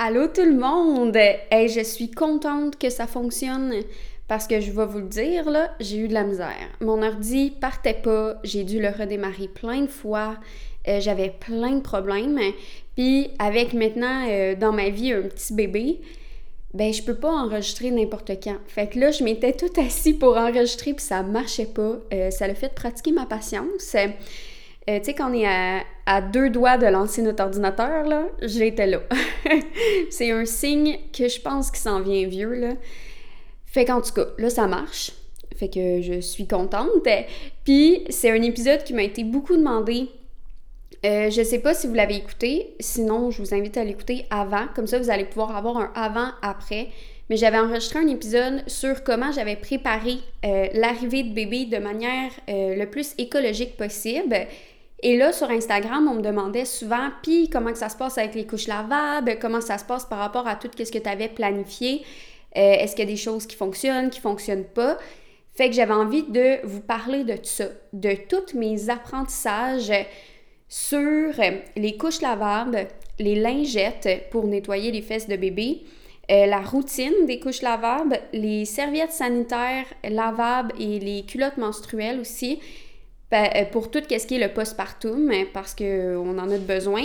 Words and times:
Allô 0.00 0.28
tout 0.28 0.44
le 0.44 0.54
monde! 0.54 1.16
Hey, 1.16 1.68
je 1.68 1.80
suis 1.80 2.08
contente 2.08 2.78
que 2.78 2.88
ça 2.88 3.08
fonctionne 3.08 3.82
parce 4.28 4.46
que 4.46 4.60
je 4.60 4.70
vais 4.70 4.86
vous 4.86 4.98
le 4.98 5.08
dire, 5.08 5.50
là, 5.50 5.74
j'ai 5.80 5.96
eu 5.96 6.06
de 6.06 6.14
la 6.14 6.22
misère. 6.22 6.68
Mon 6.80 7.02
ordi 7.02 7.50
partait 7.50 8.00
pas, 8.00 8.36
j'ai 8.44 8.62
dû 8.62 8.80
le 8.80 8.90
redémarrer 8.90 9.48
plein 9.48 9.80
de 9.80 9.88
fois, 9.88 10.36
euh, 10.86 11.00
j'avais 11.00 11.30
plein 11.30 11.72
de 11.72 11.80
problèmes. 11.80 12.38
Puis 12.94 13.32
avec 13.40 13.72
maintenant 13.72 14.24
euh, 14.28 14.54
dans 14.54 14.70
ma 14.70 14.88
vie 14.88 15.12
un 15.12 15.22
petit 15.22 15.52
bébé, 15.52 16.00
ben 16.74 16.92
je 16.92 17.02
peux 17.02 17.16
pas 17.16 17.32
enregistrer 17.32 17.90
n'importe 17.90 18.30
quand. 18.40 18.58
Fait 18.68 18.86
que 18.86 19.00
là, 19.00 19.10
je 19.10 19.24
m'étais 19.24 19.52
tout 19.52 19.80
assis 19.80 20.12
pour 20.14 20.36
enregistrer 20.36 20.94
puis 20.94 21.04
ça 21.04 21.24
marchait 21.24 21.66
pas. 21.66 21.96
Euh, 22.14 22.30
ça 22.30 22.46
l'a 22.46 22.54
fait 22.54 22.72
pratiquer 22.72 23.10
ma 23.10 23.26
patience. 23.26 23.96
Euh, 24.88 24.98
tu 25.00 25.06
sais, 25.06 25.14
quand 25.14 25.30
on 25.30 25.34
est 25.34 25.46
à, 26.06 26.22
deux 26.22 26.48
doigts 26.48 26.78
de 26.78 26.86
lancer 26.86 27.20
notre 27.20 27.44
ordinateur, 27.44 28.04
là, 28.04 28.24
j'étais 28.40 28.86
là. 28.86 29.00
c'est 30.10 30.30
un 30.30 30.46
signe 30.46 30.98
que 31.12 31.28
je 31.28 31.40
pense 31.40 31.70
qu'il 31.70 31.80
s'en 31.80 32.00
vient 32.00 32.26
vieux, 32.26 32.54
là. 32.54 32.70
Fait 33.66 33.84
qu'en 33.84 34.00
tout 34.00 34.14
cas, 34.14 34.24
là, 34.38 34.48
ça 34.48 34.66
marche. 34.66 35.12
Fait 35.56 35.68
que 35.68 36.00
je 36.00 36.20
suis 36.20 36.46
contente. 36.46 36.88
Puis, 37.64 38.04
c'est 38.08 38.30
un 38.30 38.40
épisode 38.40 38.82
qui 38.82 38.94
m'a 38.94 39.02
été 39.02 39.24
beaucoup 39.24 39.56
demandé. 39.56 40.08
Euh, 41.04 41.28
je 41.28 41.42
sais 41.42 41.58
pas 41.58 41.74
si 41.74 41.86
vous 41.86 41.94
l'avez 41.94 42.16
écouté, 42.16 42.74
sinon 42.80 43.30
je 43.30 43.40
vous 43.40 43.54
invite 43.54 43.76
à 43.76 43.84
l'écouter 43.84 44.26
avant, 44.30 44.66
comme 44.74 44.88
ça 44.88 44.98
vous 44.98 45.10
allez 45.10 45.26
pouvoir 45.26 45.56
avoir 45.56 45.76
un 45.76 45.92
avant-après. 45.94 46.88
Mais 47.30 47.36
j'avais 47.36 47.58
enregistré 47.58 48.00
un 48.00 48.08
épisode 48.08 48.64
sur 48.66 49.04
comment 49.04 49.30
j'avais 49.30 49.54
préparé 49.54 50.16
euh, 50.44 50.66
l'arrivée 50.72 51.22
de 51.22 51.34
bébé 51.34 51.66
de 51.66 51.76
manière 51.76 52.32
le 52.48 52.84
plus 52.86 53.14
écologique 53.18 53.76
possible. 53.76 54.34
Et 55.00 55.16
là, 55.16 55.32
sur 55.32 55.48
Instagram, 55.50 56.08
on 56.10 56.14
me 56.14 56.22
demandait 56.22 56.64
souvent, 56.64 57.10
puis 57.22 57.48
comment 57.48 57.74
ça 57.74 57.88
se 57.88 57.96
passe 57.96 58.18
avec 58.18 58.34
les 58.34 58.46
couches 58.46 58.66
lavables, 58.66 59.38
comment 59.40 59.60
ça 59.60 59.78
se 59.78 59.84
passe 59.84 60.04
par 60.04 60.18
rapport 60.18 60.48
à 60.48 60.56
tout 60.56 60.68
ce 60.76 60.90
que 60.90 60.98
tu 60.98 61.08
avais 61.08 61.28
planifié, 61.28 62.02
euh, 62.56 62.60
est-ce 62.60 62.96
qu'il 62.96 63.04
y 63.04 63.08
a 63.08 63.10
des 63.10 63.16
choses 63.16 63.46
qui 63.46 63.54
fonctionnent, 63.56 64.10
qui 64.10 64.20
fonctionnent 64.20 64.64
pas? 64.64 64.98
Fait 65.54 65.68
que 65.68 65.74
j'avais 65.74 65.94
envie 65.94 66.24
de 66.24 66.64
vous 66.64 66.80
parler 66.80 67.24
de 67.24 67.34
tout 67.34 67.44
ça, 67.44 67.66
de 67.92 68.14
tous 68.28 68.56
mes 68.56 68.90
apprentissages 68.90 69.92
sur 70.68 71.32
les 71.76 71.96
couches 71.96 72.20
lavables, 72.20 72.88
les 73.18 73.34
lingettes 73.34 74.28
pour 74.30 74.46
nettoyer 74.46 74.90
les 74.90 75.02
fesses 75.02 75.28
de 75.28 75.36
bébé, 75.36 75.82
euh, 76.30 76.46
la 76.46 76.60
routine 76.60 77.26
des 77.26 77.40
couches 77.40 77.62
lavables, 77.62 78.20
les 78.32 78.66
serviettes 78.66 79.12
sanitaires 79.12 79.86
lavables 80.08 80.72
et 80.78 80.98
les 80.98 81.24
culottes 81.24 81.56
menstruelles 81.56 82.20
aussi, 82.20 82.60
pour 83.72 83.90
tout 83.90 84.02
ce 84.08 84.26
qui 84.26 84.36
est 84.36 84.46
le 84.46 84.52
postpartum, 84.52 85.30
hein, 85.30 85.44
parce 85.52 85.74
qu'on 85.74 86.38
en 86.38 86.50
a 86.50 86.58
besoin, 86.58 87.04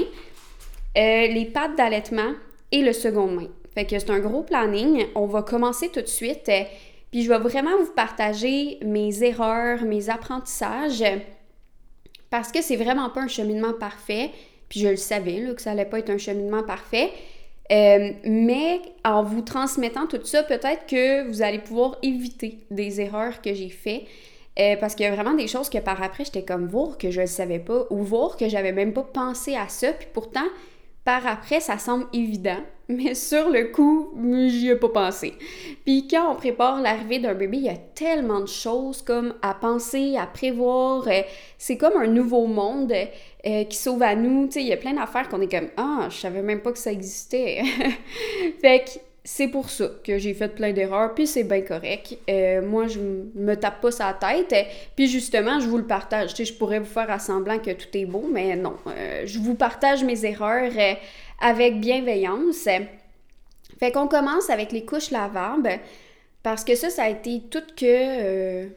euh, 0.98 1.28
les 1.28 1.46
pattes 1.46 1.76
d'allaitement 1.76 2.34
et 2.72 2.82
le 2.82 2.94
second 2.94 3.28
main. 3.28 3.48
Fait 3.74 3.86
que 3.86 3.98
c'est 3.98 4.10
un 4.10 4.20
gros 4.20 4.44
planning. 4.44 5.06
On 5.16 5.26
va 5.26 5.42
commencer 5.42 5.90
tout 5.90 6.02
de 6.02 6.08
suite. 6.08 6.48
Euh, 6.50 6.64
puis 7.12 7.24
je 7.24 7.30
vais 7.30 7.40
vraiment 7.40 7.78
vous 7.78 7.92
partager 7.96 8.78
mes 8.84 9.24
erreurs, 9.24 9.84
mes 9.84 10.10
apprentissages, 10.10 11.04
parce 12.30 12.52
que 12.52 12.62
c'est 12.62 12.76
vraiment 12.76 13.10
pas 13.10 13.22
un 13.22 13.28
cheminement 13.28 13.74
parfait. 13.74 14.32
Puis 14.70 14.80
je 14.80 14.90
le 14.90 14.96
savais 14.96 15.54
que 15.56 15.62
ça 15.62 15.72
allait 15.72 15.86
pas 15.86 16.00
être 16.00 16.10
un 16.10 16.18
cheminement 16.18 16.64
parfait. 16.64 17.12
mais 17.70 18.82
en 19.04 19.24
vous 19.24 19.42
transmettant 19.42 20.08
tout 20.08 20.24
ça, 20.24 20.44
peut-être 20.44 20.86
que 20.88 21.28
vous 21.28 21.42
allez 21.42 21.60
pouvoir 21.60 21.98
éviter 22.02 22.60
des 22.72 23.02
erreurs 23.02 23.42
que 23.42 23.54
j'ai 23.54 23.70
faites. 23.70 24.04
Euh, 24.60 24.76
parce 24.80 24.94
qu'il 24.94 25.06
y 25.06 25.10
a 25.10 25.16
vraiment 25.16 25.34
des 25.34 25.48
choses 25.48 25.70
que 25.70 25.80
par 25.80 26.02
après, 26.04 26.26
j'étais 26.26 26.44
comme 26.44 26.68
voir 26.68 26.98
que 26.98 27.10
je 27.10 27.22
ne 27.22 27.26
savais 27.26 27.60
pas 27.60 27.86
ou 27.90 28.04
voir 28.04 28.38
que 28.38 28.48
j'avais 28.48 28.72
même 28.72 28.94
pas 28.94 29.04
pensé 29.04 29.56
à 29.56 29.68
ça. 29.68 29.94
Puis 29.94 30.08
pourtant, 30.14 30.46
par 31.04 31.28
après, 31.28 31.60
ça 31.60 31.78
semble 31.80 32.06
évident, 32.14 32.60
mais 32.88 33.16
sur 33.16 33.50
le 33.50 33.72
coup, 33.72 34.14
j'y 34.48 34.70
ai 34.70 34.76
pas 34.76 34.90
pensé. 34.90 35.34
Puis 35.86 36.08
quand 36.08 36.32
on 36.32 36.36
prépare 36.36 36.82
l'arrivée 36.82 37.20
d'un 37.20 37.34
bébé, 37.34 37.58
il 37.58 37.64
y 37.64 37.70
a 37.70 37.76
tellement 37.76 38.42
de 38.42 38.48
choses 38.48 39.02
comme 39.02 39.34
à 39.42 39.56
penser, 39.56 40.16
à 40.18 40.28
prévoir. 40.28 41.08
Euh, 41.08 41.22
c'est 41.58 41.78
comme 41.78 41.98
un 41.98 42.08
nouveau 42.08 42.46
monde 42.46 42.94
euh, 43.46 43.64
qui 43.66 43.78
s'ouvre 43.78 44.04
à 44.04 44.16
nous. 44.16 44.46
Tu 44.46 44.54
sais, 44.54 44.62
il 44.62 44.68
y 44.68 44.74
a 44.74 44.78
plein 44.78 44.94
d'affaires 44.94 45.28
qu'on 45.30 45.42
est 45.42 45.52
comme 45.52 45.70
Ah, 45.78 46.08
je 46.10 46.18
savais 46.18 46.44
même 46.44 46.62
pas 46.62 46.72
que 46.72 46.80
ça 46.80 46.92
existait. 46.92 47.64
fait 48.62 48.86
que 48.86 49.13
c'est 49.26 49.48
pour 49.48 49.70
ça 49.70 49.90
que 50.04 50.18
j'ai 50.18 50.34
fait 50.34 50.50
plein 50.50 50.74
d'erreurs, 50.74 51.14
puis 51.14 51.28
c'est 51.28 51.46
bien 51.46 51.62
correct. 51.62 52.18
Euh, 52.30 52.62
moi, 52.62 52.88
je 52.88 53.00
me 53.00 53.56
tape 53.56 53.80
pas 53.80 53.92
sa 53.92 54.14
tête, 54.14 54.54
puis 54.98 55.08
justement, 55.08 55.62
je 55.62 55.68
vous 55.68 55.78
le 55.78 55.88
partage. 55.88 56.36
Je 56.36 56.54
pourrais 56.54 56.80
vous 56.80 56.86
faire 56.86 57.10
à 57.10 57.20
semblant 57.20 57.58
que 57.58 57.72
tout 57.72 57.88
est 57.94 58.06
beau, 58.06 58.28
mais 58.30 58.56
non. 58.58 58.76
Euh, 58.88 59.24
je 59.26 59.40
vous 59.40 59.56
partage 59.56 60.04
mes 60.04 60.26
erreurs 60.26 60.72
euh, 60.78 60.94
avec 61.40 61.80
bienveillance. 61.80 62.68
Fait 63.80 63.92
qu'on 63.94 64.08
commence 64.08 64.50
avec 64.50 64.74
les 64.74 64.84
couches 64.84 65.12
lavables, 65.12 65.80
parce 66.44 66.66
que 66.66 66.76
ça, 66.76 66.90
ça 66.90 67.04
a 67.04 67.10
été 67.10 67.44
tout 67.50 67.64
que, 67.78 68.68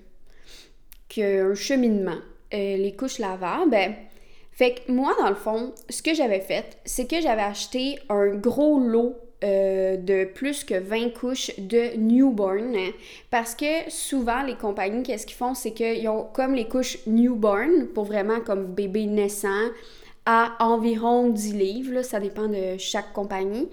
que 1.09 1.51
un 1.51 1.55
cheminement. 1.57 2.19
les 2.53 2.95
couches 2.97 3.19
lavables. 3.19 3.77
Fait 4.53 4.75
que 4.75 4.93
moi, 4.93 5.13
dans 5.19 5.29
le 5.29 5.35
fond, 5.35 5.75
ce 5.91 6.03
que 6.03 6.15
j'avais 6.15 6.41
fait, 6.41 6.79
c'est 6.85 7.11
que 7.11 7.21
j'avais 7.21 7.43
acheté 7.43 7.99
un 8.09 8.29
gros 8.29 8.79
lot 8.79 9.17
euh, 9.45 9.99
de 9.99 10.25
plus 10.25 10.65
que 10.65 10.79
20 10.79 11.11
couches 11.11 11.51
de 11.59 11.95
newborn. 11.99 12.75
Parce 13.31 13.55
que 13.55 13.91
souvent 13.91 14.43
les 14.43 14.55
compagnies 14.55 15.03
qu'est-ce 15.03 15.27
qu'ils 15.27 15.37
font? 15.37 15.53
C'est 15.53 15.73
qu'ils 15.73 16.09
ont 16.09 16.25
comme 16.33 16.55
les 16.55 16.67
couches 16.67 16.99
newborn 17.07 17.89
pour 17.89 18.05
vraiment 18.05 18.41
comme 18.41 18.65
bébé 18.65 19.05
naissant 19.05 19.69
à 20.25 20.57
environ 20.61 21.29
10 21.29 21.53
livres 21.53 22.03
ça 22.03 22.19
dépend 22.19 22.49
de 22.49 22.79
chaque 22.79 23.13
compagnie. 23.13 23.69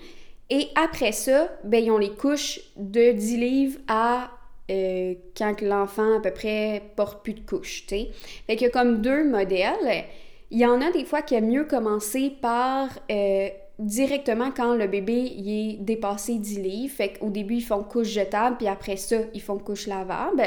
Et 0.50 0.68
après 0.76 1.14
ça 1.14 1.50
ben 1.64 1.82
ils 1.82 1.92
ont 1.92 1.98
les 1.98 2.12
couches 2.12 2.60
de 2.76 3.14
10 3.14 3.38
livres 3.38 3.80
à 3.88 4.32
euh, 4.70 5.14
quand 5.38 5.62
l'enfant 5.62 6.18
à 6.18 6.20
peu 6.20 6.32
près 6.32 6.82
porte 6.98 7.24
plus 7.24 7.36
de 7.36 7.40
couches 7.40 7.86
tu 7.88 7.96
sais. 7.96 8.10
Fait 8.48 8.58
qu'il 8.58 8.68
y 8.68 8.70
a 8.70 8.70
comme 8.70 9.02
deux 9.02 9.24
modèles. 9.24 10.04
Il 10.52 10.60
y 10.60 10.66
en 10.66 10.82
a 10.82 10.92
des 10.92 11.06
fois 11.06 11.22
qui 11.22 11.36
aiment 11.36 11.50
mieux 11.50 11.64
commencer 11.64 12.34
par 12.42 12.90
euh, 13.10 13.48
directement 13.84 14.52
quand 14.52 14.76
le 14.76 14.88
bébé 14.88 15.14
il 15.14 15.50
est 15.50 15.74
dépassé 15.80 16.36
10 16.36 16.60
livres. 16.60 16.94
Fait 16.94 17.14
qu'au 17.14 17.30
début, 17.30 17.56
ils 17.56 17.62
font 17.62 17.84
couche 17.84 18.08
jetable, 18.08 18.58
puis 18.58 18.68
après 18.68 18.98
ça, 18.98 19.18
ils 19.34 19.42
font 19.42 19.58
couche 19.58 19.88
lavable. 19.88 20.42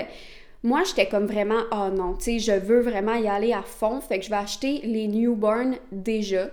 Moi, 0.63 0.83
j'étais 0.85 1.07
comme 1.07 1.27
vraiment, 1.27 1.61
oh 1.71 1.89
non, 1.95 2.15
tu 2.15 2.25
sais, 2.25 2.39
je 2.39 2.53
veux 2.53 2.81
vraiment 2.81 3.15
y 3.15 3.29
aller 3.29 3.53
à 3.53 3.63
fond. 3.63 4.01
Fait 4.01 4.19
que 4.19 4.25
je 4.25 4.31
vais 4.31 4.37
acheter 4.37 4.81
les 4.83 5.07
newborn 5.07 5.77
déjà. 5.93 6.51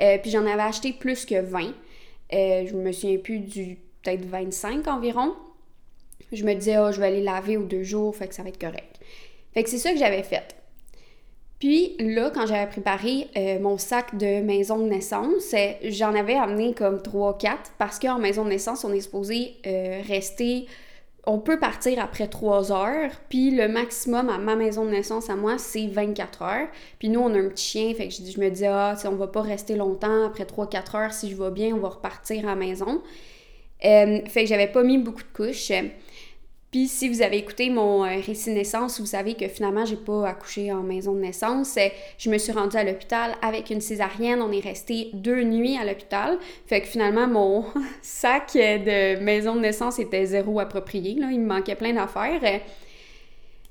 Euh, 0.00 0.18
puis 0.18 0.30
j'en 0.30 0.46
avais 0.46 0.62
acheté 0.62 0.92
plus 0.92 1.24
que 1.24 1.40
20. 1.40 1.72
Euh, 2.32 2.66
je 2.66 2.74
me 2.74 2.90
souviens 2.90 3.18
plus 3.18 3.38
du 3.38 3.78
peut-être 4.02 4.24
25 4.24 4.88
environ. 4.88 5.34
Je 6.32 6.44
me 6.44 6.54
disais, 6.54 6.78
oh, 6.78 6.90
je 6.90 7.00
vais 7.00 7.06
aller 7.06 7.22
laver 7.22 7.56
aux 7.56 7.64
deux 7.64 7.84
jours, 7.84 8.16
fait 8.16 8.26
que 8.26 8.34
ça 8.34 8.42
va 8.42 8.48
être 8.48 8.60
correct. 8.60 8.98
Fait 9.52 9.62
que 9.62 9.70
c'est 9.70 9.78
ça 9.78 9.92
que 9.92 9.98
j'avais 9.98 10.22
fait. 10.24 10.56
Puis 11.64 11.96
là, 11.98 12.28
quand 12.28 12.44
j'avais 12.44 12.66
préparé 12.66 13.28
euh, 13.38 13.58
mon 13.58 13.78
sac 13.78 14.18
de 14.18 14.42
maison 14.42 14.76
de 14.76 14.84
naissance, 14.84 15.54
euh, 15.54 15.72
j'en 15.84 16.14
avais 16.14 16.34
amené 16.34 16.74
comme 16.74 16.98
3-4 16.98 17.56
parce 17.78 17.98
qu'en 17.98 18.18
maison 18.18 18.44
de 18.44 18.50
naissance, 18.50 18.84
on 18.84 18.92
est 18.92 19.00
supposé 19.00 19.54
euh, 19.66 20.02
rester. 20.06 20.66
On 21.26 21.38
peut 21.38 21.58
partir 21.58 22.00
après 22.00 22.28
3 22.28 22.70
heures, 22.70 23.10
puis 23.30 23.50
le 23.50 23.66
maximum 23.66 24.28
à 24.28 24.36
ma 24.36 24.56
maison 24.56 24.84
de 24.84 24.90
naissance 24.90 25.30
à 25.30 25.36
moi, 25.36 25.56
c'est 25.56 25.86
24 25.86 26.42
heures. 26.42 26.68
Puis 26.98 27.08
nous, 27.08 27.20
on 27.20 27.32
a 27.32 27.38
un 27.38 27.48
petit 27.48 27.64
chien, 27.64 27.94
fait 27.94 28.08
que 28.08 28.12
je, 28.12 28.38
me 28.38 28.50
dis, 28.50 28.66
ah, 28.66 28.94
on 29.06 29.14
va 29.14 29.28
pas 29.28 29.40
rester 29.40 29.74
longtemps, 29.76 30.26
après 30.26 30.44
3-4 30.44 30.96
heures, 30.98 31.12
si 31.14 31.30
je 31.30 31.42
vais 31.42 31.50
bien, 31.50 31.74
on 31.74 31.78
va 31.78 31.88
repartir 31.88 32.44
à 32.44 32.48
la 32.48 32.56
maison. 32.56 33.00
fait 33.80 34.22
que 34.22 34.46
j'avais 34.46 34.68
pas 34.68 34.82
mis 34.82 34.98
beaucoup 34.98 35.22
de 35.22 35.32
couches. 35.34 35.72
Puis 36.74 36.88
si 36.88 37.08
vous 37.08 37.22
avez 37.22 37.36
écouté 37.36 37.70
mon 37.70 38.04
euh, 38.04 38.16
récit 38.26 38.50
de 38.50 38.56
naissance, 38.56 38.98
vous 38.98 39.06
savez 39.06 39.34
que 39.34 39.46
finalement, 39.46 39.84
j'ai 39.84 39.94
pas 39.94 40.26
accouché 40.26 40.72
en 40.72 40.82
maison 40.82 41.14
de 41.14 41.20
naissance. 41.20 41.78
Je 42.18 42.28
me 42.28 42.36
suis 42.36 42.50
rendue 42.50 42.76
à 42.76 42.82
l'hôpital 42.82 43.36
avec 43.42 43.70
une 43.70 43.80
césarienne. 43.80 44.42
On 44.42 44.50
est 44.50 44.58
resté 44.58 45.10
deux 45.12 45.44
nuits 45.44 45.76
à 45.76 45.84
l'hôpital. 45.84 46.36
Fait 46.66 46.80
que 46.80 46.88
finalement, 46.88 47.28
mon 47.28 47.64
sac 48.02 48.54
de 48.54 49.20
maison 49.20 49.54
de 49.54 49.60
naissance 49.60 50.00
était 50.00 50.26
zéro 50.26 50.58
approprié. 50.58 51.12
Il 51.12 51.38
me 51.38 51.46
manquait 51.46 51.76
plein 51.76 51.92
d'affaires. 51.92 52.60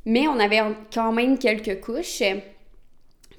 Mais 0.06 0.30
on 0.30 0.40
avait 0.40 0.62
quand 0.94 1.12
même 1.12 1.38
quelques 1.38 1.82
couches. 1.82 2.24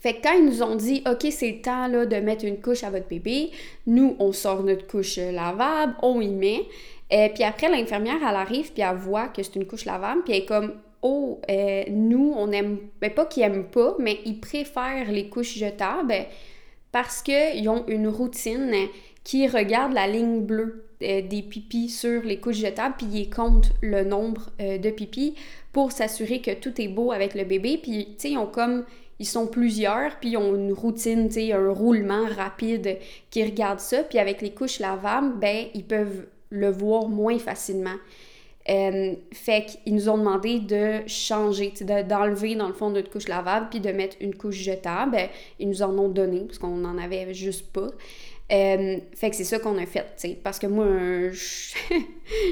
Fait 0.04 0.12
que 0.12 0.22
quand 0.22 0.34
ils 0.34 0.44
nous 0.44 0.62
ont 0.62 0.74
dit, 0.74 1.02
OK, 1.10 1.26
c'est 1.30 1.50
le 1.50 1.62
temps 1.62 1.86
là, 1.86 2.04
de 2.04 2.16
mettre 2.16 2.44
une 2.44 2.60
couche 2.60 2.84
à 2.84 2.90
votre 2.90 3.08
bébé, 3.08 3.50
nous, 3.86 4.14
on 4.18 4.32
sort 4.32 4.62
notre 4.62 4.86
couche 4.86 5.16
lavable, 5.16 5.94
on 6.02 6.20
y 6.20 6.28
met. 6.28 6.60
Euh, 7.12 7.28
puis 7.32 7.44
après, 7.44 7.68
l'infirmière, 7.68 8.16
elle 8.16 8.36
arrive, 8.36 8.72
puis 8.72 8.82
elle 8.82 8.96
voit 8.96 9.28
que 9.28 9.42
c'est 9.42 9.56
une 9.56 9.66
couche 9.66 9.84
lavable, 9.84 10.22
puis 10.24 10.34
elle 10.34 10.42
est 10.42 10.46
comme 10.46 10.74
Oh, 11.02 11.40
euh, 11.50 11.84
nous, 11.90 12.32
on 12.34 12.50
aime. 12.50 12.78
Ben, 13.00 13.12
pas 13.12 13.26
qu'ils 13.26 13.42
aiment 13.42 13.66
pas, 13.66 13.94
mais 13.98 14.20
ils 14.24 14.40
préfèrent 14.40 15.12
les 15.12 15.28
couches 15.28 15.54
jetables 15.54 16.14
parce 16.92 17.20
qu'ils 17.20 17.68
ont 17.68 17.84
une 17.88 18.08
routine 18.08 18.72
qui 19.22 19.46
regarde 19.46 19.92
la 19.92 20.06
ligne 20.06 20.40
bleue 20.40 20.86
euh, 21.02 21.20
des 21.20 21.42
pipis 21.42 21.90
sur 21.90 22.22
les 22.22 22.38
couches 22.40 22.56
jetables, 22.56 22.94
puis 22.96 23.06
ils 23.12 23.30
comptent 23.30 23.72
le 23.82 24.02
nombre 24.04 24.50
de 24.58 24.90
pipis 24.90 25.34
pour 25.72 25.92
s'assurer 25.92 26.40
que 26.40 26.54
tout 26.54 26.80
est 26.80 26.88
beau 26.88 27.12
avec 27.12 27.34
le 27.34 27.44
bébé. 27.44 27.78
Puis, 27.82 28.06
tu 28.06 28.14
sais, 28.16 28.30
ils 28.30 28.38
ont 28.38 28.46
comme. 28.46 28.86
ils 29.18 29.26
sont 29.26 29.46
plusieurs, 29.46 30.18
puis 30.20 30.30
ils 30.30 30.36
ont 30.38 30.54
une 30.54 30.72
routine, 30.72 31.28
tu 31.28 31.34
sais, 31.34 31.52
un 31.52 31.70
roulement 31.70 32.24
rapide 32.34 32.96
qui 33.28 33.44
regarde 33.44 33.80
ça. 33.80 34.04
Puis 34.04 34.18
avec 34.18 34.40
les 34.40 34.54
couches 34.54 34.78
lavables, 34.78 35.38
ben, 35.38 35.66
ils 35.74 35.84
peuvent 35.84 36.24
le 36.50 36.70
voir 36.70 37.08
moins 37.08 37.38
facilement. 37.38 37.96
Euh, 38.70 39.12
fait 39.32 39.66
qu'ils 39.66 39.94
nous 39.94 40.08
ont 40.08 40.16
demandé 40.16 40.58
de 40.58 41.06
changer, 41.06 41.72
d'enlever 42.08 42.54
dans 42.54 42.68
le 42.68 42.72
fond 42.72 42.88
notre 42.88 43.10
couche 43.10 43.28
lavable 43.28 43.66
puis 43.68 43.80
de 43.80 43.90
mettre 43.90 44.16
une 44.20 44.34
couche 44.34 44.56
jetable. 44.56 45.18
Ils 45.58 45.68
nous 45.68 45.82
en 45.82 45.96
ont 45.98 46.08
donné 46.08 46.40
parce 46.40 46.58
qu'on 46.58 46.76
n'en 46.76 46.96
avait 46.96 47.34
juste 47.34 47.70
pas. 47.72 47.90
Euh, 48.52 48.98
fait 49.14 49.30
que 49.30 49.36
c'est 49.36 49.44
ça 49.44 49.58
qu'on 49.58 49.78
a 49.78 49.86
fait, 49.86 50.04
sais, 50.16 50.38
parce 50.42 50.58
que 50.58 50.66
moi, 50.66 50.86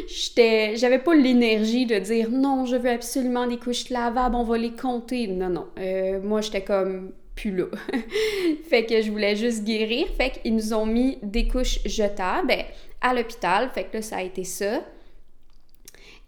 j'étais, 0.09 0.75
j'avais 0.77 0.99
pas 0.99 1.15
l'énergie 1.15 1.85
de 1.85 1.99
dire 1.99 2.31
non, 2.31 2.65
je 2.65 2.77
veux 2.77 2.91
absolument 2.91 3.47
des 3.47 3.59
couches 3.59 3.91
lavables, 3.91 4.35
on 4.35 4.43
va 4.43 4.57
les 4.57 4.73
compter. 4.73 5.27
Non, 5.27 5.51
non. 5.51 5.67
Euh, 5.79 6.21
moi, 6.23 6.41
j'étais 6.41 6.63
comme 6.63 7.13
plus 7.35 7.55
là. 7.55 7.67
fait 8.69 8.87
que 8.87 9.03
je 9.03 9.11
voulais 9.11 9.37
juste 9.37 9.65
guérir. 9.65 10.07
Fait 10.17 10.31
qu'ils 10.31 10.55
nous 10.55 10.73
ont 10.73 10.87
mis 10.87 11.19
des 11.23 11.47
couches 11.47 11.81
jetables 11.85 12.53
à 13.03 13.15
l'hôpital. 13.15 13.71
Fait 13.75 13.85
que 13.85 13.97
là, 13.97 14.03
ça 14.03 14.17
a 14.17 14.23
été 14.23 14.45
ça. 14.45 14.83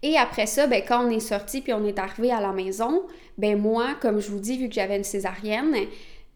Et 0.03 0.17
après 0.17 0.45
ça, 0.45 0.67
ben, 0.67 0.83
quand 0.87 1.07
on 1.07 1.09
est 1.09 1.19
sorti 1.19 1.61
puis 1.61 1.73
on 1.73 1.83
est 1.85 1.97
arrivé 1.97 2.31
à 2.31 2.39
la 2.39 2.51
maison, 2.51 3.03
ben 3.37 3.59
moi, 3.59 3.95
comme 4.01 4.21
je 4.21 4.29
vous 4.29 4.39
dis, 4.39 4.57
vu 4.57 4.69
que 4.69 4.75
j'avais 4.75 4.97
une 4.97 5.03
césarienne, 5.03 5.75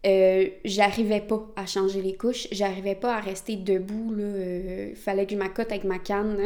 euh, 0.06 0.48
j'arrivais 0.64 1.20
pas 1.20 1.46
à 1.56 1.66
changer 1.66 2.00
les 2.00 2.14
couches, 2.14 2.48
j'arrivais 2.52 2.94
pas 2.94 3.16
à 3.16 3.20
rester 3.20 3.56
debout, 3.56 4.14
là, 4.14 4.24
euh, 4.24 4.94
fallait 4.94 5.26
que 5.26 5.32
je 5.32 5.36
m'accote 5.36 5.70
avec 5.70 5.84
ma 5.84 5.98
canne. 5.98 6.38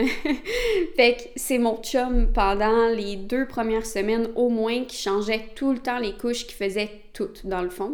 fait 0.96 1.14
que 1.14 1.22
c'est 1.36 1.58
mon 1.58 1.76
chum 1.80 2.32
pendant 2.32 2.88
les 2.88 3.14
deux 3.14 3.46
premières 3.46 3.86
semaines 3.86 4.28
au 4.34 4.48
moins 4.48 4.84
qui 4.84 4.96
changeait 4.96 5.50
tout 5.54 5.72
le 5.72 5.78
temps 5.78 6.00
les 6.00 6.14
couches, 6.14 6.46
qui 6.46 6.54
faisait 6.54 6.90
tout 7.12 7.30
dans 7.44 7.62
le 7.62 7.70
fond. 7.70 7.92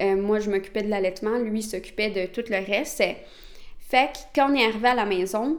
Euh, 0.00 0.16
moi, 0.16 0.40
je 0.40 0.50
m'occupais 0.50 0.82
de 0.82 0.88
l'allaitement, 0.88 1.38
lui 1.38 1.62
s'occupait 1.62 2.10
de 2.10 2.26
tout 2.26 2.48
le 2.48 2.56
reste. 2.56 3.04
Fait 3.88 4.12
que 4.12 4.18
quand 4.34 4.50
on 4.50 4.54
est 4.54 4.64
arrivé 4.64 4.88
à 4.88 4.94
la 4.94 5.06
maison, 5.06 5.58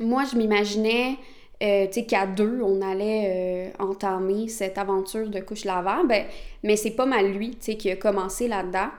moi, 0.00 0.24
je 0.24 0.36
m'imaginais 0.36 1.16
euh, 1.60 1.86
tu 1.86 1.94
sais, 1.94 2.04
qu'à 2.04 2.26
deux, 2.26 2.60
on 2.62 2.80
allait 2.82 3.72
euh, 3.80 3.82
entamer 3.82 4.46
cette 4.48 4.78
aventure 4.78 5.28
de 5.28 5.40
couche 5.40 5.64
lavable, 5.64 6.14
mais 6.62 6.76
c'est 6.76 6.92
pas 6.92 7.06
mal 7.06 7.32
lui, 7.32 7.50
tu 7.50 7.56
sais, 7.60 7.76
qui 7.76 7.90
a 7.90 7.96
commencé 7.96 8.46
là-dedans. 8.46 8.90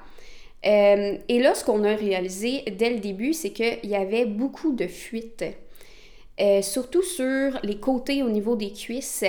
Euh, 0.65 1.17
et 1.29 1.39
là, 1.39 1.55
ce 1.55 1.63
qu'on 1.63 1.85
a 1.85 1.95
réalisé 1.95 2.63
dès 2.77 2.89
le 2.89 2.99
début, 2.99 3.31
c'est 3.31 3.51
qu'il 3.51 3.85
y 3.85 3.95
avait 3.95 4.25
beaucoup 4.25 4.73
de 4.73 4.87
fuites, 4.87 5.45
surtout 6.61 7.03
sur 7.03 7.57
les 7.63 7.77
côtés 7.77 8.23
au 8.23 8.29
niveau 8.29 8.57
des 8.57 8.73
cuisses. 8.73 9.23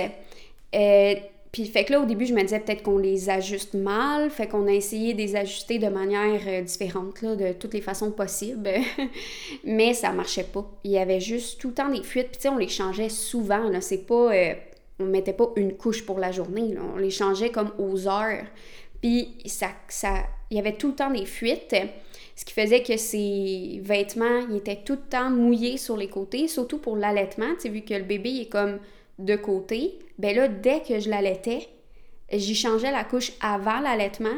Puis 1.51 1.65
fait 1.65 1.83
que 1.83 1.91
là, 1.91 2.01
au 2.01 2.05
début, 2.05 2.25
je 2.25 2.33
me 2.33 2.41
disais 2.41 2.59
peut-être 2.59 2.81
qu'on 2.81 2.97
les 2.97 3.29
ajuste 3.29 3.73
mal, 3.73 4.29
fait 4.29 4.47
qu'on 4.47 4.67
a 4.67 4.71
essayé 4.71 5.13
de 5.13 5.17
les 5.17 5.35
ajuster 5.35 5.79
de 5.79 5.87
manière 5.87 6.41
euh, 6.47 6.61
différente, 6.61 7.21
là, 7.21 7.35
de 7.35 7.51
toutes 7.51 7.73
les 7.73 7.81
façons 7.81 8.11
possibles. 8.11 8.69
Mais 9.65 9.93
ça 9.93 10.13
marchait 10.13 10.45
pas. 10.45 10.65
Il 10.85 10.91
y 10.91 10.97
avait 10.97 11.19
juste 11.19 11.59
tout 11.59 11.69
le 11.69 11.73
temps 11.73 11.89
des 11.89 12.03
fuites, 12.03 12.27
puis 12.27 12.37
tu 12.37 12.41
sais, 12.43 12.49
on 12.49 12.57
les 12.57 12.69
changeait 12.69 13.09
souvent. 13.09 13.69
C'est 13.81 14.05
pas... 14.05 14.33
Euh, 14.33 14.53
on 14.99 15.05
mettait 15.05 15.33
pas 15.33 15.49
une 15.55 15.73
couche 15.73 16.05
pour 16.05 16.19
la 16.19 16.31
journée. 16.31 16.75
On 16.93 16.97
les 16.97 17.09
changeait 17.09 17.49
comme 17.49 17.71
aux 17.79 18.07
heures. 18.07 18.45
Puis 19.01 19.29
ça. 19.45 19.69
Il 20.49 20.57
y 20.57 20.59
avait 20.59 20.75
tout 20.75 20.89
le 20.89 20.95
temps 20.95 21.09
des 21.09 21.25
fuites, 21.25 21.75
ce 22.35 22.45
qui 22.45 22.53
faisait 22.53 22.83
que 22.83 22.97
ces 22.97 23.79
vêtements, 23.83 24.53
étaient 24.53 24.81
tout 24.83 24.93
le 24.93 25.09
temps 25.09 25.29
mouillés 25.29 25.77
sur 25.77 25.95
les 25.95 26.09
côtés, 26.09 26.47
surtout 26.47 26.77
pour 26.77 26.97
l'allaitement, 26.97 27.53
tu 27.55 27.61
sais, 27.61 27.69
vu 27.69 27.81
que 27.81 27.93
le 27.93 28.03
bébé, 28.03 28.41
est 28.41 28.49
comme 28.49 28.79
de 29.25 29.35
côté, 29.35 29.99
ben 30.17 30.35
là, 30.35 30.47
dès 30.47 30.81
que 30.81 30.99
je 30.99 31.09
l'allaitais, 31.09 31.67
j'y 32.31 32.55
changeais 32.55 32.91
la 32.91 33.03
couche 33.03 33.31
avant 33.41 33.79
l'allaitement, 33.79 34.37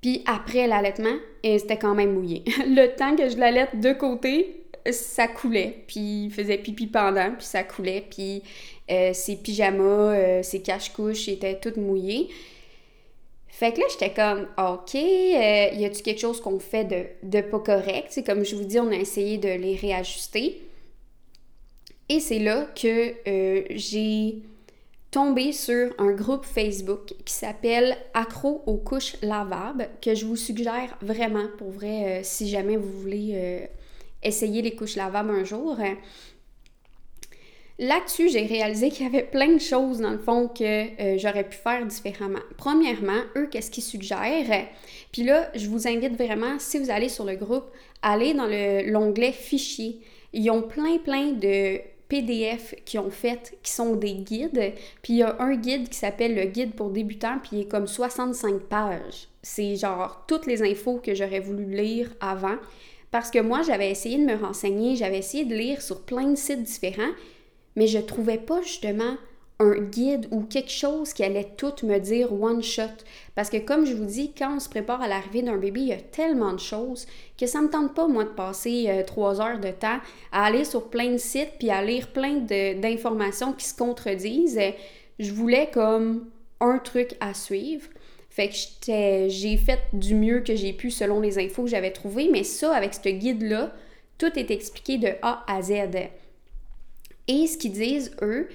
puis 0.00 0.22
après 0.26 0.66
l'allaitement, 0.66 1.16
et 1.42 1.58
c'était 1.58 1.78
quand 1.78 1.94
même 1.94 2.12
mouillé. 2.12 2.44
le 2.66 2.94
temps 2.94 3.16
que 3.16 3.28
je 3.28 3.36
l'allaite 3.36 3.80
de 3.80 3.92
côté, 3.92 4.64
ça 4.90 5.28
coulait, 5.28 5.84
puis 5.86 6.24
il 6.26 6.30
faisait 6.30 6.58
pipi 6.58 6.86
pendant, 6.86 7.32
puis 7.32 7.46
ça 7.46 7.62
coulait, 7.62 8.04
puis 8.08 8.42
euh, 8.90 9.12
ses 9.14 9.36
pyjamas, 9.36 9.84
euh, 9.84 10.42
ses 10.42 10.60
cache-couches 10.60 11.28
étaient 11.28 11.58
toutes 11.58 11.78
mouillées. 11.78 12.28
Fait 13.48 13.72
que 13.72 13.80
là, 13.80 13.86
j'étais 13.88 14.12
comme, 14.12 14.48
OK, 14.58 14.94
euh, 14.96 15.68
y 15.72 15.84
a-tu 15.84 16.02
quelque 16.02 16.20
chose 16.20 16.40
qu'on 16.40 16.58
fait 16.58 16.84
de, 16.84 17.04
de 17.22 17.40
pas 17.40 17.60
correct? 17.60 18.20
Comme 18.26 18.44
je 18.44 18.56
vous 18.56 18.64
dis, 18.64 18.80
on 18.80 18.90
a 18.90 18.96
essayé 18.96 19.38
de 19.38 19.48
les 19.48 19.76
réajuster. 19.76 20.60
Et 22.08 22.20
c'est 22.20 22.38
là 22.38 22.66
que 22.74 23.14
euh, 23.26 23.62
j'ai 23.70 24.42
tombé 25.10 25.52
sur 25.52 25.92
un 25.98 26.12
groupe 26.12 26.44
Facebook 26.44 27.14
qui 27.24 27.32
s'appelle 27.32 27.96
Accro 28.12 28.62
aux 28.66 28.76
couches 28.76 29.16
lavables, 29.22 29.88
que 30.02 30.14
je 30.14 30.26
vous 30.26 30.36
suggère 30.36 30.98
vraiment 31.00 31.46
pour 31.56 31.70
vrai 31.70 32.04
euh, 32.04 32.20
si 32.22 32.48
jamais 32.48 32.76
vous 32.76 33.00
voulez 33.00 33.32
euh, 33.34 33.66
essayer 34.22 34.60
les 34.60 34.74
couches 34.74 34.96
lavables 34.96 35.30
un 35.30 35.44
jour. 35.44 35.78
Là-dessus, 37.78 38.28
j'ai 38.28 38.44
réalisé 38.46 38.90
qu'il 38.90 39.04
y 39.04 39.08
avait 39.08 39.24
plein 39.24 39.52
de 39.52 39.58
choses, 39.58 39.98
dans 39.98 40.10
le 40.10 40.18
fond, 40.18 40.46
que 40.46 41.18
j'aurais 41.18 41.42
pu 41.42 41.56
faire 41.56 41.84
différemment. 41.84 42.38
Premièrement, 42.56 43.20
eux, 43.34 43.48
qu'est-ce 43.50 43.68
qu'ils 43.68 43.82
suggèrent? 43.82 44.68
Puis 45.10 45.24
là, 45.24 45.50
je 45.56 45.68
vous 45.68 45.88
invite 45.88 46.14
vraiment, 46.16 46.60
si 46.60 46.78
vous 46.78 46.90
allez 46.90 47.08
sur 47.08 47.24
le 47.24 47.34
groupe, 47.34 47.64
allez 48.00 48.32
dans 48.32 48.46
l'onglet 48.46 49.32
Fichiers. 49.32 50.00
Ils 50.32 50.50
ont 50.50 50.62
plein, 50.62 50.98
plein 50.98 51.32
de 51.32 51.80
PDF 52.08 52.74
qui 52.84 52.98
ont 52.98 53.10
fait, 53.10 53.56
qui 53.62 53.72
sont 53.72 53.96
des 53.96 54.14
guides. 54.14 54.72
Puis 55.02 55.14
il 55.14 55.16
y 55.16 55.22
a 55.22 55.36
un 55.40 55.56
guide 55.56 55.88
qui 55.88 55.98
s'appelle 55.98 56.34
le 56.34 56.44
guide 56.44 56.74
pour 56.74 56.90
débutants, 56.90 57.38
puis 57.42 57.50
il 57.52 57.60
est 57.62 57.70
comme 57.70 57.86
65 57.86 58.60
pages. 58.62 59.28
C'est 59.42 59.76
genre 59.76 60.24
toutes 60.26 60.46
les 60.46 60.62
infos 60.62 60.98
que 60.98 61.14
j'aurais 61.14 61.40
voulu 61.40 61.64
lire 61.64 62.14
avant. 62.20 62.56
Parce 63.10 63.30
que 63.30 63.38
moi, 63.38 63.62
j'avais 63.62 63.90
essayé 63.90 64.18
de 64.18 64.24
me 64.24 64.34
renseigner, 64.34 64.96
j'avais 64.96 65.18
essayé 65.18 65.44
de 65.44 65.54
lire 65.54 65.82
sur 65.82 66.02
plein 66.02 66.30
de 66.30 66.36
sites 66.36 66.62
différents, 66.62 67.12
mais 67.76 67.86
je 67.86 67.98
trouvais 67.98 68.38
pas 68.38 68.60
justement 68.62 69.16
un 69.60 69.74
guide 69.74 70.26
ou 70.30 70.42
quelque 70.42 70.70
chose 70.70 71.12
qui 71.12 71.22
allait 71.22 71.48
tout 71.56 71.74
me 71.84 71.98
dire 71.98 72.32
one 72.32 72.62
shot. 72.62 73.04
Parce 73.34 73.50
que 73.50 73.58
comme 73.58 73.86
je 73.86 73.94
vous 73.94 74.04
dis, 74.04 74.32
quand 74.36 74.56
on 74.56 74.60
se 74.60 74.68
prépare 74.68 75.00
à 75.00 75.08
l'arrivée 75.08 75.42
d'un 75.42 75.56
bébé, 75.56 75.80
il 75.80 75.88
y 75.88 75.92
a 75.92 76.00
tellement 76.00 76.52
de 76.52 76.60
choses 76.60 77.06
que 77.38 77.46
ça 77.46 77.60
me 77.60 77.70
tente 77.70 77.94
pas, 77.94 78.08
moi, 78.08 78.24
de 78.24 78.30
passer 78.30 78.86
euh, 78.88 79.04
trois 79.04 79.40
heures 79.40 79.60
de 79.60 79.70
temps 79.70 79.98
à 80.32 80.44
aller 80.44 80.64
sur 80.64 80.90
plein 80.90 81.12
de 81.12 81.18
sites 81.18 81.52
puis 81.58 81.70
à 81.70 81.84
lire 81.84 82.08
plein 82.08 82.38
d'informations 82.40 83.52
qui 83.52 83.66
se 83.66 83.74
contredisent. 83.74 84.60
Je 85.18 85.32
voulais 85.32 85.70
comme 85.72 86.28
un 86.60 86.78
truc 86.78 87.14
à 87.20 87.34
suivre. 87.34 87.88
Fait 88.30 88.48
que 88.48 89.28
j'ai 89.28 89.56
fait 89.56 89.78
du 89.92 90.16
mieux 90.16 90.40
que 90.40 90.56
j'ai 90.56 90.72
pu 90.72 90.90
selon 90.90 91.20
les 91.20 91.38
infos 91.38 91.62
que 91.62 91.70
j'avais 91.70 91.92
trouvées, 91.92 92.28
mais 92.32 92.42
ça, 92.42 92.74
avec 92.74 92.92
ce 92.94 93.08
guide-là, 93.08 93.72
tout 94.18 94.36
est 94.36 94.50
expliqué 94.50 94.98
de 94.98 95.10
A 95.22 95.44
à 95.46 95.62
Z. 95.62 95.72
Et 97.28 97.46
ce 97.46 97.56
qu'ils 97.56 97.72
disent, 97.72 98.10
eux, 98.22 98.48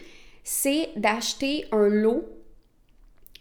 c'est 0.52 0.90
d'acheter 0.96 1.66
un 1.72 1.88
lot 1.90 2.28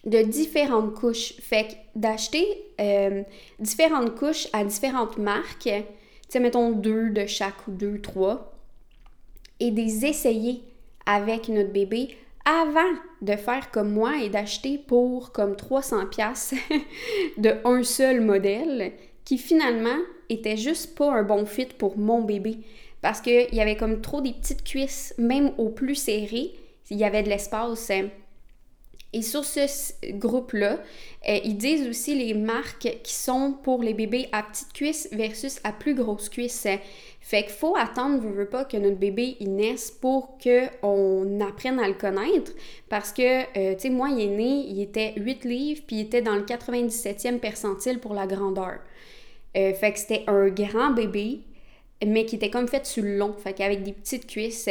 de 0.04 0.20
différentes 0.20 0.92
couches. 0.92 1.32
Fait 1.40 1.68
que 1.68 1.72
d'acheter 1.98 2.46
euh, 2.82 3.22
différentes 3.58 4.14
couches 4.14 4.46
à 4.52 4.62
différentes 4.62 5.16
marques, 5.16 5.62
tu 5.62 5.70
sais, 6.28 6.38
mettons 6.38 6.70
deux 6.70 7.08
de 7.08 7.24
chaque 7.24 7.66
ou 7.66 7.70
deux, 7.70 7.98
trois, 8.02 8.52
et 9.58 9.70
des 9.70 10.04
essayer 10.04 10.62
avec 11.06 11.48
notre 11.48 11.72
bébé 11.72 12.14
avant 12.44 12.92
de 13.22 13.36
faire 13.36 13.70
comme 13.70 13.90
moi 13.90 14.18
et 14.22 14.28
d'acheter 14.28 14.76
pour 14.76 15.32
comme 15.32 15.56
300 15.56 16.08
pièces 16.08 16.52
de 17.38 17.54
un 17.64 17.84
seul 17.84 18.20
modèle 18.20 18.92
qui 19.24 19.38
finalement 19.38 19.98
était 20.28 20.58
juste 20.58 20.94
pas 20.94 21.10
un 21.10 21.22
bon 21.22 21.46
fit 21.46 21.68
pour 21.78 21.96
mon 21.96 22.20
bébé 22.20 22.58
parce 23.00 23.22
qu'il 23.22 23.54
y 23.54 23.62
avait 23.62 23.76
comme 23.76 24.02
trop 24.02 24.20
des 24.20 24.34
petites 24.34 24.62
cuisses 24.62 25.14
même 25.16 25.52
au 25.56 25.70
plus 25.70 25.94
serré 25.94 26.52
il 26.90 26.98
y 26.98 27.04
avait 27.04 27.22
de 27.22 27.28
l'espace. 27.28 27.90
Hein. 27.90 28.08
Et 29.14 29.22
sur 29.22 29.42
ce 29.44 29.60
groupe-là, 30.10 30.80
euh, 31.28 31.38
ils 31.42 31.56
disent 31.56 31.88
aussi 31.88 32.14
les 32.14 32.34
marques 32.34 32.98
qui 33.02 33.14
sont 33.14 33.54
pour 33.62 33.82
les 33.82 33.94
bébés 33.94 34.28
à 34.32 34.42
petite 34.42 34.72
cuisse 34.74 35.08
versus 35.12 35.60
à 35.64 35.72
plus 35.72 35.94
grosse 35.94 36.28
cuisse. 36.28 36.66
Hein. 36.66 36.78
Fait 37.22 37.42
qu'il 37.42 37.52
faut 37.52 37.74
attendre, 37.74 38.22
ne 38.22 38.30
veux 38.30 38.48
pas, 38.48 38.66
que 38.66 38.76
notre 38.76 38.98
bébé 38.98 39.36
il 39.40 39.54
naisse 39.54 39.90
pour 39.90 40.38
qu'on 40.38 41.40
apprenne 41.40 41.80
à 41.80 41.88
le 41.88 41.94
connaître. 41.94 42.52
Parce 42.90 43.12
que, 43.12 43.42
euh, 43.58 43.74
tu 43.74 43.80
sais, 43.80 43.90
moi, 43.90 44.08
il 44.10 44.20
est 44.20 44.36
né, 44.36 44.66
il 44.68 44.80
était 44.82 45.14
8 45.16 45.44
livres, 45.44 45.82
puis 45.86 45.96
il 45.96 46.00
était 46.02 46.22
dans 46.22 46.34
le 46.34 46.42
97e 46.42 47.38
percentile 47.38 48.00
pour 48.00 48.12
la 48.12 48.26
grandeur. 48.26 48.78
Euh, 49.56 49.72
fait 49.72 49.92
que 49.92 49.98
c'était 49.98 50.24
un 50.26 50.48
grand 50.48 50.90
bébé, 50.90 51.40
mais 52.06 52.26
qui 52.26 52.36
était 52.36 52.50
comme 52.50 52.68
fait 52.68 52.84
sur 52.84 53.02
le 53.02 53.16
long, 53.16 53.34
fait 53.38 53.54
qu'avec 53.54 53.82
des 53.82 53.92
petites 53.92 54.26
cuisses. 54.26 54.68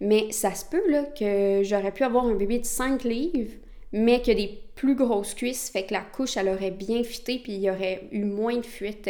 Mais 0.00 0.32
ça 0.32 0.54
se 0.54 0.64
peut 0.64 0.82
que 1.18 1.62
j'aurais 1.62 1.92
pu 1.92 2.02
avoir 2.02 2.26
un 2.26 2.34
bébé 2.34 2.58
de 2.58 2.64
5 2.64 3.04
livres, 3.04 3.54
mais 3.92 4.20
que 4.20 4.32
des 4.32 4.60
plus 4.74 4.96
grosses 4.96 5.34
cuisses, 5.34 5.70
fait 5.70 5.84
que 5.84 5.92
la 5.92 6.00
couche, 6.00 6.36
elle 6.36 6.48
aurait 6.48 6.72
bien 6.72 7.04
fité, 7.04 7.38
puis 7.38 7.52
il 7.52 7.60
y 7.60 7.70
aurait 7.70 8.08
eu 8.10 8.24
moins 8.24 8.56
de 8.56 8.66
fuite. 8.66 9.08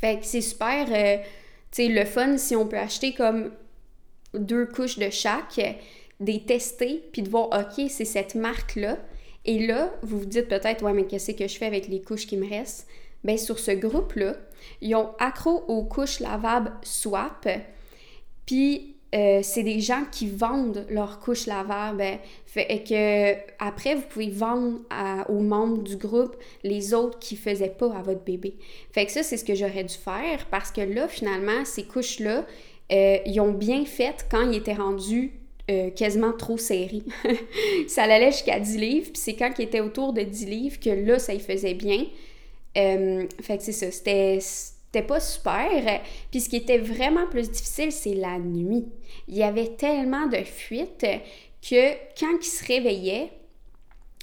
Fait 0.00 0.18
que 0.18 0.24
c'est 0.24 0.40
super, 0.40 0.86
euh, 0.90 1.22
tu 1.70 1.82
sais, 1.82 1.88
le 1.88 2.04
fun 2.04 2.38
si 2.38 2.56
on 2.56 2.66
peut 2.66 2.78
acheter 2.78 3.12
comme 3.12 3.52
deux 4.34 4.66
couches 4.66 4.98
de 4.98 5.10
chaque, 5.10 5.60
des 6.20 6.42
tester, 6.42 7.02
puis 7.12 7.22
de 7.22 7.28
voir, 7.28 7.48
OK, 7.48 7.86
c'est 7.88 8.04
cette 8.04 8.34
marque-là. 8.34 8.98
Et 9.44 9.66
là, 9.66 9.92
vous 10.02 10.20
vous 10.20 10.26
dites 10.26 10.48
peut-être, 10.48 10.82
ouais, 10.82 10.92
mais 10.92 11.06
qu'est-ce 11.06 11.32
que 11.32 11.46
je 11.46 11.56
fais 11.56 11.66
avec 11.66 11.88
les 11.88 12.02
couches 12.02 12.26
qui 12.26 12.36
me 12.36 12.48
restent? 12.48 12.86
Bien, 13.24 13.36
sur 13.36 13.58
ce 13.58 13.72
groupe-là, 13.72 14.36
ils 14.80 14.94
ont 14.94 15.10
accro 15.18 15.64
aux 15.68 15.84
couches 15.84 16.20
lavables 16.20 16.72
Swap. 16.82 17.48
Puis, 18.46 18.89
euh, 19.14 19.40
c'est 19.42 19.62
des 19.62 19.80
gens 19.80 20.04
qui 20.10 20.28
vendent 20.28 20.86
leurs 20.88 21.18
couches 21.18 21.46
lavables. 21.46 22.02
Fait 22.46 22.82
que 22.88 23.34
après, 23.58 23.94
vous 23.94 24.06
pouvez 24.08 24.30
vendre 24.30 24.80
aux 25.28 25.40
membres 25.40 25.82
du 25.82 25.96
groupe 25.96 26.36
les 26.62 26.94
autres 26.94 27.18
qui 27.18 27.36
faisaient 27.36 27.74
pas 27.76 27.92
à 27.94 28.02
votre 28.02 28.22
bébé. 28.22 28.56
Fait 28.92 29.06
que 29.06 29.12
ça, 29.12 29.22
c'est 29.22 29.36
ce 29.36 29.44
que 29.44 29.54
j'aurais 29.54 29.84
dû 29.84 29.94
faire 29.94 30.46
parce 30.50 30.70
que 30.70 30.80
là, 30.80 31.08
finalement, 31.08 31.64
ces 31.64 31.84
couches-là, 31.84 32.44
euh, 32.92 33.18
ils 33.24 33.40
ont 33.40 33.52
bien 33.52 33.84
fait 33.84 34.26
quand 34.30 34.50
ils 34.50 34.56
étaient 34.58 34.74
rendus 34.74 35.32
euh, 35.70 35.90
quasiment 35.90 36.32
trop 36.32 36.58
serrés. 36.58 37.02
ça 37.88 38.04
allait 38.04 38.32
jusqu'à 38.32 38.58
10 38.58 38.76
livres, 38.78 39.10
puis 39.12 39.22
c'est 39.22 39.34
quand 39.34 39.52
ils 39.58 39.62
étaient 39.62 39.80
autour 39.80 40.12
de 40.12 40.22
10 40.22 40.46
livres 40.46 40.80
que 40.80 40.90
là, 40.90 41.18
ça 41.18 41.32
y 41.32 41.40
faisait 41.40 41.74
bien. 41.74 42.06
Euh, 42.76 43.26
fait 43.40 43.58
que 43.58 43.62
c'est 43.62 43.72
ça, 43.72 43.90
c'était 43.90 44.38
pas 44.92 45.20
super. 45.20 46.00
Puis 46.30 46.40
ce 46.40 46.48
qui 46.48 46.56
était 46.56 46.78
vraiment 46.78 47.26
plus 47.26 47.50
difficile, 47.50 47.92
c'est 47.92 48.14
la 48.14 48.38
nuit. 48.38 48.86
Il 49.28 49.36
y 49.36 49.42
avait 49.42 49.76
tellement 49.76 50.26
de 50.26 50.38
fuites 50.38 51.06
que 51.62 51.92
quand 52.18 52.38
il 52.40 52.44
se 52.44 52.64
réveillait, 52.64 53.30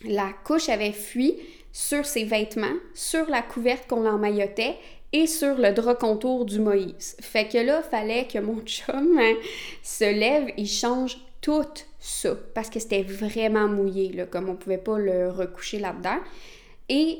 la 0.05 0.31
couche 0.43 0.69
avait 0.69 0.91
fui 0.91 1.35
sur 1.71 2.05
ses 2.05 2.23
vêtements, 2.23 2.75
sur 2.93 3.29
la 3.29 3.41
couverte 3.41 3.87
qu'on 3.87 4.01
l'emmaillotait 4.01 4.77
et 5.13 5.27
sur 5.27 5.55
le 5.57 5.71
drap 5.71 5.95
contour 5.95 6.45
du 6.45 6.59
Moïse. 6.59 7.15
Fait 7.21 7.47
que 7.47 7.57
là, 7.57 7.81
fallait 7.81 8.27
que 8.27 8.39
mon 8.39 8.61
chum 8.65 9.17
hein, 9.19 9.35
se 9.83 10.03
lève 10.03 10.51
et 10.57 10.65
change 10.65 11.17
tout 11.41 11.65
ça 11.99 12.35
parce 12.53 12.69
que 12.69 12.79
c'était 12.79 13.03
vraiment 13.03 13.67
mouillé, 13.67 14.11
là, 14.11 14.25
comme 14.25 14.49
on 14.49 14.55
pouvait 14.55 14.77
pas 14.77 14.97
le 14.97 15.29
recoucher 15.29 15.79
là-dedans. 15.79 16.19
Et 16.89 17.19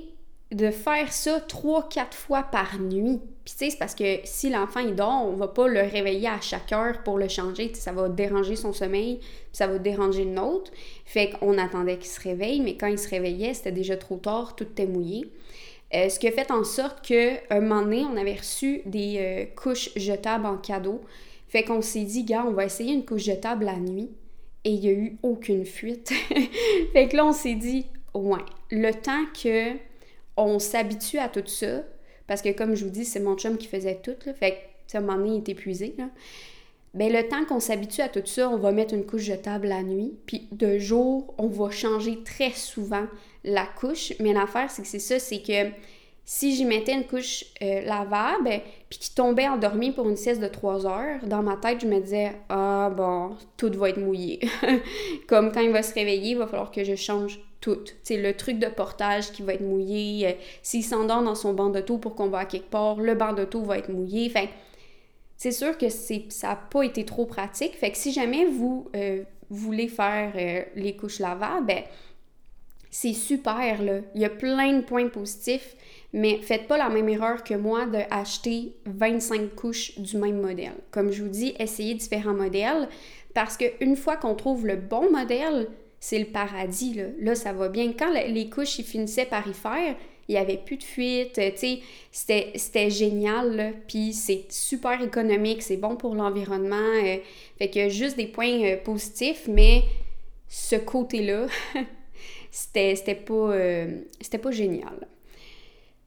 de 0.52 0.72
faire 0.72 1.12
ça 1.12 1.42
trois, 1.42 1.90
quatre 1.90 2.16
fois 2.16 2.44
par 2.44 2.80
nuit. 2.80 3.20
Puis 3.44 3.54
tu 3.54 3.66
sais, 3.66 3.70
c'est 3.72 3.78
parce 3.78 3.96
que 3.96 4.20
si 4.24 4.50
l'enfant 4.50 4.80
il 4.80 4.96
dort, 4.96 5.26
on 5.26 5.34
va 5.34 5.48
pas 5.48 5.68
le 5.68 5.82
réveiller 5.82 6.28
à 6.28 6.40
chaque 6.40 6.72
heure 6.72 7.04
pour 7.04 7.18
le 7.18 7.28
changer. 7.28 7.74
ça 7.74 7.92
va 7.92 8.08
déranger 8.08 8.56
son 8.56 8.72
sommeil, 8.72 9.20
ça 9.52 9.68
va 9.68 9.78
déranger 9.78 10.24
le 10.24 10.32
nôtre. 10.32 10.72
Fait 11.06 11.32
qu'on 11.32 11.58
attendait 11.58 11.98
qu'il 11.98 12.08
se 12.08 12.22
réveille, 12.22 12.62
mais 12.62 12.78
quand 12.78 12.88
il 12.88 13.00
se 13.00 13.10
réveillait, 13.10 13.54
c'était 13.54 13.72
déjà 13.72 13.98
trop 13.98 14.18
tard, 14.18 14.56
tout 14.56 14.64
était 14.66 14.86
mouillé. 14.86 15.30
Euh, 15.94 16.10
ce 16.10 16.20
qui 16.20 16.28
a 16.28 16.32
fait 16.32 16.52
en 16.52 16.64
sorte 16.64 17.06
qu'un 17.06 17.62
moment 17.62 17.82
donné, 17.82 18.04
on 18.04 18.18
avait 18.18 18.36
reçu 18.36 18.82
des 18.86 19.16
euh, 19.20 19.46
couches 19.56 19.90
jetables 19.96 20.46
en 20.46 20.58
cadeau. 20.58 21.02
Fait 21.48 21.64
qu'on 21.64 21.82
s'est 21.82 22.04
dit, 22.04 22.24
gars, 22.24 22.46
on 22.46 22.52
va 22.52 22.66
essayer 22.66 22.94
une 22.94 23.06
couche 23.06 23.24
jetable 23.24 23.66
la 23.66 23.78
nuit. 23.78 24.10
Et 24.66 24.72
il 24.72 24.80
n'y 24.82 24.90
a 24.90 24.92
eu 24.92 25.18
aucune 25.24 25.66
fuite. 25.66 26.12
fait 26.94 27.08
que 27.08 27.16
là, 27.16 27.26
on 27.26 27.32
s'est 27.32 27.56
dit, 27.56 27.86
ouais, 28.14 28.44
le 28.70 28.92
temps 28.92 29.24
que 29.34 29.78
on 30.38 30.60
s'habitue 30.60 31.18
à 31.18 31.30
tout 31.30 31.46
ça, 31.46 31.84
parce 32.28 32.42
que 32.42 32.50
comme 32.50 32.76
je 32.76 32.86
vous 32.86 32.92
dis, 32.92 33.06
c'est 33.06 33.20
mon 33.20 33.36
chum 33.36 33.58
qui 33.58 33.68
faisait 33.68 34.00
tout, 34.02 34.16
là, 34.26 34.34
fait 34.34 34.52
que, 34.92 34.98
à 34.98 35.00
un 35.00 35.04
moment 35.04 35.26
il 35.26 35.38
est 35.38 35.50
épuisé, 35.50 35.96
là. 35.98 36.10
Ben, 36.94 37.14
le 37.14 37.28
temps 37.28 37.46
qu'on 37.46 37.60
s'habitue 37.60 38.02
à 38.02 38.10
tout 38.10 38.26
ça, 38.26 38.50
on 38.50 38.58
va 38.58 38.72
mettre 38.72 38.94
une 38.94 39.06
couche 39.06 39.22
jetable 39.22 39.68
la 39.68 39.84
nuit, 39.84 40.14
puis 40.26 40.48
de 40.52 40.80
jour, 40.80 41.36
on 41.38 41.48
va 41.48 41.70
changer 41.70 42.24
très 42.24 42.52
souvent 42.52 43.06
la 43.44 43.66
couche, 43.66 44.14
mais 44.20 44.34
l'affaire, 44.34 44.72
c'est 44.72 44.82
que 44.82 44.88
c'est 44.88 44.98
ça, 44.98 45.20
c'est 45.20 45.42
que 45.42 45.72
si 46.30 46.54
j'y 46.54 46.66
mettais 46.66 46.94
une 46.94 47.06
couche 47.06 47.46
euh, 47.62 47.82
lavable, 47.82 48.62
puis 48.90 49.00
qui 49.00 49.16
tombait 49.16 49.48
endormi 49.48 49.94
pour 49.94 50.10
une 50.10 50.18
sieste 50.18 50.42
de 50.42 50.48
3 50.48 50.86
heures, 50.86 51.26
dans 51.26 51.42
ma 51.42 51.56
tête, 51.56 51.80
je 51.80 51.88
me 51.88 52.02
disais 52.02 52.34
Ah 52.50 52.92
bon, 52.96 53.38
tout 53.56 53.72
va 53.76 53.90
être 53.90 54.00
mouillé. 54.00 54.42
Comme 55.28 55.54
quand 55.54 55.62
il 55.62 55.72
va 55.72 55.82
se 55.82 55.94
réveiller, 55.94 56.32
il 56.32 56.38
va 56.38 56.46
falloir 56.46 56.70
que 56.70 56.84
je 56.84 56.96
change 56.96 57.40
tout. 57.62 57.80
C'est 58.04 58.18
le 58.18 58.36
truc 58.36 58.60
de 58.60 58.68
portage 58.68 59.32
qui 59.32 59.42
va 59.42 59.54
être 59.54 59.62
mouillé. 59.62 60.28
Euh, 60.28 60.32
s'il 60.62 60.84
s'endort 60.84 61.24
dans 61.24 61.36
son 61.36 61.54
banc 61.54 61.70
d'auto 61.70 61.98
pour 61.98 62.16
qu'on 62.16 62.28
va 62.28 62.40
à 62.40 62.46
quelque 62.46 62.70
part, 62.70 63.00
le 63.00 63.16
banc 63.16 63.34
d'auto 63.34 63.62
va 63.64 63.78
être 63.78 63.90
mouillé. 63.90 64.30
Fait 64.30 64.50
c'est 65.36 65.52
sûr 65.52 65.78
que 65.78 65.90
ça 65.90 66.16
n'a 66.44 66.56
pas 66.56 66.84
été 66.84 67.06
trop 67.06 67.26
pratique. 67.26 67.76
Fait 67.76 67.92
que 67.92 67.98
si 67.98 68.12
jamais 68.12 68.46
vous 68.46 68.90
euh, 68.96 69.24
voulez 69.50 69.88
faire 69.88 70.34
les 70.76 70.96
couches 70.96 71.20
lavables, 71.20 71.68
ben, 71.68 71.84
c'est 72.90 73.14
super, 73.14 73.84
là. 73.84 74.00
Il 74.16 74.22
y 74.22 74.26
a 74.26 74.30
plein 74.32 74.74
de 74.74 74.82
points 74.82 75.10
positifs. 75.10 75.76
Mais 76.14 76.40
faites 76.42 76.68
pas 76.68 76.78
la 76.78 76.90
même 76.90 77.10
erreur 77.10 77.44
que 77.44 77.54
moi 77.54 77.86
de 77.86 78.00
acheter 78.10 78.74
25 78.86 79.54
couches 79.56 80.00
du 80.00 80.18
même 80.18 80.42
modèle. 80.42 80.76
Comme 80.90 81.12
je 81.12 81.22
vous 81.22 81.30
dis, 81.30 81.54
essayez 81.60 81.94
différents 81.96 82.34
modèles 82.34 82.88
parce 83.34 83.58
qu'une 83.58 83.96
fois 83.96 84.16
qu'on 84.16 84.34
trouve 84.34 84.66
le 84.66 84.78
bon 84.78 85.12
modèle, 85.12 85.68
c'est 86.00 86.20
le 86.20 86.26
paradis. 86.26 86.94
Là. 86.94 87.06
là, 87.20 87.36
ça 87.36 87.54
va 87.54 87.70
bien. 87.70 87.94
Quand 87.98 88.12
les 88.12 88.50
couches 88.50 88.80
ils 88.80 88.86
finissaient 88.86 89.26
par 89.26 89.48
y 89.48 89.54
faire, 89.54 89.96
il 90.28 90.34
n'y 90.34 90.38
avait 90.38 90.58
plus 90.58 90.78
de 90.78 90.84
fuite, 90.84 91.34
tu 91.34 91.80
sais, 92.12 92.52
c'était 92.56 92.90
génial, 92.90 93.74
puis 93.88 94.12
c'est 94.12 94.46
super 94.50 95.02
économique, 95.02 95.62
c'est 95.62 95.78
bon 95.78 95.96
pour 95.96 96.16
l'environnement, 96.16 96.76
euh, 96.76 97.18
fait 97.58 97.70
que 97.70 97.88
juste 97.88 98.18
des 98.18 98.28
points 98.28 98.62
euh, 98.64 98.76
positifs, 98.76 99.48
mais 99.48 99.84
ce 100.50 100.76
côté-là, 100.76 101.48
c'était 102.52 103.16
pas, 103.16 103.34
euh, 103.34 104.02
pas 104.42 104.52
génial. 104.52 105.08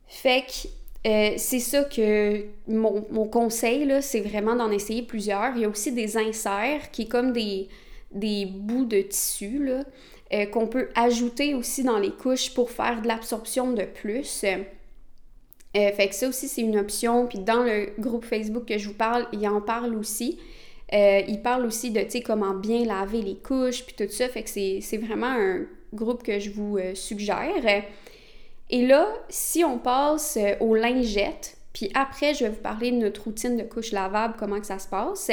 Fait 0.06 0.42
que 0.42 0.68
euh, 1.06 1.34
c'est 1.38 1.60
ça 1.60 1.84
que 1.84 2.44
mon, 2.68 3.26
conseil, 3.28 3.86
là, 3.86 4.02
c'est 4.02 4.20
vraiment 4.20 4.54
d'en 4.54 4.70
essayer 4.70 5.02
plusieurs. 5.02 5.56
Il 5.56 5.62
y 5.62 5.64
a 5.64 5.68
aussi 5.68 5.92
des 5.92 6.16
inserts 6.16 6.90
qui 6.90 7.08
comme 7.08 7.32
des, 7.32 7.68
des 8.12 8.46
bouts 8.46 8.84
de 8.84 9.02
tissu 9.02 9.64
là, 9.64 9.84
euh, 10.32 10.46
qu'on 10.46 10.66
peut 10.66 10.88
ajouter 10.94 11.54
aussi 11.54 11.82
dans 11.84 11.98
les 11.98 12.10
couches 12.10 12.54
pour 12.54 12.70
faire 12.70 13.02
de 13.02 13.08
l'absorption 13.08 13.72
de 13.72 13.84
plus. 13.84 14.44
Euh, 14.44 15.92
fait 15.92 16.08
que 16.08 16.14
ça 16.14 16.28
aussi, 16.28 16.48
c'est 16.48 16.62
une 16.62 16.78
option. 16.78 17.26
Puis 17.26 17.38
dans 17.38 17.62
le 17.62 17.90
groupe 17.98 18.24
Facebook 18.24 18.66
que 18.66 18.78
je 18.78 18.88
vous 18.88 18.94
parle, 18.94 19.26
il 19.32 19.46
en 19.48 19.60
parle 19.60 19.94
aussi. 19.94 20.38
il 20.92 21.40
parle 21.42 21.66
aussi 21.66 21.90
de, 21.90 22.04
comment 22.24 22.54
bien 22.54 22.84
laver 22.84 23.22
les 23.22 23.36
couches, 23.36 23.84
puis 23.84 23.94
tout 23.96 24.12
ça. 24.12 24.28
Fait 24.28 24.42
que 24.42 24.50
c'est 24.50 24.96
vraiment 24.96 25.30
un 25.30 25.66
groupe 25.92 26.22
que 26.22 26.38
je 26.40 26.50
vous 26.50 26.78
suggère. 26.94 27.84
Et 28.70 28.86
là, 28.86 29.08
si 29.28 29.64
on 29.64 29.78
passe 29.78 30.36
euh, 30.36 30.54
aux 30.60 30.76
lingettes, 30.76 31.56
puis 31.72 31.90
après, 31.94 32.34
je 32.34 32.44
vais 32.44 32.50
vous 32.50 32.62
parler 32.62 32.92
de 32.92 32.96
notre 32.96 33.24
routine 33.24 33.56
de 33.56 33.64
couche 33.64 33.90
lavable, 33.90 34.34
comment 34.38 34.60
que 34.60 34.66
ça 34.66 34.78
se 34.78 34.88
passe. 34.88 35.30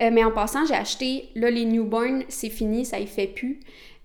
Euh, 0.00 0.10
mais 0.12 0.24
en 0.24 0.30
passant, 0.30 0.64
j'ai 0.66 0.74
acheté, 0.74 1.28
là, 1.34 1.50
les 1.50 1.64
newborns, 1.64 2.24
c'est 2.28 2.50
fini, 2.50 2.84
ça 2.84 2.98
y 2.98 3.06
fait 3.06 3.26
plus. 3.26 3.60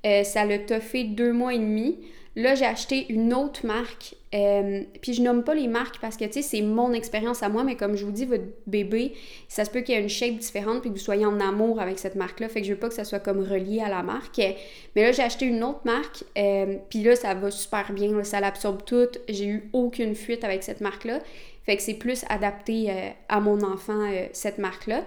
Euh, 0.06 0.24
ça 0.24 0.46
l'a 0.46 0.60
toffé 0.60 1.04
deux 1.04 1.34
mois 1.34 1.54
et 1.54 1.60
demi. 1.60 1.98
Là, 2.38 2.54
j'ai 2.54 2.66
acheté 2.66 3.08
une 3.12 3.34
autre 3.34 3.66
marque. 3.66 4.14
Euh, 4.36 4.84
puis 5.02 5.16
je 5.16 5.24
nomme 5.24 5.44
pas 5.44 5.56
les 5.56 5.68
marques 5.68 6.00
parce 6.00 6.18
que, 6.18 6.26
tu 6.26 6.34
sais, 6.34 6.42
c'est 6.44 6.62
mon 6.62 6.94
expérience 6.94 7.42
à 7.42 7.50
moi, 7.50 7.64
mais 7.64 7.76
comme 7.76 7.96
je 7.96 8.06
vous 8.06 8.12
dis, 8.12 8.26
votre 8.26 8.44
bébé, 8.68 9.16
ça 9.48 9.66
se 9.66 9.72
peut 9.72 9.80
qu'il 9.82 9.96
y 9.96 9.98
ait 9.98 10.02
une 10.02 10.08
shape 10.08 10.38
différente 10.38 10.82
puis 10.82 10.92
que 10.92 10.96
vous 10.96 11.04
soyez 11.04 11.26
en 11.26 11.40
amour 11.40 11.82
avec 11.82 11.98
cette 11.98 12.14
marque-là. 12.14 12.48
Fait 12.48 12.62
que 12.62 12.68
je 12.68 12.74
veux 12.74 12.80
pas 12.80 12.90
que 12.90 12.94
ça 12.94 13.06
soit 13.06 13.18
comme 13.18 13.40
relié 13.40 13.82
à 13.82 13.90
la 13.90 14.04
marque. 14.04 14.38
Mais 14.38 15.02
là, 15.02 15.12
j'ai 15.14 15.24
acheté 15.24 15.48
une 15.48 15.64
autre 15.64 15.80
marque. 15.84 16.26
Euh, 16.38 16.76
puis 16.92 17.02
là, 17.02 17.16
ça 17.16 17.34
va 17.34 17.50
super 17.50 17.92
bien. 17.92 18.24
ça 18.24 18.40
l'absorbe 18.40 18.86
tout. 18.86 19.08
J'ai 19.28 19.48
eu 19.48 19.70
aucune 19.74 20.14
fuite 20.14 20.44
avec 20.44 20.62
cette 20.62 20.82
marque-là. 20.82 21.22
Fait 21.66 21.76
que 21.76 21.82
c'est 21.82 21.96
plus 21.96 22.24
adapté 22.30 22.92
euh, 22.92 23.10
à 23.30 23.40
mon 23.40 23.64
enfant, 23.64 24.12
cette 24.32 24.60
marque-là. 24.60 25.04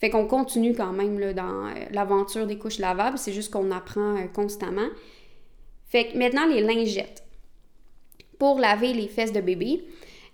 Fait 0.00 0.10
qu'on 0.10 0.26
continue 0.26 0.74
quand 0.74 0.92
même 0.92 1.32
dans 1.32 1.72
l'aventure 1.92 2.46
des 2.46 2.58
couches 2.58 2.78
lavables. 2.78 3.16
C'est 3.16 3.32
juste 3.32 3.50
qu'on 3.50 3.70
apprend 3.70 4.18
constamment. 4.34 4.88
Fait 5.94 6.08
que 6.08 6.18
maintenant, 6.18 6.46
les 6.46 6.60
lingettes. 6.60 7.22
Pour 8.40 8.58
laver 8.58 8.92
les 8.92 9.06
fesses 9.06 9.30
de 9.30 9.40
bébé, 9.40 9.84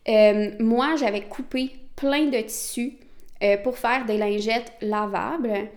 euh, 0.09 0.52
moi, 0.59 0.97
j'avais 0.97 1.21
coupé 1.21 1.73
plein 1.97 2.29
de 2.29 2.40
tissus 2.40 2.95
euh, 3.43 3.59
pour 3.59 3.76
faire 3.76 4.07
des 4.07 4.17
lingettes 4.17 4.73
lavables. 4.81 5.69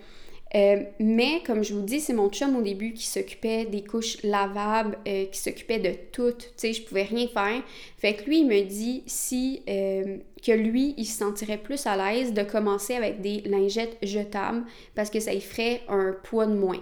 Euh, 0.55 0.83
mais 0.99 1.41
comme 1.45 1.65
je 1.65 1.73
vous 1.73 1.81
dis, 1.81 1.99
c'est 1.99 2.13
mon 2.13 2.29
chum 2.29 2.55
au 2.55 2.61
début 2.61 2.93
qui 2.93 3.05
s'occupait 3.05 3.65
des 3.65 3.83
couches 3.83 4.23
lavables, 4.23 4.97
qui 5.03 5.37
s'occupait 5.37 5.79
de 5.79 5.91
tout. 6.13 6.31
Tu 6.31 6.47
sais, 6.55 6.71
je 6.71 6.83
pouvais 6.83 7.03
rien 7.03 7.27
faire. 7.27 7.61
Fait 7.97 8.13
que 8.13 8.23
lui, 8.23 8.39
il 8.39 8.47
me 8.47 8.61
dit 8.61 9.03
si 9.05 9.63
que 9.65 10.51
lui, 10.53 10.93
il 10.97 11.05
se 11.05 11.17
sentirait 11.17 11.57
plus 11.57 11.85
à 11.87 11.97
l'aise 11.97 12.33
de 12.33 12.43
commencer 12.43 12.93
avec 12.93 13.19
des 13.19 13.41
lingettes 13.41 13.97
jetables 14.01 14.63
parce 14.95 15.09
que 15.09 15.19
ça 15.19 15.33
y 15.33 15.41
ferait 15.41 15.81
un 15.89 16.15
poids 16.23 16.45
de 16.45 16.53
moins. 16.53 16.81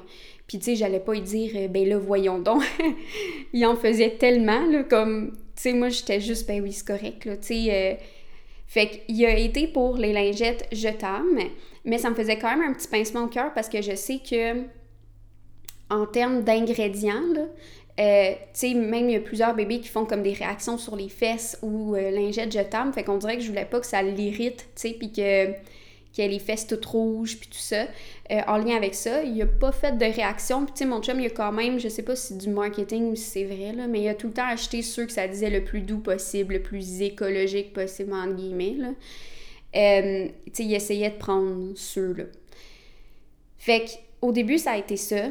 Puis, 0.52 0.60
tu 0.60 0.66
sais, 0.66 0.76
j'allais 0.76 1.00
pas 1.00 1.14
lui 1.14 1.22
dire, 1.22 1.52
euh, 1.56 1.68
ben 1.70 1.88
là, 1.88 1.98
voyons 1.98 2.38
donc. 2.38 2.62
il 3.54 3.66
en 3.66 3.78
faisait 3.78 4.18
tellement, 4.18 4.66
là, 4.66 4.84
comme, 4.84 5.32
tu 5.56 5.62
sais, 5.62 5.72
moi, 5.72 5.88
j'étais 5.88 6.20
juste, 6.20 6.46
ben 6.46 6.62
oui, 6.62 6.74
c'est 6.74 6.86
correct, 6.86 7.24
là, 7.24 7.38
tu 7.38 7.48
sais. 7.48 7.68
Euh. 7.70 7.94
Fait 8.68 9.02
qu'il 9.08 9.26
a 9.26 9.38
été 9.38 9.68
pour 9.68 9.96
les 9.96 10.12
lingettes 10.12 10.68
jetables, 10.74 11.42
mais 11.86 11.98
ça 11.98 12.10
me 12.10 12.16
faisait 12.16 12.38
quand 12.38 12.50
même 12.50 12.70
un 12.70 12.74
petit 12.74 12.90
pincement 12.90 13.24
au 13.24 13.28
cœur 13.28 13.54
parce 13.54 13.70
que 13.70 13.82
je 13.82 13.96
sais 13.96 14.20
que, 14.30 14.64
en 15.90 16.06
termes 16.06 16.44
d'ingrédients, 16.44 17.24
là, 17.34 17.46
euh, 18.02 18.34
tu 18.54 18.72
sais, 18.72 18.74
même 18.74 19.10
il 19.10 19.14
y 19.14 19.16
a 19.16 19.22
plusieurs 19.22 19.56
bébés 19.56 19.80
qui 19.80 19.88
font 19.88 20.04
comme 20.04 20.22
des 20.22 20.34
réactions 20.34 20.78
sur 20.78 20.98
les 20.98 21.08
fesses 21.08 21.58
ou 21.62 21.96
lingettes 21.96 22.52
jetables. 22.52 22.92
Fait 22.92 23.06
qu'on 23.06 23.18
dirait 23.18 23.38
que 23.38 23.44
je 23.44 23.48
voulais 23.48 23.64
pas 23.64 23.80
que 23.80 23.88
ça 23.88 24.02
l'irrite, 24.04 24.68
tu 24.76 24.82
sais, 24.82 24.96
puis 25.00 25.14
que 25.14 25.54
qui 26.14 26.22
a 26.22 26.28
les 26.28 26.40
fesses 26.40 26.68
toutes 26.68 26.86
rouges, 26.86 27.38
puis 27.38 27.48
tout 27.48 27.58
ça, 27.58 27.84
euh, 28.32 28.42
en 28.48 28.58
lien 28.58 28.76
avec 28.76 28.96
ça. 28.96 29.24
Il 29.24 29.42
a 29.42 29.46
pas 29.46 29.72
fait 29.72 29.98
de 29.98 30.06
réaction. 30.06 30.66
Puis, 30.66 30.74
tu 30.74 30.80
sais, 30.80 30.86
mon 30.86 31.02
chum, 31.02 31.20
il 31.20 31.28
a 31.28 31.30
quand 31.30 31.52
même, 31.52 31.80
je 31.80 31.88
sais 31.88 32.04
pas 32.04 32.16
si 32.16 32.28
c'est 32.28 32.38
du 32.38 32.50
marketing 32.50 33.12
ou 33.12 33.16
si 33.16 33.24
c'est 33.24 33.44
vrai, 33.46 33.74
là, 33.74 33.88
mais 33.88 34.02
il 34.02 34.08
a 34.10 34.16
tout 34.16 34.28
le 34.28 34.34
temps 34.34 34.48
acheté 34.48 34.82
ceux 34.82 35.06
que 35.06 35.12
ça 35.12 35.28
disait 35.28 35.50
le 35.50 35.64
plus 35.64 35.82
doux 35.82 36.00
possible, 36.00 36.56
le 36.56 36.62
plus 36.62 37.02
écologique 37.02 37.74
possible, 37.74 38.14
entre 38.14 38.36
guillemets, 38.36 38.76
là. 38.78 38.90
Euh, 39.74 40.28
tu 40.48 40.52
sais, 40.54 40.64
il 40.64 40.74
essayait 40.74 41.12
de 41.12 41.16
prendre 41.16 41.72
ceux-là. 41.76 42.26
Fait 43.58 43.86
qu'au 43.86 44.32
début, 44.32 44.58
ça 44.58 44.72
a 44.72 44.78
été 44.78 44.98
ça. 44.98 45.30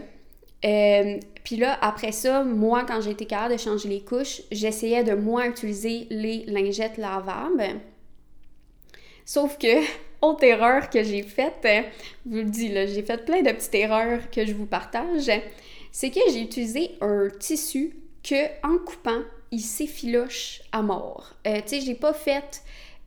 Euh, 0.64 1.18
puis 1.44 1.56
là, 1.56 1.78
après 1.80 2.12
ça, 2.12 2.44
moi, 2.44 2.84
quand 2.84 3.00
été 3.06 3.26
capable 3.26 3.54
de 3.54 3.58
changer 3.58 3.88
les 3.88 4.02
couches, 4.02 4.42
j'essayais 4.52 5.04
de 5.04 5.14
moins 5.14 5.46
utiliser 5.48 6.06
les 6.10 6.44
lingettes 6.46 6.98
lavables. 6.98 7.80
Sauf 9.24 9.58
que, 9.58 9.82
autre 10.22 10.44
erreur 10.44 10.90
que 10.90 11.02
j'ai 11.02 11.22
faite, 11.22 11.64
je 11.64 12.30
vous 12.30 12.36
le 12.36 12.44
dis, 12.44 12.68
là, 12.68 12.86
j'ai 12.86 13.02
fait 13.02 13.24
plein 13.24 13.42
de 13.42 13.50
petites 13.50 13.74
erreurs 13.74 14.30
que 14.30 14.44
je 14.44 14.52
vous 14.52 14.66
partage, 14.66 15.30
c'est 15.92 16.10
que 16.10 16.20
j'ai 16.32 16.42
utilisé 16.42 16.92
un 17.00 17.28
tissu 17.38 17.96
que, 18.22 18.46
en 18.66 18.78
coupant, 18.78 19.22
il 19.50 19.60
s'effiloche 19.60 20.62
à 20.72 20.82
mort. 20.82 21.34
Euh, 21.46 21.60
tu 21.66 21.76
sais, 21.76 21.80
j'ai 21.80 21.94
pas 21.94 22.12
fait 22.12 22.62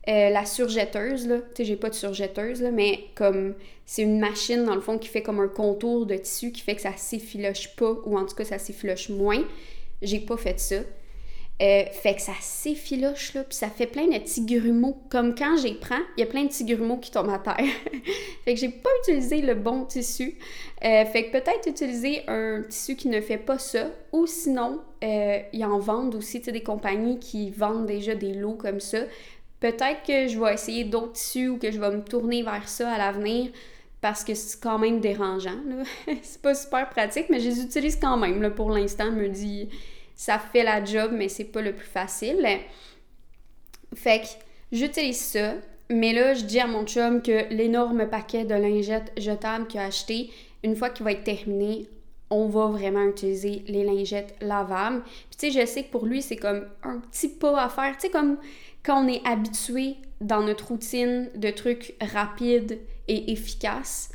euh, 0.08 0.30
la 0.30 0.44
surjetteuse, 0.44 1.26
là, 1.26 1.38
tu 1.38 1.44
sais, 1.56 1.64
j'ai 1.64 1.76
pas 1.76 1.88
de 1.88 1.94
surjetteuse, 1.94 2.60
là, 2.60 2.70
mais 2.70 3.04
comme 3.14 3.54
c'est 3.86 4.02
une 4.02 4.18
machine, 4.18 4.64
dans 4.64 4.74
le 4.74 4.80
fond, 4.80 4.98
qui 4.98 5.08
fait 5.08 5.22
comme 5.22 5.40
un 5.40 5.48
contour 5.48 6.06
de 6.06 6.16
tissu 6.16 6.52
qui 6.52 6.60
fait 6.60 6.74
que 6.74 6.82
ça 6.82 6.96
s'effiloche 6.96 7.74
pas, 7.76 7.94
ou 8.04 8.18
en 8.18 8.26
tout 8.26 8.34
cas, 8.34 8.44
ça 8.44 8.58
s'effiloche 8.58 9.08
moins. 9.08 9.42
J'ai 10.02 10.20
pas 10.20 10.36
fait 10.36 10.58
ça. 10.58 10.76
Euh, 11.62 11.84
fait 11.92 12.16
que 12.16 12.20
ça 12.20 12.32
s'effiloche, 12.40 13.34
là, 13.34 13.44
puis 13.44 13.56
ça 13.56 13.68
fait 13.68 13.86
plein 13.86 14.06
de 14.06 14.18
petits 14.18 14.44
grumeaux. 14.44 14.98
Comme 15.08 15.36
quand 15.36 15.56
j'y 15.56 15.74
prends, 15.74 16.00
il 16.16 16.20
y 16.20 16.22
a 16.24 16.26
plein 16.26 16.42
de 16.42 16.48
petits 16.48 16.64
grumeaux 16.64 16.96
qui 16.96 17.10
tombent 17.12 17.30
à 17.30 17.38
terre. 17.38 17.56
fait 18.44 18.54
que 18.54 18.60
j'ai 18.60 18.70
pas 18.70 18.90
utilisé 19.02 19.40
le 19.40 19.54
bon 19.54 19.84
tissu. 19.84 20.36
Euh, 20.84 21.04
fait 21.04 21.26
que 21.26 21.32
peut-être 21.32 21.68
utiliser 21.68 22.22
un 22.26 22.62
tissu 22.68 22.96
qui 22.96 23.08
ne 23.08 23.20
fait 23.20 23.38
pas 23.38 23.58
ça, 23.58 23.86
ou 24.12 24.26
sinon, 24.26 24.80
ils 25.02 25.64
en 25.64 25.78
vendent 25.78 26.14
aussi, 26.14 26.40
tu 26.40 26.50
des 26.50 26.62
compagnies 26.62 27.18
qui 27.18 27.50
vendent 27.50 27.86
déjà 27.86 28.14
des 28.14 28.32
lots 28.32 28.54
comme 28.54 28.80
ça 28.80 29.00
Peut-être 29.64 30.02
que 30.06 30.28
je 30.28 30.38
vais 30.38 30.52
essayer 30.52 30.84
d'autres 30.84 31.12
tissus 31.12 31.48
ou 31.48 31.56
que 31.56 31.70
je 31.70 31.80
vais 31.80 31.90
me 31.90 32.02
tourner 32.02 32.42
vers 32.42 32.68
ça 32.68 32.92
à 32.92 32.98
l'avenir 32.98 33.50
parce 34.02 34.22
que 34.22 34.34
c'est 34.34 34.60
quand 34.60 34.78
même 34.78 35.00
dérangeant. 35.00 35.56
c'est 36.22 36.42
pas 36.42 36.54
super 36.54 36.90
pratique, 36.90 37.30
mais 37.30 37.40
je 37.40 37.48
les 37.48 37.62
utilise 37.62 37.96
quand 37.98 38.18
même. 38.18 38.50
Pour 38.50 38.68
l'instant, 38.68 39.10
me 39.10 39.26
dis 39.26 39.70
ça 40.14 40.38
fait 40.38 40.62
la 40.62 40.84
job, 40.84 41.12
mais 41.12 41.28
c'est 41.28 41.44
pas 41.44 41.60
le 41.60 41.72
plus 41.72 41.86
facile. 41.86 42.46
Fait 43.94 44.20
que 44.20 44.26
j'utilise 44.72 45.20
ça, 45.20 45.54
mais 45.90 46.12
là, 46.12 46.34
je 46.34 46.44
dis 46.44 46.60
à 46.60 46.66
mon 46.66 46.86
chum 46.86 47.22
que 47.22 47.52
l'énorme 47.52 48.08
paquet 48.08 48.44
de 48.44 48.54
lingettes 48.54 49.12
jetables 49.16 49.66
qu'il 49.66 49.80
a 49.80 49.84
acheté, 49.84 50.30
une 50.62 50.76
fois 50.76 50.90
qu'il 50.90 51.04
va 51.04 51.12
être 51.12 51.24
terminé, 51.24 51.88
on 52.30 52.48
va 52.48 52.66
vraiment 52.66 53.04
utiliser 53.04 53.64
les 53.68 53.84
lingettes 53.84 54.34
lavables. 54.40 55.02
Puis 55.02 55.36
tu 55.38 55.52
sais, 55.52 55.60
je 55.60 55.66
sais 55.66 55.84
que 55.84 55.90
pour 55.90 56.06
lui, 56.06 56.22
c'est 56.22 56.36
comme 56.36 56.66
un 56.82 56.98
petit 56.98 57.28
pas 57.28 57.62
à 57.62 57.68
faire. 57.68 57.92
Tu 57.94 58.06
sais, 58.06 58.10
comme 58.10 58.38
quand 58.82 59.04
on 59.04 59.08
est 59.08 59.24
habitué 59.26 59.96
dans 60.20 60.42
notre 60.42 60.68
routine 60.68 61.30
de 61.34 61.50
trucs 61.50 61.94
rapides 62.00 62.78
et 63.08 63.32
efficaces, 63.32 64.10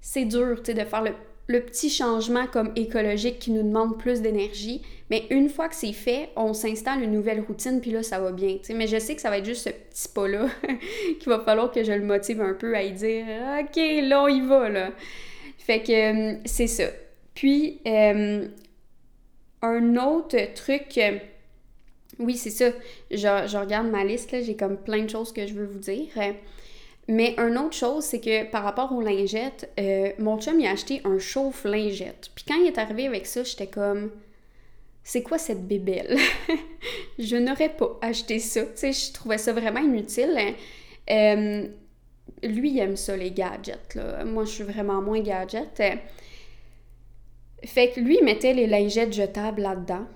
c'est 0.00 0.24
dur 0.24 0.62
de 0.62 0.84
faire 0.84 1.02
le, 1.02 1.12
petit 1.58 1.90
changement 1.90 2.46
comme 2.46 2.70
écologique 2.76 3.40
qui 3.40 3.50
nous 3.50 3.64
demande 3.64 3.98
plus 3.98 4.20
d'énergie. 4.20 4.82
Mais 5.10 5.24
une 5.30 5.48
fois 5.48 5.68
que 5.68 5.74
c'est 5.74 5.92
fait, 5.92 6.28
on 6.36 6.54
s'installe 6.54 7.02
une 7.02 7.10
nouvelle 7.10 7.40
routine, 7.40 7.80
puis 7.80 7.90
là, 7.90 8.04
ça 8.04 8.20
va 8.20 8.30
bien. 8.30 8.58
Mais 8.72 8.86
je 8.86 8.98
sais 9.00 9.16
que 9.16 9.20
ça 9.20 9.30
va 9.30 9.38
être 9.38 9.44
juste 9.44 9.64
ce 9.64 9.70
petit 9.70 10.08
pas-là 10.14 10.46
qu'il 11.18 11.28
va 11.28 11.40
falloir 11.40 11.72
que 11.72 11.82
je 11.82 11.90
le 11.90 12.04
motive 12.04 12.40
un 12.40 12.54
peu 12.54 12.76
à 12.76 12.84
y 12.84 12.92
dire 12.92 13.26
OK, 13.60 13.76
là, 13.76 14.22
on 14.22 14.28
y 14.28 14.40
va. 14.40 14.68
Là. 14.68 14.90
Fait 15.58 15.82
que 15.82 16.34
euh, 16.34 16.36
c'est 16.44 16.68
ça. 16.68 16.84
Puis, 17.34 17.80
euh, 17.86 18.46
un 19.62 19.96
autre 19.96 20.36
truc 20.54 20.98
oui, 22.20 22.36
c'est 22.36 22.50
ça. 22.50 22.70
Je, 23.10 23.16
je, 23.16 23.56
regarde 23.56 23.88
ma 23.88 24.04
liste, 24.04 24.30
là, 24.30 24.42
j'ai 24.42 24.54
comme 24.54 24.76
plein 24.76 25.04
de 25.04 25.10
choses 25.10 25.32
que 25.32 25.46
je 25.46 25.54
veux 25.54 25.64
vous 25.64 25.78
dire. 25.78 26.06
Mais 27.10 27.34
une 27.38 27.58
autre 27.58 27.74
chose, 27.74 28.04
c'est 28.04 28.20
que 28.20 28.48
par 28.52 28.62
rapport 28.62 28.92
aux 28.92 29.00
lingettes, 29.00 29.68
euh, 29.80 30.12
mon 30.20 30.40
chum 30.40 30.60
il 30.60 30.66
a 30.68 30.70
acheté 30.70 31.00
un 31.04 31.18
chauffe-lingette. 31.18 32.30
Puis 32.36 32.44
quand 32.46 32.54
il 32.54 32.68
est 32.68 32.78
arrivé 32.78 33.08
avec 33.08 33.26
ça, 33.26 33.42
j'étais 33.42 33.66
comme 33.66 34.12
c'est 35.02 35.24
quoi 35.24 35.36
cette 35.36 35.66
bébelle? 35.66 36.16
je 37.18 37.34
n'aurais 37.34 37.70
pas 37.70 37.98
acheté 38.00 38.38
ça. 38.38 38.62
Tu 38.62 38.70
sais, 38.76 38.92
je 38.92 39.12
trouvais 39.12 39.38
ça 39.38 39.52
vraiment 39.52 39.80
inutile. 39.80 40.38
Euh, 41.10 41.66
lui, 42.44 42.70
il 42.70 42.78
aime 42.78 42.96
ça, 42.96 43.16
les 43.16 43.32
gadgets. 43.32 43.96
Là. 43.96 44.24
Moi, 44.24 44.44
je 44.44 44.50
suis 44.50 44.64
vraiment 44.64 45.02
moins 45.02 45.20
gadget. 45.20 45.82
Fait 47.64 47.90
que 47.90 47.98
lui, 47.98 48.18
il 48.20 48.24
mettait 48.24 48.54
les 48.54 48.68
lingettes 48.68 49.12
jetables 49.12 49.62
là-dedans. 49.62 50.06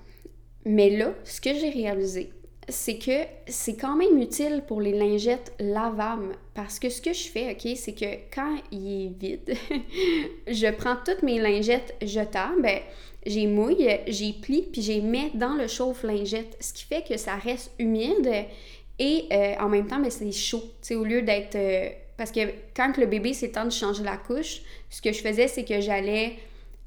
Mais 0.65 0.91
là, 0.91 1.13
ce 1.25 1.41
que 1.41 1.55
j'ai 1.55 1.71
réalisé, 1.71 2.33
c'est 2.69 2.99
que 2.99 3.27
c'est 3.47 3.77
quand 3.77 3.97
même 3.97 4.19
utile 4.19 4.63
pour 4.67 4.81
les 4.81 4.93
lingettes 4.93 5.53
lavables 5.59 6.37
parce 6.55 6.79
que 6.79 6.89
ce 6.89 7.03
que 7.03 7.13
je 7.13 7.29
fais, 7.29 7.53
OK, 7.53 7.77
c'est 7.77 7.95
que 7.95 8.35
quand 8.35 8.57
il 8.71 9.07
est 9.07 9.19
vide, 9.19 9.57
je 10.47 10.71
prends 10.73 10.97
toutes 11.05 11.23
mes 11.23 11.39
lingettes 11.39 11.95
jetables, 12.01 12.63
ben, 12.63 12.81
j'ai 13.27 13.47
mouille, 13.47 13.89
j'ai 14.07 14.33
plie, 14.33 14.63
puis 14.63 14.83
j'ai 14.83 15.01
mets 15.01 15.31
dans 15.35 15.55
le 15.55 15.67
chauffe-lingette, 15.67 16.57
ce 16.61 16.73
qui 16.73 16.85
fait 16.85 17.07
que 17.07 17.17
ça 17.17 17.37
reste 17.37 17.73
humide 17.79 18.47
et 18.99 19.27
euh, 19.33 19.55
en 19.59 19.69
même 19.69 19.87
temps, 19.87 19.99
ben, 19.99 20.11
c'est 20.11 20.31
chaud. 20.33 20.63
Tu 20.83 20.95
au 20.95 21.05
lieu 21.05 21.23
d'être... 21.23 21.57
Euh, 21.57 21.89
parce 22.17 22.31
que 22.31 22.41
quand 22.77 22.97
le 22.97 23.07
bébé, 23.07 23.33
c'est 23.33 23.51
temps 23.51 23.65
de 23.65 23.71
changer 23.71 24.05
la 24.05 24.17
couche, 24.17 24.63
ce 24.89 25.03
que 25.03 25.13
je 25.13 25.21
faisais, 25.21 25.49
c'est 25.49 25.65
que 25.65 25.81
j'allais 25.81 26.37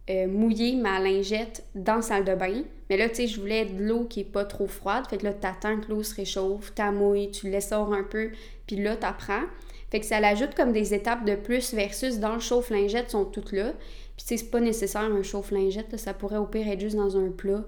euh, 0.09 0.27
mouiller 0.27 0.75
ma 0.75 0.99
lingette 0.99 1.63
dans 1.75 1.97
la 1.97 2.01
salle 2.01 2.25
de 2.25 2.33
bain. 2.33 2.63
Mais 2.89 2.97
là, 2.97 3.09
tu 3.09 3.15
sais, 3.15 3.27
je 3.27 3.39
voulais 3.39 3.65
de 3.65 3.83
l'eau 3.83 4.05
qui 4.05 4.21
est 4.21 4.31
pas 4.31 4.45
trop 4.45 4.67
froide. 4.67 5.05
Fait 5.09 5.17
que 5.17 5.25
là, 5.25 5.33
t'attends 5.33 5.79
que 5.79 5.89
l'eau 5.89 6.03
se 6.03 6.15
réchauffe, 6.15 6.71
mouilles, 6.93 7.31
tu 7.31 7.49
l'essores 7.49 7.93
un 7.93 8.03
peu, 8.03 8.31
puis 8.65 8.77
là, 8.77 8.95
t'apprends. 8.95 9.43
Fait 9.89 9.99
que 9.99 10.05
ça 10.05 10.19
l'ajoute 10.19 10.55
comme 10.55 10.71
des 10.71 10.93
étapes 10.93 11.25
de 11.25 11.35
plus 11.35 11.73
versus 11.73 12.19
dans 12.19 12.35
le 12.35 12.39
chauffe-lingette 12.39 13.11
sont 13.11 13.25
toutes 13.25 13.51
là. 13.51 13.73
Puis 14.15 14.25
tu 14.25 14.27
sais, 14.27 14.37
c'est 14.37 14.51
pas 14.51 14.59
nécessaire 14.59 15.01
un 15.01 15.23
chauffe-lingette, 15.23 15.97
ça 15.97 16.13
pourrait 16.13 16.37
au 16.37 16.45
pire 16.45 16.67
être 16.67 16.81
juste 16.81 16.95
dans 16.95 17.17
un 17.17 17.29
plat 17.29 17.63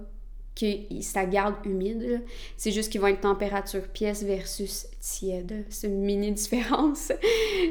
que 0.60 0.66
ça 1.02 1.26
garde 1.26 1.56
humide. 1.66 2.22
C'est 2.58 2.72
juste 2.72 2.92
qu'ils 2.92 3.00
vont 3.00 3.08
être 3.08 3.22
température 3.22 3.88
pièce 3.88 4.24
versus 4.24 4.88
tiède. 5.00 5.66
C'est 5.70 5.88
une 5.88 6.02
mini 6.02 6.32
différence. 6.34 7.12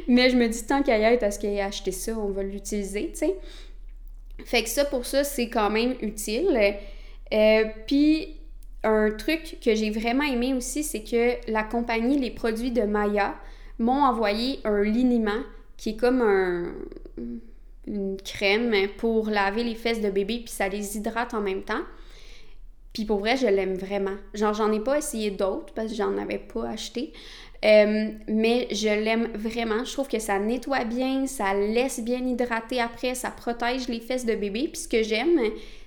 Mais 0.06 0.30
je 0.30 0.36
me 0.36 0.48
dis, 0.48 0.64
tant 0.64 0.82
qu'à 0.82 0.98
y 0.98 1.02
être, 1.02 1.30
ce 1.32 1.60
acheté 1.60 1.92
ça, 1.92 2.16
on 2.18 2.30
va 2.30 2.42
l'utiliser, 2.42 3.10
tu 3.12 3.18
sais. 3.18 3.36
Fait 4.44 4.62
que 4.62 4.68
ça, 4.68 4.84
pour 4.84 5.06
ça, 5.06 5.24
c'est 5.24 5.48
quand 5.48 5.70
même 5.70 5.94
utile. 6.00 6.74
Euh, 7.32 7.64
puis, 7.86 8.36
un 8.84 9.10
truc 9.10 9.58
que 9.62 9.74
j'ai 9.74 9.90
vraiment 9.90 10.24
aimé 10.24 10.54
aussi, 10.54 10.82
c'est 10.82 11.02
que 11.02 11.50
la 11.50 11.62
compagnie, 11.64 12.18
les 12.18 12.30
produits 12.30 12.70
de 12.70 12.82
Maya, 12.82 13.34
m'ont 13.78 14.04
envoyé 14.04 14.60
un 14.64 14.82
liniment 14.82 15.42
qui 15.76 15.90
est 15.90 15.96
comme 15.96 16.20
un, 16.22 16.72
une 17.86 18.16
crème 18.20 18.74
pour 18.96 19.30
laver 19.30 19.64
les 19.64 19.74
fesses 19.74 20.00
de 20.00 20.10
bébé, 20.10 20.40
puis 20.44 20.52
ça 20.52 20.68
les 20.68 20.96
hydrate 20.96 21.34
en 21.34 21.40
même 21.40 21.62
temps. 21.62 21.82
Puis 22.92 23.04
pour 23.04 23.18
vrai, 23.18 23.36
je 23.36 23.46
l'aime 23.46 23.76
vraiment. 23.76 24.16
Genre, 24.34 24.54
j'en 24.54 24.72
ai 24.72 24.80
pas 24.80 24.98
essayé 24.98 25.30
d'autres 25.30 25.72
parce 25.74 25.88
que 25.88 25.94
j'en 25.94 26.16
avais 26.18 26.38
pas 26.38 26.68
acheté. 26.68 27.12
Euh, 27.64 28.10
mais 28.28 28.68
je 28.70 28.88
l'aime 28.88 29.28
vraiment. 29.34 29.84
Je 29.84 29.92
trouve 29.92 30.08
que 30.08 30.18
ça 30.18 30.38
nettoie 30.38 30.84
bien, 30.84 31.26
ça 31.26 31.54
laisse 31.54 32.00
bien 32.00 32.24
hydrater 32.24 32.80
après, 32.80 33.14
ça 33.14 33.30
protège 33.30 33.88
les 33.88 34.00
fesses 34.00 34.26
de 34.26 34.34
bébé. 34.34 34.68
Puis 34.72 34.82
ce 34.82 34.88
que 34.88 35.02
j'aime, 35.02 35.40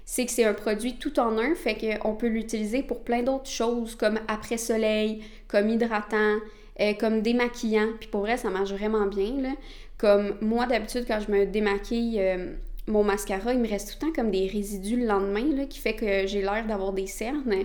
c'est 0.05 0.25
que 0.25 0.31
c'est 0.31 0.43
un 0.43 0.53
produit 0.53 0.95
tout 0.95 1.19
en 1.19 1.38
un, 1.38 1.55
fait 1.55 1.99
qu'on 2.01 2.15
peut 2.15 2.27
l'utiliser 2.27 2.84
pour 2.84 3.03
plein 3.03 3.23
d'autres 3.23 3.49
choses, 3.49 3.95
comme 3.95 4.19
après-soleil, 4.27 5.23
comme 5.47 5.69
hydratant, 5.69 6.38
euh, 6.81 6.93
comme 6.99 7.21
démaquillant. 7.21 7.88
Puis 7.99 8.10
pour 8.10 8.21
vrai, 8.21 8.36
ça 8.36 8.49
marche 8.49 8.71
vraiment 8.71 9.05
bien. 9.05 9.41
Là. 9.41 9.51
Comme 9.97 10.36
moi, 10.41 10.65
d'habitude, 10.65 11.05
quand 11.07 11.19
je 11.25 11.31
me 11.31 11.45
démaquille, 11.45 12.19
euh, 12.19 12.53
mon 12.88 13.03
mascara, 13.03 13.53
il 13.53 13.60
me 13.60 13.69
reste 13.69 13.91
tout 13.91 14.05
le 14.05 14.12
temps 14.12 14.21
comme 14.21 14.31
des 14.31 14.47
résidus 14.47 14.97
le 14.97 15.05
lendemain, 15.05 15.65
qui 15.67 15.79
fait 15.79 15.93
que 15.93 16.27
j'ai 16.27 16.41
l'air 16.41 16.65
d'avoir 16.67 16.91
des 16.91 17.07
cernes. 17.07 17.63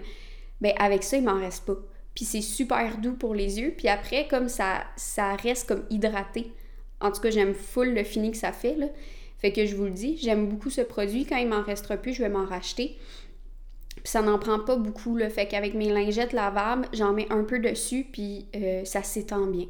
Ben 0.60 0.72
avec 0.78 1.02
ça, 1.02 1.16
il 1.16 1.24
m'en 1.24 1.40
reste 1.40 1.66
pas 1.66 1.76
puis 2.16 2.24
c'est 2.24 2.40
super 2.40 2.96
doux 2.96 3.12
pour 3.12 3.34
les 3.34 3.60
yeux. 3.60 3.74
Puis 3.76 3.88
après, 3.88 4.26
comme 4.26 4.48
ça, 4.48 4.84
ça 4.96 5.36
reste 5.36 5.68
comme 5.68 5.84
hydraté. 5.90 6.50
En 6.98 7.12
tout 7.12 7.20
cas, 7.20 7.30
j'aime 7.30 7.52
full 7.52 7.92
le 7.92 8.04
fini 8.04 8.30
que 8.30 8.38
ça 8.38 8.52
fait. 8.52 8.74
Fait 9.38 9.52
que 9.52 9.66
je 9.66 9.76
vous 9.76 9.84
le 9.84 9.90
dis, 9.90 10.16
j'aime 10.16 10.48
beaucoup 10.48 10.70
ce 10.70 10.80
produit. 10.80 11.26
Quand 11.26 11.36
il 11.36 11.46
m'en 11.46 11.62
restera 11.62 11.98
plus, 11.98 12.14
je 12.14 12.22
vais 12.22 12.30
m'en 12.30 12.46
racheter. 12.46 12.96
Puis 13.96 14.06
ça 14.06 14.22
n'en 14.22 14.38
prend 14.38 14.58
pas 14.58 14.76
beaucoup, 14.76 15.14
là. 15.14 15.28
Fait 15.28 15.46
qu'avec 15.46 15.74
mes 15.74 15.90
lingettes 15.90 16.32
lavables, 16.32 16.88
j'en 16.94 17.12
mets 17.12 17.30
un 17.30 17.44
peu 17.44 17.58
dessus, 17.58 18.06
puis 18.10 18.46
euh, 18.56 18.82
ça 18.86 19.02
s'étend 19.02 19.46
bien. 19.46 19.66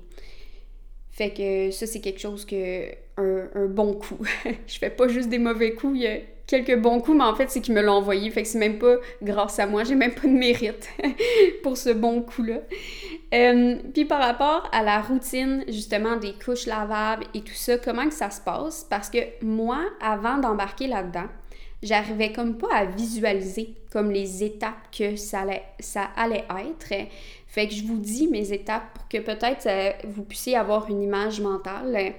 Fait 1.10 1.32
que 1.32 1.72
ça, 1.72 1.86
c'est 1.86 2.00
quelque 2.00 2.20
chose 2.20 2.44
que... 2.44 2.92
Un, 3.18 3.66
bon 3.66 3.94
coup. 3.94 4.24
je 4.66 4.78
fais 4.78 4.90
pas 4.90 5.08
juste 5.08 5.30
des 5.30 5.38
mauvais 5.38 5.74
coups. 5.74 5.98
Quelques 6.46 6.76
bons 6.76 7.00
coups, 7.00 7.18
mais 7.18 7.24
en 7.24 7.34
fait, 7.34 7.50
c'est 7.50 7.60
qu'ils 7.60 7.74
me 7.74 7.82
l'ont 7.82 7.94
envoyé. 7.94 8.30
Fait 8.30 8.42
que 8.42 8.48
c'est 8.48 8.58
même 8.58 8.78
pas 8.78 8.96
grâce 9.22 9.58
à 9.58 9.66
moi, 9.66 9.84
j'ai 9.84 9.94
même 9.94 10.14
pas 10.14 10.28
de 10.28 10.32
mérite 10.32 10.88
pour 11.62 11.76
ce 11.76 11.90
bon 11.90 12.22
coup-là. 12.22 12.58
Euh, 13.34 13.76
puis 13.92 14.04
par 14.04 14.20
rapport 14.20 14.68
à 14.72 14.82
la 14.82 15.00
routine, 15.00 15.64
justement, 15.68 16.16
des 16.16 16.32
couches 16.32 16.66
lavables 16.66 17.24
et 17.34 17.40
tout 17.40 17.54
ça, 17.54 17.78
comment 17.78 18.06
que 18.06 18.14
ça 18.14 18.30
se 18.30 18.40
passe? 18.40 18.86
Parce 18.88 19.10
que 19.10 19.18
moi, 19.42 19.80
avant 20.00 20.38
d'embarquer 20.38 20.86
là-dedans, 20.86 21.26
j'arrivais 21.82 22.32
comme 22.32 22.56
pas 22.56 22.72
à 22.72 22.84
visualiser 22.84 23.74
comme 23.92 24.10
les 24.10 24.44
étapes 24.44 24.90
que 24.96 25.16
ça 25.16 25.40
allait, 25.40 25.62
ça 25.80 26.10
allait 26.16 26.44
être. 26.50 27.08
Fait 27.48 27.66
que 27.66 27.74
je 27.74 27.84
vous 27.84 27.98
dis 27.98 28.28
mes 28.28 28.52
étapes 28.52 28.92
pour 28.94 29.08
que 29.08 29.18
peut-être 29.18 29.66
euh, 29.66 29.90
vous 30.04 30.22
puissiez 30.22 30.56
avoir 30.56 30.88
une 30.90 31.02
image 31.02 31.40
mentale. 31.40 32.14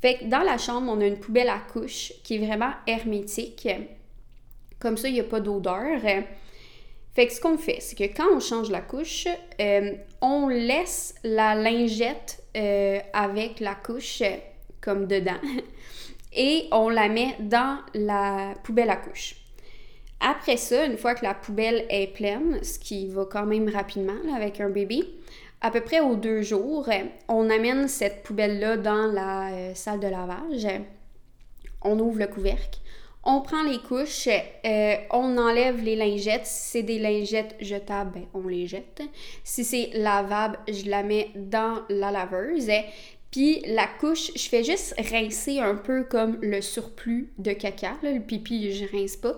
Fait 0.00 0.18
que 0.18 0.24
dans 0.24 0.42
la 0.42 0.58
chambre, 0.58 0.92
on 0.92 1.00
a 1.00 1.06
une 1.06 1.18
poubelle 1.18 1.48
à 1.48 1.58
couches 1.58 2.12
qui 2.22 2.36
est 2.36 2.46
vraiment 2.46 2.72
hermétique. 2.86 3.68
Comme 4.78 4.96
ça, 4.96 5.08
il 5.08 5.14
n'y 5.14 5.20
a 5.20 5.24
pas 5.24 5.40
d'odeur. 5.40 6.00
Fait 7.14 7.26
que 7.26 7.32
ce 7.32 7.40
qu'on 7.40 7.56
fait, 7.56 7.78
c'est 7.80 7.96
que 7.96 8.14
quand 8.14 8.30
on 8.30 8.40
change 8.40 8.70
la 8.70 8.82
couche, 8.82 9.26
euh, 9.58 9.92
on 10.20 10.48
laisse 10.48 11.14
la 11.24 11.54
lingette 11.54 12.42
euh, 12.56 13.00
avec 13.14 13.60
la 13.60 13.74
couche 13.74 14.22
comme 14.82 15.06
dedans 15.06 15.40
et 16.34 16.68
on 16.72 16.90
la 16.90 17.08
met 17.08 17.34
dans 17.40 17.78
la 17.94 18.52
poubelle 18.64 18.90
à 18.90 18.96
couches. 18.96 19.36
Après 20.20 20.58
ça, 20.58 20.84
une 20.84 20.98
fois 20.98 21.14
que 21.14 21.24
la 21.24 21.32
poubelle 21.32 21.86
est 21.88 22.08
pleine, 22.08 22.62
ce 22.62 22.78
qui 22.78 23.08
va 23.08 23.24
quand 23.24 23.46
même 23.46 23.70
rapidement 23.70 24.34
avec 24.34 24.60
un 24.60 24.68
bébé, 24.68 25.04
à 25.60 25.70
peu 25.70 25.80
près 25.80 26.00
aux 26.00 26.16
deux 26.16 26.42
jours, 26.42 26.88
on 27.28 27.50
amène 27.50 27.88
cette 27.88 28.22
poubelle-là 28.22 28.76
dans 28.76 29.06
la 29.06 29.50
euh, 29.50 29.74
salle 29.74 30.00
de 30.00 30.06
lavage. 30.06 30.66
On 31.82 31.98
ouvre 31.98 32.18
le 32.18 32.26
couvercle. 32.26 32.80
On 33.28 33.40
prend 33.40 33.64
les 33.64 33.78
couches, 33.78 34.28
euh, 34.28 34.94
on 35.10 35.36
enlève 35.36 35.82
les 35.82 35.96
lingettes. 35.96 36.46
Si 36.46 36.70
c'est 36.70 36.82
des 36.84 37.00
lingettes 37.00 37.56
jetables, 37.60 38.12
ben, 38.12 38.26
on 38.34 38.46
les 38.46 38.68
jette. 38.68 39.02
Si 39.42 39.64
c'est 39.64 39.90
lavable, 39.94 40.58
je 40.68 40.88
la 40.88 41.02
mets 41.02 41.30
dans 41.34 41.80
la 41.88 42.12
laveuse. 42.12 42.70
Puis 43.32 43.62
la 43.66 43.88
couche, 43.98 44.30
je 44.36 44.48
fais 44.48 44.62
juste 44.62 44.94
rincer 45.10 45.58
un 45.58 45.74
peu 45.74 46.04
comme 46.04 46.38
le 46.40 46.60
surplus 46.60 47.32
de 47.38 47.52
caca, 47.52 47.96
le 48.02 48.20
pipi, 48.20 48.72
je 48.72 48.86
rince 48.96 49.16
pas, 49.16 49.36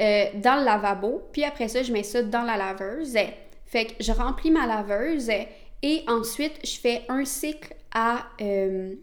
euh, 0.00 0.24
dans 0.36 0.58
le 0.58 0.64
lavabo. 0.64 1.22
Puis 1.32 1.44
après 1.44 1.68
ça, 1.68 1.82
je 1.82 1.92
mets 1.92 2.02
ça 2.02 2.22
dans 2.22 2.42
la 2.42 2.56
laveuse. 2.56 3.18
Fait 3.66 3.86
que 3.86 3.92
je 4.00 4.12
remplis 4.12 4.50
ma 4.50 4.66
laveuse 4.66 5.30
et 5.82 6.02
ensuite, 6.08 6.54
je 6.64 6.78
fais 6.78 7.02
un 7.08 7.24
cycle 7.24 7.74
à 7.92 8.26
euh, 8.40 8.94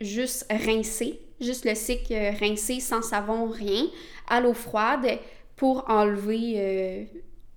juste 0.00 0.46
rincer, 0.50 1.20
juste 1.40 1.64
le 1.64 1.74
cycle 1.74 2.14
rincer 2.40 2.80
sans 2.80 3.02
savon, 3.02 3.48
rien, 3.48 3.86
à 4.28 4.40
l'eau 4.40 4.54
froide 4.54 5.18
pour 5.56 5.88
enlever 5.88 6.54
euh, 6.56 7.04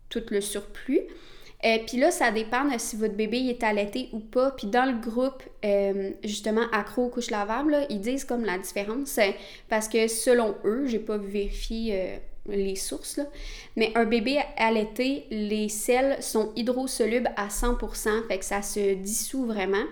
tout 0.10 0.24
le 0.30 0.42
surplus. 0.42 1.02
Euh, 1.64 1.80
puis 1.88 1.98
là, 1.98 2.12
ça 2.12 2.32
dépend 2.32 2.66
de 2.66 2.78
si 2.78 2.96
votre 2.96 3.16
bébé 3.16 3.38
est 3.50 3.64
allaité 3.64 4.10
ou 4.12 4.20
pas. 4.20 4.52
Puis 4.52 4.68
dans 4.68 4.86
le 4.86 5.00
groupe, 5.00 5.42
justement, 6.24 6.66
accro 6.72 7.06
aux 7.06 7.10
couches 7.10 7.32
lavables, 7.32 7.88
ils 7.90 8.02
disent 8.02 8.26
comme 8.26 8.46
la 8.46 8.60
différence. 8.60 9.20
parce 9.68 9.88
que 9.88 10.08
selon 10.08 10.56
eux, 10.64 10.86
j'ai 10.86 11.00
pas 11.00 11.18
vérifié 11.18 12.20
les 12.48 12.76
sources, 12.76 13.18
là. 13.18 13.26
mais 13.76 13.92
un 13.96 14.06
bébé 14.06 14.40
allaité, 14.58 15.26
les 15.32 15.70
sels 15.70 16.22
sont 16.22 16.52
hydrosolubles 16.56 17.32
à 17.36 17.48
100%, 17.48 18.28
fait 18.28 18.38
que 18.38 18.46
ça 18.46 18.62
se 18.62 18.94
dissout 18.94 19.46
vraiment, 19.46 19.86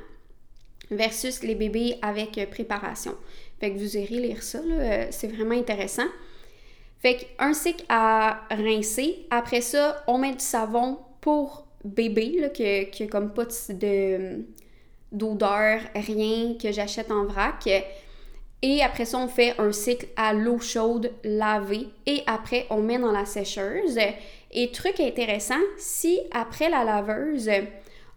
versus 0.91 1.41
les 1.43 1.55
bébés 1.55 1.95
avec 2.01 2.49
préparation. 2.51 3.15
Fait 3.59 3.71
que 3.71 3.77
vous 3.77 3.97
irez 3.97 4.19
lire 4.19 4.43
ça, 4.43 4.59
euh, 4.59 5.07
c'est 5.09 5.27
vraiment 5.27 5.55
intéressant. 5.55 6.07
Fait 6.99 7.17
qu'un 7.17 7.53
cycle 7.53 7.85
à 7.89 8.45
rincer, 8.49 9.25
après 9.29 9.61
ça, 9.61 10.03
on 10.07 10.17
met 10.17 10.33
du 10.33 10.43
savon 10.43 10.99
pour 11.21 11.65
bébé, 11.83 12.37
là, 12.39 12.49
que, 12.49 12.83
qui 12.85 13.03
a 13.03 13.07
comme 13.07 13.33
pas 13.33 13.45
de 13.69 14.45
d'odeur, 15.11 15.79
rien 15.93 16.55
que 16.59 16.71
j'achète 16.71 17.11
en 17.11 17.25
vrac. 17.25 17.69
Et 18.65 18.81
après 18.81 19.03
ça, 19.03 19.19
on 19.19 19.27
fait 19.27 19.59
un 19.59 19.73
cycle 19.73 20.07
à 20.15 20.33
l'eau 20.33 20.57
chaude 20.57 21.11
lavée 21.25 21.87
et 22.05 22.23
après, 22.25 22.65
on 22.69 22.81
met 22.81 22.97
dans 22.97 23.11
la 23.11 23.25
sécheuse. 23.25 23.99
Et 24.51 24.71
truc 24.71 25.01
intéressant, 25.01 25.59
si 25.77 26.21
après 26.31 26.69
la 26.69 26.85
laveuse, 26.85 27.51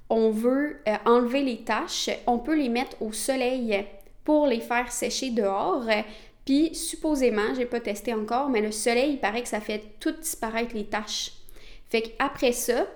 on 0.08 0.30
veut 0.30 0.76
euh, 0.86 0.94
enlever 1.04 1.42
les 1.42 1.64
taches, 1.64 2.10
on 2.28 2.38
peut 2.38 2.56
les 2.56 2.68
mettre 2.68 3.02
au 3.02 3.12
soleil 3.12 3.84
pour 4.22 4.46
les 4.46 4.60
faire 4.60 4.92
sécher 4.92 5.30
dehors. 5.30 5.84
Puis 6.44 6.76
supposément, 6.76 7.52
j'ai 7.56 7.66
pas 7.66 7.80
testé 7.80 8.14
encore, 8.14 8.48
mais 8.48 8.60
le 8.60 8.70
soleil, 8.70 9.14
il 9.14 9.18
paraît 9.18 9.42
que 9.42 9.48
ça 9.48 9.60
fait 9.60 9.82
tout 9.98 10.12
disparaître 10.12 10.76
les 10.76 10.84
taches. 10.84 11.32
Fait 11.90 12.02
qu'après 12.02 12.52
ça, 12.52 12.86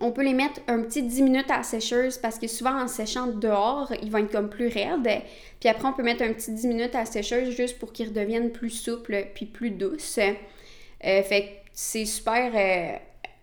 on 0.00 0.10
peut 0.10 0.24
les 0.24 0.32
mettre 0.32 0.60
un 0.68 0.82
petit 0.82 1.02
10 1.02 1.22
minutes 1.22 1.50
à 1.50 1.58
la 1.58 1.62
sécheuse 1.62 2.18
parce 2.18 2.38
que 2.38 2.46
souvent 2.46 2.80
en 2.80 2.88
séchant 2.88 3.26
dehors, 3.26 3.92
ils 4.02 4.10
vont 4.10 4.18
être 4.18 4.32
comme 4.32 4.48
plus 4.48 4.68
raides. 4.68 5.22
Puis 5.60 5.68
après, 5.68 5.86
on 5.86 5.92
peut 5.92 6.02
mettre 6.02 6.22
un 6.22 6.32
petit 6.32 6.52
10 6.52 6.66
minutes 6.66 6.94
à 6.94 7.00
la 7.00 7.06
sécheuse 7.06 7.54
juste 7.54 7.78
pour 7.78 7.92
qu'ils 7.92 8.08
redeviennent 8.08 8.52
plus 8.52 8.70
souples 8.70 9.26
puis 9.34 9.46
plus 9.46 9.70
douces. 9.70 10.18
Euh, 10.18 11.22
fait 11.22 11.42
que 11.42 11.48
c'est 11.72 12.06
super 12.06 12.52
euh, 12.54 12.96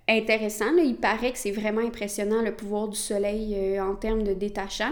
intéressant. 0.08 0.76
Il 0.78 0.96
paraît 0.96 1.32
que 1.32 1.38
c'est 1.38 1.52
vraiment 1.52 1.82
impressionnant 1.82 2.42
le 2.42 2.54
pouvoir 2.54 2.88
du 2.88 2.98
soleil 2.98 3.56
euh, 3.56 3.84
en 3.84 3.96
termes 3.96 4.24
de 4.24 4.34
détachant. 4.34 4.92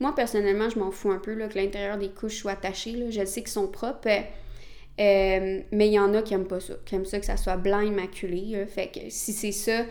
Moi, 0.00 0.14
personnellement, 0.14 0.70
je 0.70 0.78
m'en 0.78 0.90
fous 0.90 1.10
un 1.10 1.18
peu 1.18 1.34
là, 1.34 1.48
que 1.48 1.58
l'intérieur 1.58 1.98
des 1.98 2.08
couches 2.08 2.38
soit 2.38 2.52
attaché. 2.52 3.10
Je 3.10 3.24
sais 3.24 3.42
qu'ils 3.42 3.48
sont 3.50 3.68
propres. 3.68 4.08
mais 4.98 5.64
il 5.70 5.92
y 5.92 5.98
en 5.98 6.14
a 6.14 6.22
qui 6.22 6.34
aiment 6.34 6.48
pas 6.48 6.60
ça, 6.60 6.74
qui 6.86 6.94
aiment 6.94 7.04
ça 7.04 7.20
que 7.20 7.26
ça 7.26 7.36
soit 7.36 7.56
blanc 7.56 7.80
immaculé. 7.80 8.64
Fait 8.66 8.88
que 8.88 9.00
si 9.10 9.32
c'est 9.32 9.52
ça, 9.52 9.84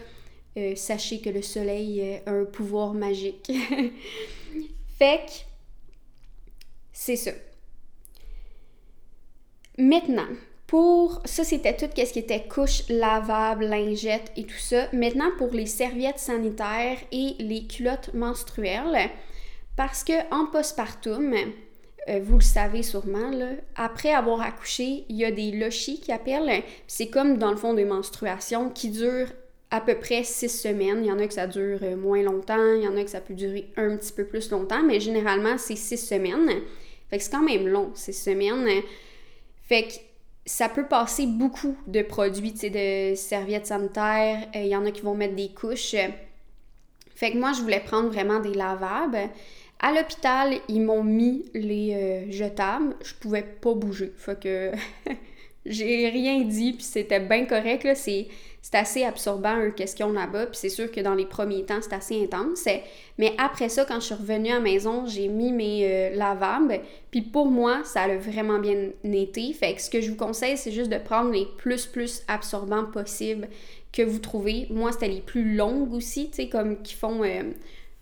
euh, 0.57 0.75
sachez 0.75 1.19
que 1.19 1.29
le 1.29 1.41
soleil 1.41 2.21
a 2.25 2.31
un 2.31 2.45
pouvoir 2.45 2.93
magique. 2.93 3.51
fait 4.97 5.25
que 5.25 5.31
c'est 6.91 7.15
ça. 7.15 7.31
Maintenant, 9.77 10.27
pour 10.67 11.21
ça, 11.25 11.43
c'était 11.43 11.75
tout 11.75 11.85
ce 11.95 12.13
qui 12.13 12.19
était 12.19 12.47
couche 12.47 12.87
lavable, 12.89 13.65
lingette 13.65 14.31
et 14.35 14.43
tout 14.43 14.57
ça. 14.57 14.87
Maintenant, 14.93 15.29
pour 15.37 15.51
les 15.51 15.65
serviettes 15.65 16.19
sanitaires 16.19 16.97
et 17.11 17.35
les 17.39 17.65
culottes 17.65 18.13
menstruelles, 18.13 19.09
parce 19.75 20.03
que 20.03 20.13
en 20.33 20.45
postpartum, 20.45 21.33
euh, 22.09 22.19
vous 22.23 22.35
le 22.35 22.41
savez 22.41 22.83
sûrement, 22.83 23.31
après 23.75 24.13
avoir 24.13 24.41
accouché, 24.41 25.05
il 25.09 25.15
y 25.15 25.25
a 25.25 25.31
des 25.31 25.51
lochis 25.51 25.99
qui 25.99 26.11
appellent. 26.11 26.63
C'est 26.87 27.07
comme 27.07 27.37
dans 27.37 27.51
le 27.51 27.57
fond 27.57 27.73
des 27.73 27.85
menstruations 27.85 28.69
qui 28.69 28.89
durent 28.89 29.31
à 29.73 29.81
peu 29.81 29.95
près 29.95 30.23
six 30.23 30.49
semaines. 30.49 31.03
Il 31.03 31.07
y 31.07 31.11
en 31.11 31.17
a 31.17 31.25
que 31.25 31.33
ça 31.33 31.47
dure 31.47 31.79
euh, 31.81 31.95
moins 31.95 32.21
longtemps, 32.21 32.75
il 32.75 32.83
y 32.83 32.87
en 32.87 32.95
a 32.95 33.03
que 33.03 33.09
ça 33.09 33.21
peut 33.21 33.33
durer 33.33 33.67
un 33.75 33.97
petit 33.97 34.13
peu 34.13 34.23
plus 34.23 34.51
longtemps, 34.51 34.83
mais 34.83 34.99
généralement, 34.99 35.57
c'est 35.57 35.75
six 35.75 35.97
semaines. 35.97 36.61
Fait 37.09 37.17
que 37.17 37.23
c'est 37.23 37.31
quand 37.31 37.43
même 37.43 37.67
long, 37.67 37.89
six 37.95 38.13
semaines. 38.13 38.83
Fait 39.63 39.87
que 39.87 39.93
ça 40.45 40.69
peut 40.69 40.85
passer 40.85 41.25
beaucoup 41.25 41.75
de 41.87 42.03
produits, 42.03 42.53
tu 42.53 42.59
sais, 42.59 42.69
de 42.69 43.15
serviettes 43.15 43.65
sanitaires. 43.65 44.47
Euh, 44.55 44.61
il 44.61 44.67
y 44.67 44.75
en 44.75 44.85
a 44.85 44.91
qui 44.91 45.01
vont 45.01 45.15
mettre 45.15 45.35
des 45.35 45.49
couches. 45.49 45.95
Fait 47.15 47.31
que 47.31 47.37
moi, 47.39 47.51
je 47.53 47.61
voulais 47.61 47.79
prendre 47.79 48.09
vraiment 48.09 48.39
des 48.39 48.53
lavables. 48.53 49.17
À 49.79 49.91
l'hôpital, 49.91 50.53
ils 50.69 50.81
m'ont 50.83 51.03
mis 51.03 51.45
les 51.55 51.95
euh, 51.95 52.31
jetables. 52.31 52.95
Je 53.03 53.15
pouvais 53.15 53.41
pas 53.41 53.73
bouger. 53.73 54.13
Fait 54.17 54.39
que 54.39 54.71
j'ai 55.65 56.09
rien 56.09 56.41
dit, 56.41 56.73
puis 56.73 56.83
c'était 56.83 57.19
bien 57.19 57.45
correct. 57.45 57.83
Là. 57.83 57.95
C'est 57.95 58.27
c'est 58.63 58.75
assez 58.75 59.03
absorbant, 59.03 59.59
eux, 59.59 59.73
qu'est-ce 59.75 59.93
qu'ils 59.93 60.05
ont 60.05 60.13
là-bas. 60.13 60.45
Puis 60.45 60.55
c'est 60.57 60.69
sûr 60.69 60.89
que 60.89 61.01
dans 61.01 61.15
les 61.15 61.25
premiers 61.25 61.65
temps, 61.65 61.79
c'est 61.81 61.91
assez 61.91 62.23
intense. 62.23 62.65
Mais 63.17 63.33
après 63.37 63.67
ça, 63.67 63.83
quand 63.83 63.99
je 63.99 64.05
suis 64.05 64.13
revenue 64.15 64.51
à 64.51 64.55
la 64.55 64.59
maison, 64.61 65.05
j'ai 65.05 65.27
mis 65.27 65.51
mes 65.51 65.85
euh, 65.85 66.15
lavables. 66.15 66.79
Puis 67.11 67.21
pour 67.21 67.47
moi, 67.47 67.81
ça 67.83 68.03
a 68.03 68.15
vraiment 68.15 68.59
bien 68.59 68.91
été. 69.03 69.51
Fait 69.51 69.75
que 69.75 69.81
ce 69.81 69.89
que 69.89 69.99
je 69.99 70.11
vous 70.11 70.15
conseille, 70.15 70.57
c'est 70.57 70.71
juste 70.71 70.89
de 70.89 70.97
prendre 70.97 71.31
les 71.31 71.45
plus, 71.57 71.85
plus 71.85 72.23
absorbants 72.29 72.85
possibles 72.85 73.49
que 73.91 74.01
vous 74.01 74.19
trouvez. 74.19 74.67
Moi, 74.69 74.93
c'était 74.93 75.09
les 75.09 75.21
plus 75.21 75.55
longues 75.55 75.93
aussi, 75.93 76.29
tu 76.29 76.37
sais, 76.37 76.47
comme 76.47 76.81
qui 76.81 76.93
font 76.93 77.21
euh, 77.21 77.43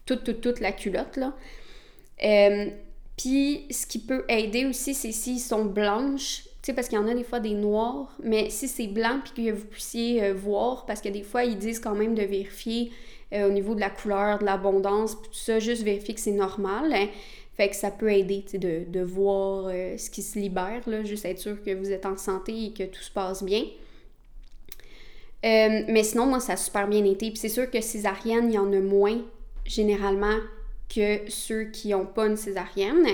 toute, 0.06 0.24
toute, 0.24 0.42
toute 0.42 0.60
la 0.60 0.72
culotte, 0.74 1.18
là. 1.18 1.34
Euh, 2.24 2.68
puis 3.18 3.66
ce 3.72 3.88
qui 3.88 3.98
peut 3.98 4.26
aider 4.30 4.66
aussi, 4.66 4.94
c'est 4.94 5.12
s'ils 5.12 5.40
sont 5.40 5.66
blanches, 5.66 6.44
sais, 6.68 6.74
parce 6.74 6.88
qu'il 6.88 6.98
y 6.98 7.02
en 7.02 7.08
a 7.08 7.14
des 7.14 7.24
fois 7.24 7.40
des 7.40 7.56
noirs, 7.56 8.16
mais 8.24 8.50
si 8.50 8.68
c'est 8.68 8.88
blanc 8.88 9.20
puis 9.24 9.46
que 9.46 9.52
vous 9.52 9.66
puissiez 9.66 10.24
euh, 10.24 10.34
voir, 10.34 10.86
parce 10.86 11.02
que 11.02 11.10
des 11.10 11.24
fois, 11.24 11.44
ils 11.44 11.58
disent 11.58 11.80
quand 11.80 11.96
même 11.96 12.14
de 12.14 12.22
vérifier 12.22 12.92
euh, 13.34 13.48
au 13.48 13.52
niveau 13.52 13.74
de 13.74 13.80
la 13.80 13.90
couleur, 13.90 14.40
de 14.40 14.46
l'abondance, 14.46 15.20
tout 15.20 15.34
ça, 15.34 15.60
juste 15.60 15.82
vérifier 15.82 16.14
que 16.14 16.20
c'est 16.20 16.32
normal. 16.32 16.94
Hein. 16.94 17.08
Fait 17.58 17.70
que 17.70 17.76
ça 17.76 17.90
peut 17.90 18.12
aider, 18.12 18.46
tu 18.48 18.60
de, 18.60 19.02
voir 19.02 19.66
euh, 19.68 19.98
ce 19.98 20.10
qui 20.12 20.22
se 20.22 20.38
libère, 20.38 20.88
là, 20.88 21.04
juste 21.04 21.26
être 21.26 21.40
sûr 21.40 21.62
que 21.64 21.74
vous 21.74 21.92
êtes 21.92 22.06
en 22.06 22.16
santé 22.16 22.66
et 22.66 22.74
que 22.74 22.84
tout 22.84 23.02
se 23.02 23.12
passe 23.12 23.44
bien. 23.44 23.64
mais 25.44 26.04
sinon, 26.04 26.28
moi, 26.28 26.40
ça 26.40 26.54
a 26.54 26.58
super 26.58 26.88
bien 26.88 27.04
été. 27.06 27.30
Puis 27.30 27.40
c'est 27.40 27.50
sûr 27.50 27.70
que 27.72 27.82
césarienne, 27.82 28.50
il 28.50 28.54
y 28.54 28.60
en 28.60 28.72
a 28.72 28.80
moins, 28.80 29.20
généralement, 29.66 30.38
que 30.94 31.22
ceux 31.28 31.66
qui 31.66 31.90
n'ont 31.90 32.06
pas 32.06 32.28
une 32.28 32.38
césarienne. 32.38 33.08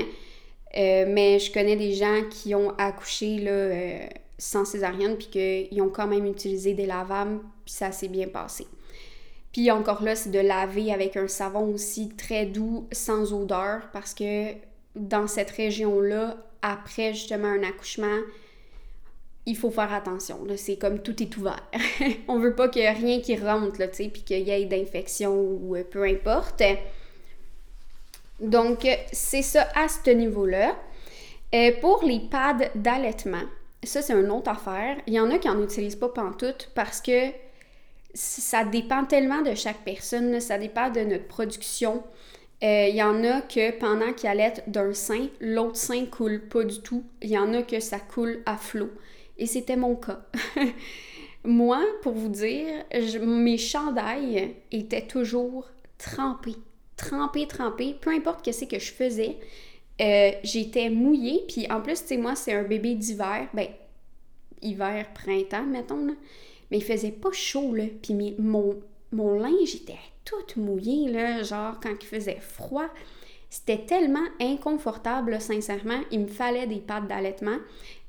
Euh, 0.75 1.05
mais 1.07 1.39
je 1.39 1.51
connais 1.51 1.75
des 1.75 1.93
gens 1.93 2.23
qui 2.29 2.53
ont 2.53 2.71
accouché 2.77 3.39
là, 3.39 3.51
euh, 3.51 4.07
sans 4.37 4.65
césarienne, 4.65 5.15
puis 5.15 5.27
qu'ils 5.27 5.81
ont 5.81 5.89
quand 5.89 6.07
même 6.07 6.25
utilisé 6.25 6.73
des 6.73 6.85
lavables, 6.85 7.39
puis 7.65 7.73
ça 7.73 7.91
s'est 7.91 8.09
bien 8.09 8.27
passé. 8.27 8.67
Puis 9.51 9.71
encore 9.71 10.03
là, 10.03 10.15
c'est 10.15 10.29
de 10.29 10.39
laver 10.39 10.91
avec 10.91 11.17
un 11.17 11.27
savon 11.27 11.73
aussi 11.73 12.09
très 12.09 12.45
doux, 12.45 12.87
sans 12.91 13.33
odeur, 13.33 13.89
parce 13.93 14.13
que 14.13 14.51
dans 14.95 15.27
cette 15.27 15.51
région-là, 15.51 16.37
après 16.61 17.13
justement 17.13 17.47
un 17.47 17.63
accouchement, 17.63 18.19
il 19.45 19.55
faut 19.55 19.71
faire 19.71 19.93
attention. 19.93 20.45
C'est 20.57 20.75
comme 20.75 20.99
tout 20.99 21.23
est 21.23 21.37
ouvert. 21.37 21.63
On 22.27 22.37
veut 22.37 22.53
pas 22.53 22.67
qu'il 22.67 22.81
y 22.81 22.85
ait 22.85 22.91
rien 22.91 23.21
qui 23.21 23.35
rentre, 23.37 23.89
puis 23.89 24.23
qu'il 24.23 24.41
y 24.41 24.51
ait 24.51 24.65
d'infection 24.65 25.33
ou 25.33 25.75
euh, 25.75 25.83
peu 25.89 26.03
importe. 26.03 26.61
Donc, 28.39 28.87
c'est 29.11 29.41
ça 29.41 29.67
à 29.75 29.87
ce 29.87 30.09
niveau-là. 30.11 30.75
Euh, 31.55 31.71
pour 31.81 32.03
les 32.03 32.19
pads 32.19 32.69
d'allaitement, 32.75 33.43
ça, 33.83 34.01
c'est 34.01 34.13
une 34.13 34.31
autre 34.31 34.49
affaire. 34.49 34.97
Il 35.07 35.13
y 35.13 35.19
en 35.19 35.31
a 35.31 35.37
qui 35.37 35.47
n'en 35.47 35.61
utilisent 35.63 35.95
pas 35.95 36.09
pantoute 36.09 36.71
parce 36.75 37.01
que 37.01 37.31
ça 38.13 38.63
dépend 38.63 39.05
tellement 39.05 39.41
de 39.41 39.55
chaque 39.55 39.83
personne, 39.83 40.39
ça 40.39 40.57
dépend 40.57 40.89
de 40.89 41.01
notre 41.01 41.27
production. 41.27 42.03
Euh, 42.63 42.87
il 42.89 42.95
y 42.95 43.03
en 43.03 43.23
a 43.23 43.41
que 43.41 43.71
pendant 43.77 44.13
qu'ils 44.13 44.29
allaitent 44.29 44.63
d'un 44.67 44.93
sein, 44.93 45.27
l'autre 45.39 45.75
sein 45.75 46.05
coule 46.05 46.41
pas 46.41 46.63
du 46.63 46.81
tout. 46.81 47.03
Il 47.21 47.29
y 47.29 47.37
en 47.37 47.53
a 47.53 47.61
que 47.61 47.79
ça 47.79 47.99
coule 47.99 48.41
à 48.45 48.57
flot. 48.57 48.89
Et 49.37 49.45
c'était 49.45 49.75
mon 49.75 49.95
cas. 49.95 50.21
Moi, 51.43 51.79
pour 52.01 52.13
vous 52.13 52.29
dire, 52.29 52.83
mes 53.21 53.57
chandails 53.57 54.55
étaient 54.71 55.05
toujours 55.05 55.69
trempés. 55.99 56.55
Trempés, 56.97 57.47
trempés. 57.47 57.95
Peu 57.99 58.09
importe 58.09 58.51
ce 58.51 58.65
que 58.65 58.79
je 58.79 58.91
faisais, 58.91 59.37
euh, 60.01 60.31
j'étais 60.43 60.89
mouillée. 60.89 61.45
Puis 61.47 61.71
en 61.71 61.81
plus, 61.81 62.01
tu 62.01 62.07
sais, 62.07 62.17
moi, 62.17 62.35
c'est 62.35 62.53
un 62.53 62.63
bébé 62.63 62.95
d'hiver. 62.95 63.47
Ben, 63.53 63.67
hiver, 64.61 65.05
printemps, 65.13 65.65
mettons. 65.65 66.05
Là. 66.05 66.13
Mais 66.71 66.77
il 66.77 66.83
faisait 66.83 67.11
pas 67.11 67.31
chaud, 67.31 67.73
là. 67.73 67.85
Puis 68.01 68.35
mon, 68.39 68.79
mon 69.11 69.39
linge 69.39 69.75
était 69.75 69.99
tout 70.25 70.59
mouillé, 70.59 71.09
là. 71.09 71.43
Genre, 71.43 71.79
quand 71.81 71.95
il 72.01 72.07
faisait 72.07 72.39
froid. 72.41 72.87
C'était 73.49 73.85
tellement 73.85 74.27
inconfortable, 74.41 75.39
sincèrement. 75.39 76.01
Il 76.11 76.21
me 76.21 76.27
fallait 76.27 76.67
des 76.67 76.79
pâtes 76.79 77.07
d'allaitement. 77.07 77.57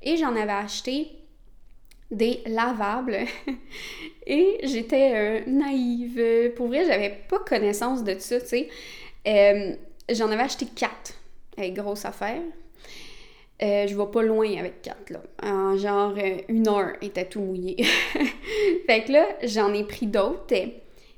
Et 0.02 0.16
j'en 0.16 0.34
avais 0.34 0.50
acheté 0.50 1.12
des 2.10 2.42
lavables. 2.46 3.18
et 4.26 4.58
j'étais 4.62 5.12
euh, 5.14 5.40
naïve. 5.46 6.52
Pour 6.56 6.68
vrai, 6.68 6.84
j'avais 6.86 7.10
pas 7.28 7.38
connaissance 7.40 8.04
de 8.04 8.18
ça, 8.18 8.40
tu 8.40 8.46
sais. 8.46 8.68
Euh, 9.26 9.74
j'en 10.10 10.30
avais 10.30 10.42
acheté 10.42 10.66
quatre. 10.66 11.14
Hey, 11.56 11.72
grosse 11.72 12.04
affaire. 12.04 12.40
Euh, 13.60 13.88
je 13.88 13.96
vais 13.96 14.06
pas 14.06 14.22
loin 14.22 14.56
avec 14.58 14.82
quatre, 14.82 15.10
là. 15.10 15.20
En 15.42 15.76
genre, 15.76 16.14
une 16.48 16.68
heure, 16.68 16.92
était 17.02 17.24
tout 17.24 17.40
mouillé. 17.40 17.84
fait 18.86 19.04
que 19.04 19.12
là, 19.12 19.26
j'en 19.42 19.72
ai 19.74 19.84
pris 19.84 20.06
d'autres. 20.06 20.54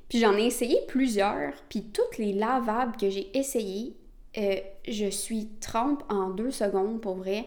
Puis 0.09 0.19
j'en 0.19 0.35
ai 0.35 0.45
essayé 0.45 0.79
plusieurs. 0.87 1.53
Puis 1.69 1.83
toutes 1.83 2.17
les 2.17 2.33
lavables 2.33 2.97
que 2.97 3.09
j'ai 3.09 3.29
essayées, 3.37 3.93
je 4.35 5.09
suis 5.09 5.49
trempe 5.61 6.03
en 6.09 6.31
deux 6.31 6.51
secondes, 6.51 6.99
pour 6.99 7.15
vrai. 7.15 7.45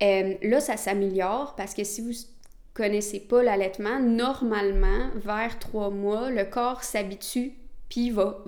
là, 0.00 0.60
ça 0.60 0.78
s'améliore 0.78 1.54
parce 1.54 1.74
que 1.74 1.84
si 1.84 2.00
vous 2.00 2.12
connaissez 2.74 3.20
pas 3.20 3.42
l'allaitement, 3.42 4.00
normalement, 4.00 5.10
vers 5.14 5.58
trois 5.58 5.90
mois, 5.90 6.30
le 6.30 6.44
corps 6.44 6.82
s'habitue 6.82 7.54
puis 7.88 8.10
va, 8.10 8.42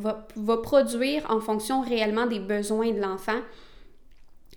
produire 0.63 1.25
en 1.31 1.41
fonction 1.41 1.81
réellement 1.81 2.27
des 2.27 2.41
besoins 2.41 2.91
de 2.91 3.01
l'enfant, 3.01 3.41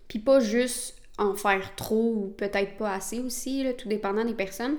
puis 0.08 0.18
pas 0.18 0.40
juste 0.40 0.96
en 1.20 1.36
faire 1.36 1.76
trop 1.76 2.14
ou 2.16 2.34
peut-être 2.36 2.76
pas 2.78 2.94
assez 2.94 3.20
aussi, 3.20 3.66
tout 3.78 3.88
dépendant 3.88 4.26
des 4.26 4.34
personnes. 4.34 4.78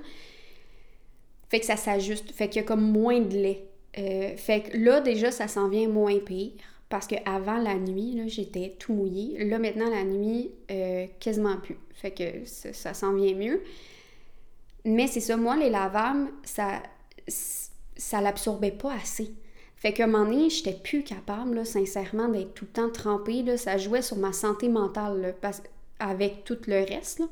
Fait 1.48 1.60
que 1.60 1.66
ça 1.66 1.76
s'ajuste, 1.76 2.32
fait 2.32 2.48
qu'il 2.48 2.62
y 2.62 2.64
a 2.64 2.66
comme 2.66 2.90
moins 2.90 3.20
de 3.20 3.34
lait. 3.34 3.64
Euh, 3.98 4.36
fait 4.36 4.62
que 4.62 4.76
là, 4.76 5.00
déjà, 5.00 5.30
ça 5.30 5.48
s'en 5.48 5.68
vient 5.68 5.88
moins 5.88 6.18
pire. 6.18 6.52
Parce 6.88 7.06
qu'avant 7.06 7.58
la 7.58 7.76
nuit, 7.76 8.20
j'étais 8.26 8.74
tout 8.78 8.92
mouillée. 8.92 9.44
Là, 9.44 9.60
maintenant, 9.60 9.88
la 9.88 10.02
nuit, 10.02 10.50
euh, 10.72 11.06
quasiment 11.20 11.56
plus. 11.58 11.76
Fait 11.94 12.10
que 12.10 12.44
ça 12.44 12.94
s'en 12.94 13.14
vient 13.14 13.34
mieux. 13.34 13.62
Mais 14.84 15.06
c'est 15.06 15.20
ça, 15.20 15.36
moi, 15.36 15.56
les 15.56 15.70
lavables, 15.70 16.28
ça, 16.44 16.82
ça 17.96 18.20
l'absorbait 18.20 18.70
pas 18.70 18.94
assez. 18.94 19.32
Fait 19.76 19.92
qu'à 19.92 20.04
un 20.04 20.06
moment 20.08 20.30
donné, 20.30 20.50
j'étais 20.50 20.74
plus 20.74 21.02
capable, 21.02 21.54
là, 21.54 21.64
sincèrement, 21.64 22.28
d'être 22.28 22.54
tout 22.54 22.66
le 22.66 22.70
temps 22.70 22.90
trempée. 22.90 23.42
Là. 23.42 23.56
Ça 23.56 23.78
jouait 23.78 24.02
sur 24.02 24.16
ma 24.16 24.32
santé 24.32 24.68
mentale 24.68 25.34
avec 25.98 26.44
tout 26.44 26.58
le 26.66 26.84
reste. 26.84 27.20
Là. 27.20 27.26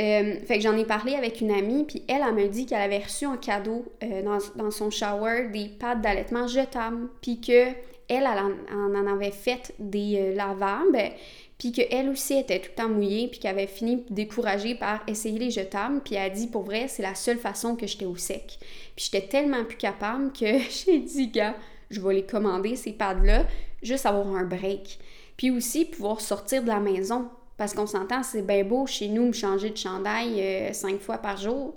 Euh, 0.00 0.40
fait 0.44 0.56
que 0.56 0.60
j'en 0.60 0.76
ai 0.76 0.84
parlé 0.84 1.14
avec 1.14 1.40
une 1.40 1.52
amie, 1.52 1.84
puis 1.84 2.02
elle, 2.08 2.22
elle 2.26 2.34
m'a 2.34 2.48
dit 2.48 2.66
qu'elle 2.66 2.80
avait 2.80 2.98
reçu 2.98 3.26
en 3.26 3.36
cadeau 3.36 3.84
euh, 4.02 4.22
dans, 4.56 4.70
son 4.70 4.90
shower 4.90 5.50
des 5.52 5.68
pattes 5.68 6.00
d'allaitement 6.00 6.48
jetables, 6.48 7.08
puis 7.22 7.40
que 7.40 7.68
elle, 8.08 8.26
elle 8.26 8.76
en, 8.76 9.06
avait 9.06 9.30
fait 9.30 9.72
des 9.78 10.16
euh, 10.18 10.34
lavables, 10.34 10.98
puis 11.58 11.72
qu'elle 11.72 12.08
aussi 12.08 12.34
était 12.34 12.60
tout 12.60 12.70
le 12.70 12.82
temps 12.82 12.88
mouillée, 12.88 13.28
puis 13.28 13.38
qu'elle 13.38 13.52
avait 13.52 13.66
fini 13.66 14.04
découragée 14.10 14.74
par 14.74 15.02
essayer 15.06 15.38
les 15.38 15.50
jetables, 15.50 16.00
puis 16.04 16.16
elle 16.16 16.30
a 16.30 16.30
dit, 16.30 16.48
pour 16.48 16.62
vrai, 16.62 16.88
c'est 16.88 17.02
la 17.02 17.14
seule 17.14 17.38
façon 17.38 17.76
que 17.76 17.86
j'étais 17.86 18.06
au 18.06 18.16
sec. 18.16 18.58
Puis 18.96 19.08
j'étais 19.10 19.26
tellement 19.28 19.64
plus 19.64 19.76
capable 19.76 20.32
que 20.32 20.58
j'ai 20.86 20.98
dit, 20.98 21.28
gars, 21.28 21.54
je 21.90 22.00
vais 22.00 22.14
les 22.14 22.26
commander, 22.26 22.76
ces 22.76 22.92
pads-là, 22.92 23.46
juste 23.82 24.06
avoir 24.06 24.26
un 24.34 24.44
break. 24.44 24.98
Puis 25.36 25.50
aussi 25.50 25.84
pouvoir 25.84 26.20
sortir 26.20 26.62
de 26.62 26.68
la 26.68 26.80
maison, 26.80 27.28
parce 27.56 27.72
qu'on 27.72 27.86
s'entend, 27.86 28.22
c'est 28.22 28.42
bien 28.42 28.64
beau 28.64 28.86
chez 28.86 29.08
nous 29.08 29.26
me 29.26 29.32
changer 29.32 29.70
de 29.70 29.76
chandail 29.76 30.40
euh, 30.40 30.72
cinq 30.72 31.00
fois 31.00 31.18
par 31.18 31.36
jour. 31.36 31.74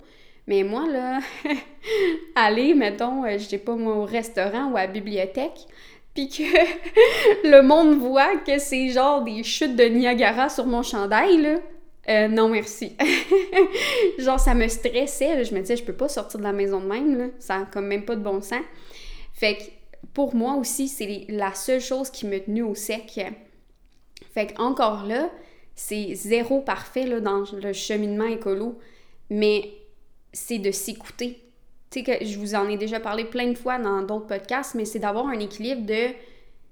Mais 0.48 0.64
moi, 0.64 0.88
là, 0.88 1.20
aller, 2.34 2.74
mettons, 2.74 3.24
euh, 3.24 3.38
je 3.38 3.44
sais 3.44 3.58
pas 3.58 3.76
moi, 3.76 3.96
au 3.96 4.04
restaurant 4.04 4.72
ou 4.72 4.76
à 4.76 4.86
la 4.86 4.86
bibliothèque, 4.86 5.66
puis 6.14 6.28
que 6.28 6.42
le 7.48 7.62
monde 7.62 7.98
voit 7.98 8.36
que 8.38 8.58
c'est 8.58 8.88
genre 8.90 9.22
des 9.22 9.42
chutes 9.42 9.76
de 9.76 9.84
Niagara 9.84 10.48
sur 10.48 10.66
mon 10.66 10.82
chandail, 10.82 11.40
là. 11.40 11.56
Euh, 12.08 12.28
non, 12.28 12.48
merci. 12.48 12.96
genre, 14.18 14.40
ça 14.40 14.54
me 14.54 14.66
stressait. 14.68 15.44
Je 15.44 15.54
me 15.54 15.60
disais, 15.60 15.76
je 15.76 15.84
peux 15.84 15.92
pas 15.92 16.08
sortir 16.08 16.38
de 16.38 16.44
la 16.44 16.52
maison 16.52 16.80
de 16.80 16.86
même. 16.86 17.18
Là. 17.18 17.26
Ça 17.38 17.58
n'a 17.58 17.64
comme 17.66 17.86
même 17.86 18.04
pas 18.04 18.16
de 18.16 18.22
bon 18.22 18.40
sens. 18.40 18.62
Fait 19.34 19.56
que 19.56 19.62
pour 20.14 20.34
moi 20.34 20.54
aussi, 20.54 20.88
c'est 20.88 21.26
la 21.28 21.52
seule 21.54 21.80
chose 21.80 22.10
qui 22.10 22.26
me 22.26 22.40
tenue 22.40 22.62
au 22.62 22.74
sec. 22.74 23.20
Fait 24.32 24.46
que 24.46 24.60
encore 24.60 25.04
là, 25.04 25.30
c'est 25.74 26.14
zéro 26.14 26.60
parfait 26.60 27.06
là, 27.06 27.20
dans 27.20 27.44
le 27.52 27.72
cheminement 27.72 28.26
écolo, 28.26 28.78
mais 29.30 29.70
c'est 30.32 30.58
de 30.58 30.70
s'écouter 30.70 31.47
tu 31.90 32.00
sais 32.00 32.02
que 32.02 32.24
je 32.24 32.38
vous 32.38 32.54
en 32.54 32.68
ai 32.68 32.76
déjà 32.76 33.00
parlé 33.00 33.24
plein 33.24 33.50
de 33.50 33.56
fois 33.56 33.78
dans 33.78 34.02
d'autres 34.02 34.26
podcasts, 34.26 34.74
mais 34.74 34.84
c'est 34.84 34.98
d'avoir 34.98 35.26
un 35.26 35.38
équilibre 35.38 35.86
de 35.86 36.14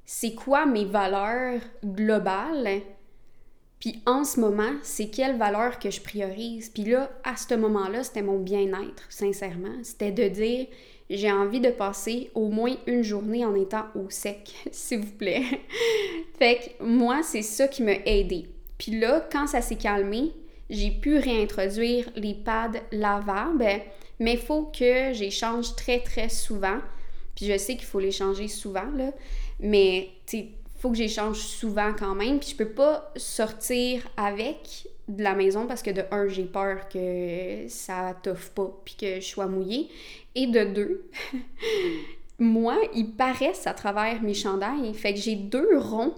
c'est 0.04 0.34
quoi 0.34 0.66
mes 0.66 0.84
valeurs 0.84 1.60
globales, 1.84 2.82
puis 3.80 4.02
en 4.06 4.24
ce 4.24 4.40
moment, 4.40 4.72
c'est 4.82 5.08
quelles 5.08 5.36
valeurs 5.36 5.78
que 5.78 5.90
je 5.90 6.00
priorise. 6.00 6.70
Puis 6.70 6.84
là, 6.84 7.10
à 7.24 7.36
ce 7.36 7.54
moment-là, 7.54 8.02
c'était 8.02 8.22
mon 8.22 8.38
bien-être, 8.38 9.04
sincèrement. 9.08 9.74
C'était 9.82 10.12
de 10.12 10.28
dire 10.28 10.66
j'ai 11.08 11.30
envie 11.30 11.60
de 11.60 11.70
passer 11.70 12.30
au 12.34 12.48
moins 12.48 12.74
une 12.86 13.02
journée 13.02 13.44
en 13.44 13.54
étant 13.54 13.84
au 13.94 14.10
sec, 14.10 14.54
s'il 14.72 15.00
vous 15.00 15.12
plaît. 15.12 15.44
fait 16.38 16.56
que 16.56 16.84
moi, 16.84 17.22
c'est 17.22 17.42
ça 17.42 17.68
qui 17.68 17.82
m'a 17.82 17.94
aidé. 18.06 18.46
Puis 18.78 18.98
là, 18.98 19.26
quand 19.30 19.46
ça 19.46 19.60
s'est 19.60 19.76
calmé, 19.76 20.32
j'ai 20.68 20.90
pu 20.90 21.18
réintroduire 21.18 22.10
les 22.16 22.34
pads 22.34 22.72
lavables 22.90 23.64
mais 24.18 24.34
il 24.34 24.38
faut 24.38 24.64
que 24.64 25.12
j'échange 25.12 25.74
très, 25.76 26.00
très 26.00 26.28
souvent. 26.28 26.78
Puis 27.34 27.46
je 27.46 27.58
sais 27.58 27.76
qu'il 27.76 27.86
faut 27.86 28.00
les 28.00 28.12
changer 28.12 28.48
souvent, 28.48 28.90
là. 28.96 29.12
Mais, 29.60 30.10
tu 30.26 30.46
faut 30.78 30.90
que 30.90 30.96
j'échange 30.96 31.38
souvent 31.38 31.92
quand 31.98 32.14
même. 32.14 32.38
Puis 32.38 32.50
je 32.50 32.56
peux 32.56 32.70
pas 32.70 33.12
sortir 33.16 34.06
avec 34.16 34.88
de 35.08 35.22
la 35.22 35.34
maison 35.34 35.66
parce 35.66 35.82
que 35.82 35.90
de 35.90 36.02
un, 36.10 36.28
j'ai 36.28 36.44
peur 36.44 36.88
que 36.88 37.66
ça 37.68 38.14
toffe 38.22 38.50
pas 38.50 38.70
puis 38.84 38.94
que 38.98 39.20
je 39.20 39.26
sois 39.26 39.46
mouillée. 39.46 39.88
Et 40.34 40.46
de 40.46 40.64
deux, 40.64 41.10
moi, 42.38 42.76
ils 42.94 43.10
paraissent 43.10 43.66
à 43.66 43.74
travers 43.74 44.22
mes 44.22 44.34
chandails. 44.34 44.92
Fait 44.94 45.14
que 45.14 45.20
j'ai 45.20 45.36
deux 45.36 45.78
ronds 45.78 46.14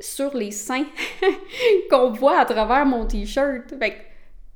sur 0.00 0.36
les 0.36 0.52
seins 0.52 0.86
qu'on 1.90 2.12
voit 2.12 2.38
à 2.38 2.44
travers 2.44 2.86
mon 2.86 3.06
t-shirt. 3.06 3.74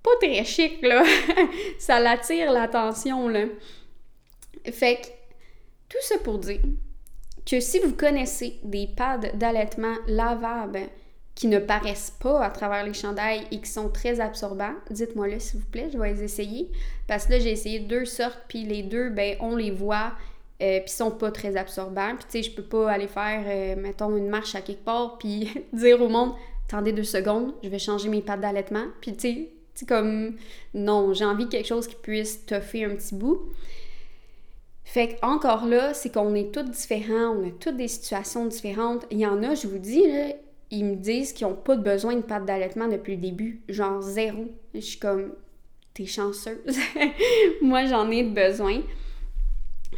Pas 0.03 0.11
très 0.21 0.45
chic, 0.45 0.83
là. 0.83 1.05
ça 1.79 2.01
l'attire 2.01 2.53
l'attention, 2.53 3.29
là. 3.29 3.45
Fait 4.71 4.97
que, 4.97 5.07
tout 5.88 6.03
ça 6.03 6.19
pour 6.19 6.38
dire 6.38 6.61
que 7.45 7.61
si 7.61 7.79
vous 7.81 7.95
connaissez 7.95 8.59
des 8.62 8.88
pads 8.97 9.19
d'allaitement 9.35 9.97
lavables 10.07 10.88
qui 11.35 11.47
ne 11.49 11.59
paraissent 11.59 12.17
pas 12.21 12.45
à 12.45 12.51
travers 12.51 12.85
les 12.85 12.93
chandails 12.93 13.47
et 13.51 13.61
qui 13.61 13.71
sont 13.71 13.88
très 13.88 14.21
absorbants, 14.21 14.75
dites-moi 14.91 15.29
le 15.29 15.38
s'il 15.38 15.61
vous 15.61 15.67
plaît, 15.67 15.88
je 15.93 15.99
vais 15.99 16.12
les 16.12 16.23
essayer. 16.23 16.71
Parce 17.07 17.27
que 17.27 17.33
là, 17.33 17.38
j'ai 17.38 17.51
essayé 17.51 17.81
deux 17.81 18.05
sortes, 18.05 18.41
puis 18.49 18.65
les 18.65 18.83
deux, 18.83 19.11
ben, 19.11 19.37
on 19.41 19.57
les 19.57 19.71
voit, 19.71 20.12
euh, 20.62 20.81
puis 20.81 20.91
sont 20.91 21.11
pas 21.11 21.31
très 21.31 21.57
absorbants. 21.57 22.15
Puis 22.17 22.27
tu 22.31 22.43
sais, 22.43 22.43
je 22.43 22.55
peux 22.55 22.62
pas 22.62 22.91
aller 22.91 23.09
faire, 23.09 23.43
euh, 23.47 23.81
mettons, 23.81 24.17
une 24.17 24.29
marche 24.29 24.55
à 24.55 24.61
quelque 24.61 24.85
part, 24.85 25.19
puis 25.19 25.51
dire 25.73 26.01
au 26.01 26.09
monde, 26.09 26.35
attendez 26.69 26.93
deux 26.93 27.03
secondes, 27.03 27.55
je 27.62 27.69
vais 27.69 27.79
changer 27.79 28.09
mes 28.09 28.23
pads 28.23 28.37
d'allaitement. 28.37 28.85
Puis 29.01 29.15
tu 29.15 29.21
sais, 29.21 29.49
C'est 29.75 29.89
comme, 29.89 30.37
non, 30.75 31.13
j'ai 31.15 31.25
envie 31.25 31.47
de 31.47 31.51
quelque 31.51 31.67
chose 31.67 31.87
qui 31.87 31.97
puisse 31.97 32.45
toffer 32.47 32.85
un 32.85 32.95
petit 32.95 33.15
bout. 33.15 33.41
Fait 34.85 35.19
encore 35.23 35.67
là, 35.67 35.95
c'est 35.95 36.13
qu'on 36.13 36.35
est 36.35 36.53
tous 36.53 36.65
différents, 36.65 37.37
on 37.37 37.49
a 37.49 37.51
toutes 37.59 37.77
des 37.77 37.89
situations 37.89 38.47
différentes. 38.47 39.07
Il 39.11 39.19
y 39.19 39.27
en 39.27 39.43
a, 39.43 39.55
je 39.55 39.67
vous 39.67 39.79
dis, 39.79 40.07
là, 40.07 40.35
ils 40.71 40.85
me 40.85 40.97
disent 40.97 41.33
qu'ils 41.33 41.47
n'ont 41.47 41.55
pas 41.55 41.77
de 41.77 41.83
besoin 41.83 42.17
de 42.17 42.23
pâte 42.23 42.45
d'allaitement 42.45 42.89
depuis 42.89 43.17
le 43.17 43.23
début. 43.23 43.63
Genre 43.69 44.03
zéro. 44.03 44.47
Je 44.75 44.81
suis 44.81 44.99
comme, 44.99 45.33
t'es 45.95 46.07
chanceuse. 46.07 46.79
Moi, 47.63 47.87
j'en 47.87 48.11
ai 48.11 48.23
besoin. 48.23 48.83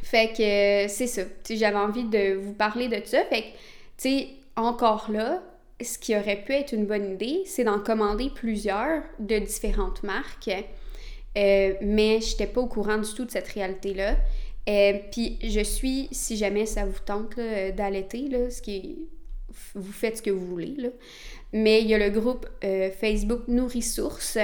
Fait 0.02 0.28
que 0.28 0.92
c'est 0.92 1.06
ça. 1.06 1.22
J'avais 1.48 1.76
envie 1.76 2.04
de 2.04 2.34
vous 2.34 2.52
parler 2.52 2.88
de 2.88 3.00
ça. 3.04 3.24
Fait 3.24 3.42
que, 3.42 3.46
tu 3.46 3.54
sais, 3.96 4.28
encore 4.56 5.10
là, 5.10 5.42
ce 5.80 5.98
qui 5.98 6.16
aurait 6.16 6.42
pu 6.42 6.52
être 6.52 6.72
une 6.72 6.86
bonne 6.86 7.12
idée, 7.12 7.42
c'est 7.46 7.64
d'en 7.64 7.80
commander 7.80 8.30
plusieurs 8.34 9.02
de 9.18 9.38
différentes 9.38 10.02
marques. 10.02 10.50
Euh, 11.36 11.74
mais 11.80 12.20
je 12.20 12.30
n'étais 12.30 12.46
pas 12.46 12.60
au 12.60 12.66
courant 12.66 12.98
du 12.98 13.12
tout 13.12 13.24
de 13.24 13.30
cette 13.30 13.48
réalité-là. 13.48 14.16
Euh, 14.68 14.98
puis 15.10 15.38
je 15.42 15.60
suis, 15.60 16.08
si 16.12 16.36
jamais 16.36 16.66
ça 16.66 16.86
vous 16.86 17.00
tente 17.04 17.36
d'allaiter, 17.74 18.50
ce 18.50 18.62
qui 18.62 19.08
vous 19.74 19.92
faites 19.92 20.18
ce 20.18 20.22
que 20.22 20.30
vous 20.30 20.46
voulez. 20.46 20.76
Mais 21.52 21.80
il 21.82 21.88
y 21.88 21.94
a 21.94 21.98
le 21.98 22.10
groupe 22.10 22.46
euh, 22.64 22.90
Facebook 22.90 23.42
Nourrisource. 23.48 24.38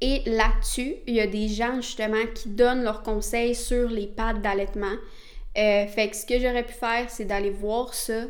Et 0.00 0.22
là-dessus, 0.26 0.96
il 1.06 1.14
y 1.14 1.20
a 1.20 1.26
des 1.26 1.48
gens 1.48 1.76
justement 1.76 2.24
qui 2.34 2.48
donnent 2.48 2.82
leurs 2.82 3.02
conseils 3.02 3.54
sur 3.54 3.88
les 3.88 4.06
pattes 4.06 4.42
d'allaitement. 4.42 4.94
Euh, 5.56 5.86
fait 5.86 6.08
que 6.08 6.16
ce 6.16 6.26
que 6.26 6.38
j'aurais 6.40 6.64
pu 6.64 6.72
faire, 6.72 7.08
c'est 7.08 7.24
d'aller 7.24 7.50
voir 7.50 7.94
ça, 7.94 8.24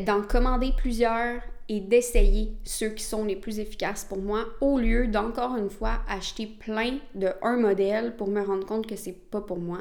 d'en 0.00 0.22
commander 0.22 0.72
plusieurs 0.76 1.40
et 1.68 1.80
d'essayer 1.80 2.52
ceux 2.64 2.90
qui 2.90 3.04
sont 3.04 3.24
les 3.24 3.36
plus 3.36 3.58
efficaces 3.58 4.04
pour 4.04 4.18
moi, 4.18 4.46
au 4.60 4.78
lieu 4.78 5.06
d'encore 5.06 5.56
une 5.56 5.70
fois 5.70 6.00
acheter 6.08 6.46
plein 6.46 6.98
de 7.14 7.28
un 7.42 7.56
modèle 7.56 8.16
pour 8.16 8.28
me 8.28 8.42
rendre 8.42 8.66
compte 8.66 8.86
que 8.86 8.96
c'est 8.96 9.16
pas 9.30 9.40
pour 9.40 9.58
moi. 9.58 9.78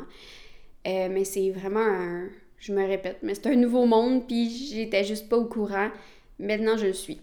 Euh, 0.88 1.10
mais 1.12 1.26
c'est 1.26 1.50
vraiment 1.52 1.80
un, 1.80 2.30
je 2.60 2.74
me 2.74 2.86
répète, 2.86 3.17
mais 3.24 3.36
c'est 3.36 3.47
un 3.47 3.56
nouveau 3.56 3.86
monde, 3.86 4.26
puis 4.26 4.50
j'étais 4.50 5.04
juste 5.04 5.28
pas 5.28 5.38
au 5.38 5.45
courant. 5.45 5.89
Maintenant, 6.39 6.78
je 6.78 6.88
le 6.88 6.93
suis. 6.93 7.19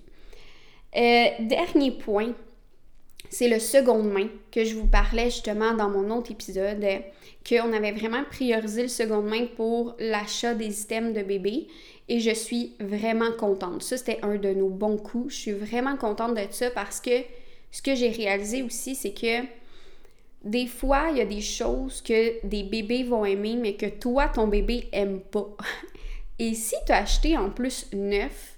Euh, 0.97 1.27
dernier 1.41 1.93
point, 1.93 2.33
c'est 3.31 3.49
le 3.49 3.59
seconde 3.59 4.11
main 4.11 4.29
que 4.51 4.65
je 4.65 4.75
vous 4.75 4.87
parlais 4.87 5.27
justement 5.27 5.75
dans 5.75 5.91
mon 5.91 6.11
autre 6.17 6.31
épisode, 6.31 6.85
qu'on 7.47 7.73
avait 7.73 7.93
vraiment 7.93 8.25
priorisé 8.25 8.83
le 8.83 8.89
seconde 8.89 9.27
main 9.27 9.47
pour 9.57 9.95
l'achat 9.99 10.55
des 10.55 10.83
items 10.83 11.15
de 11.15 11.23
bébé 11.23 11.69
et 12.09 12.21
je 12.21 12.31
suis 12.31 12.73
vraiment 12.81 13.33
contente. 13.33 13.83
Ça, 13.83 13.97
c'était 13.97 14.19
un 14.23 14.37
de 14.37 14.51
nos 14.51 14.69
bons 14.69 14.97
coups. 14.97 15.35
Je 15.35 15.39
suis 15.39 15.53
vraiment 15.53 15.97
contente 15.97 16.35
de 16.35 16.43
ça 16.51 16.71
parce 16.71 17.01
que 17.01 17.23
ce 17.71 17.83
que 17.83 17.95
j'ai 17.95 18.11
réalisé 18.11 18.63
aussi, 18.63 18.95
c'est 18.95 19.13
que 19.13 19.47
des 20.45 20.67
fois, 20.67 21.09
il 21.11 21.19
y 21.19 21.21
a 21.21 21.27
des 21.27 21.43
choses 21.43 22.01
que 22.01 22.47
des 22.47 22.63
bébés 22.63 23.03
vont 23.03 23.25
aimer, 23.25 23.57
mais 23.57 23.75
que 23.75 23.87
toi, 23.87 24.29
ton 24.29 24.47
bébé 24.47 24.89
aime 24.93 25.21
pas. 25.21 25.57
Et 26.39 26.55
si 26.55 26.77
tu 26.87 26.93
as 26.93 26.99
acheté 26.99 27.37
en 27.37 27.51
plus 27.51 27.87
neuf, 27.93 28.58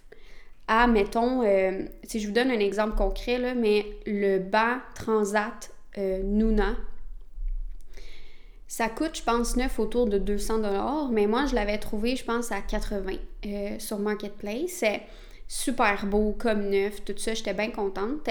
à, 0.71 0.87
mettons, 0.87 1.43
euh, 1.43 1.83
si 2.05 2.21
je 2.21 2.29
vous 2.29 2.33
donne 2.33 2.53
un 2.53 2.61
exemple 2.61 2.97
concret, 2.97 3.57
mais 3.57 3.85
le 4.07 4.39
banc 4.39 4.77
Transat 4.95 5.69
euh, 5.99 6.23
Nuna, 6.23 6.77
ça 8.69 8.89
coûte, 8.89 9.17
je 9.17 9.25
pense, 9.25 9.57
neuf 9.57 9.81
autour 9.81 10.07
de 10.07 10.17
200 10.17 11.11
mais 11.11 11.27
moi, 11.27 11.47
je 11.47 11.57
l'avais 11.57 11.79
trouvé, 11.79 12.15
je 12.15 12.25
pense, 12.25 12.53
à 12.53 12.61
80 12.61 13.15
euh, 13.47 13.79
sur 13.81 13.99
Marketplace. 13.99 14.69
C'est 14.69 15.03
super 15.49 16.07
beau, 16.07 16.37
comme 16.39 16.71
neuf, 16.71 17.05
tout 17.05 17.15
ça, 17.17 17.35
j'étais 17.35 17.53
bien 17.53 17.73
contente. 17.73 18.31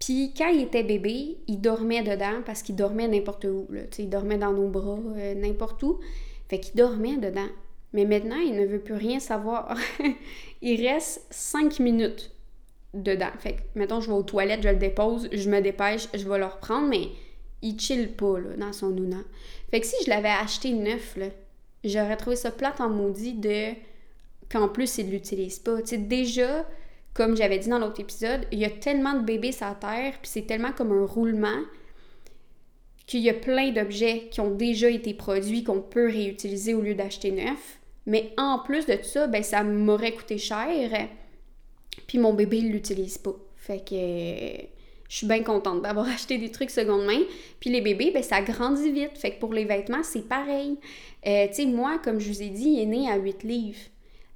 Puis 0.00 0.32
quand 0.34 0.48
il 0.48 0.62
était 0.62 0.82
bébé, 0.82 1.36
il 1.46 1.60
dormait 1.60 2.02
dedans 2.02 2.40
parce 2.46 2.62
qu'il 2.62 2.74
dormait 2.74 3.06
n'importe 3.06 3.44
où. 3.44 3.66
Là. 3.68 3.82
il 3.98 4.08
dormait 4.08 4.38
dans 4.38 4.54
nos 4.54 4.68
bras, 4.68 4.98
n'importe 5.36 5.82
où. 5.82 6.00
Fait 6.48 6.58
qu'il 6.58 6.74
dormait 6.74 7.18
dedans. 7.18 7.50
Mais 7.92 8.06
maintenant, 8.06 8.38
il 8.38 8.56
ne 8.56 8.64
veut 8.64 8.80
plus 8.80 8.94
rien 8.94 9.20
savoir. 9.20 9.76
il 10.62 10.86
reste 10.86 11.26
5 11.30 11.80
minutes 11.80 12.30
dedans. 12.94 13.32
Fait 13.38 13.54
que, 13.54 13.60
mettons, 13.74 14.00
je 14.00 14.08
vais 14.08 14.16
aux 14.16 14.22
toilettes, 14.22 14.62
je 14.62 14.68
le 14.68 14.76
dépose, 14.76 15.28
je 15.32 15.50
me 15.50 15.60
dépêche, 15.60 16.08
je 16.14 16.28
vais 16.28 16.38
le 16.38 16.46
reprendre, 16.46 16.88
mais 16.88 17.08
il 17.60 17.78
chill 17.78 18.12
pas, 18.12 18.38
là, 18.38 18.56
dans 18.56 18.72
son 18.72 18.90
nouna. 18.90 19.18
Fait 19.70 19.80
que 19.80 19.86
si 19.86 19.96
je 20.04 20.10
l'avais 20.10 20.28
acheté 20.28 20.72
neuf, 20.72 21.16
là, 21.16 21.26
j'aurais 21.84 22.16
trouvé 22.16 22.36
ça 22.36 22.50
plate 22.50 22.80
en 22.80 22.88
maudit 22.88 23.34
de 23.34 23.72
qu'en 24.50 24.68
plus, 24.68 24.98
il 24.98 25.10
l'utilise 25.10 25.58
pas. 25.58 25.80
Tu 25.82 25.88
sais, 25.88 25.98
déjà, 25.98 26.66
comme 27.14 27.36
j'avais 27.36 27.58
dit 27.58 27.68
dans 27.68 27.78
l'autre 27.78 28.00
épisode, 28.00 28.46
il 28.52 28.58
y 28.58 28.64
a 28.64 28.70
tellement 28.70 29.14
de 29.14 29.24
bébés 29.24 29.52
sur 29.52 29.78
terre, 29.78 30.14
puis 30.20 30.30
c'est 30.30 30.46
tellement 30.46 30.72
comme 30.72 30.92
un 30.92 31.06
roulement 31.06 31.62
qu'il 33.06 33.20
y 33.20 33.30
a 33.30 33.34
plein 33.34 33.72
d'objets 33.72 34.28
qui 34.30 34.40
ont 34.40 34.54
déjà 34.54 34.88
été 34.88 35.12
produits 35.12 35.64
qu'on 35.64 35.80
peut 35.80 36.06
réutiliser 36.06 36.74
au 36.74 36.80
lieu 36.80 36.94
d'acheter 36.94 37.32
neuf. 37.32 37.78
Mais 38.06 38.32
en 38.36 38.58
plus 38.58 38.86
de 38.86 38.98
ça, 39.02 39.26
ben 39.26 39.42
ça 39.42 39.62
m'aurait 39.62 40.12
coûté 40.12 40.38
cher. 40.38 41.08
Puis 42.06 42.18
mon 42.18 42.34
bébé, 42.34 42.58
il 42.58 42.72
l'utilise 42.72 43.18
pas. 43.18 43.34
Fait 43.56 43.78
que 43.78 44.66
je 45.08 45.16
suis 45.16 45.26
bien 45.26 45.42
contente 45.42 45.82
d'avoir 45.82 46.08
acheté 46.14 46.38
des 46.38 46.50
trucs 46.50 46.70
seconde 46.70 47.04
main. 47.04 47.20
Puis 47.60 47.70
les 47.70 47.80
bébés, 47.80 48.10
ben 48.12 48.22
ça 48.22 48.40
grandit 48.40 48.90
vite. 48.90 49.16
Fait 49.16 49.32
que 49.32 49.40
pour 49.40 49.52
les 49.52 49.64
vêtements, 49.64 50.02
c'est 50.02 50.26
pareil. 50.28 50.78
Euh, 51.26 51.46
tu 51.48 51.54
sais, 51.54 51.66
moi, 51.66 51.98
comme 52.02 52.18
je 52.18 52.28
vous 52.28 52.42
ai 52.42 52.48
dit, 52.48 52.70
il 52.70 52.80
est 52.80 52.86
né 52.86 53.10
à 53.10 53.16
8 53.16 53.44
livres. 53.44 53.78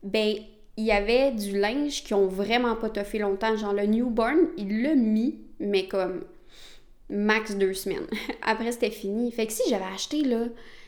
Ben, 0.02 0.36
il 0.76 0.84
y 0.84 0.92
avait 0.92 1.32
du 1.32 1.58
linge 1.58 2.04
qui 2.04 2.14
ont 2.14 2.26
vraiment 2.26 2.76
pas 2.76 2.90
toffé 2.90 3.18
longtemps. 3.18 3.56
Genre 3.56 3.72
le 3.72 3.86
newborn, 3.86 4.48
il 4.58 4.82
l'a 4.82 4.94
mis, 4.94 5.36
mais 5.58 5.86
comme 5.88 6.24
max 7.08 7.56
deux 7.56 7.74
semaines. 7.74 8.06
Après, 8.42 8.72
c'était 8.72 8.90
fini. 8.90 9.32
Fait 9.32 9.46
que 9.46 9.52
si 9.52 9.62
j'avais 9.68 9.92
acheté, 9.92 10.22
là, 10.22 10.46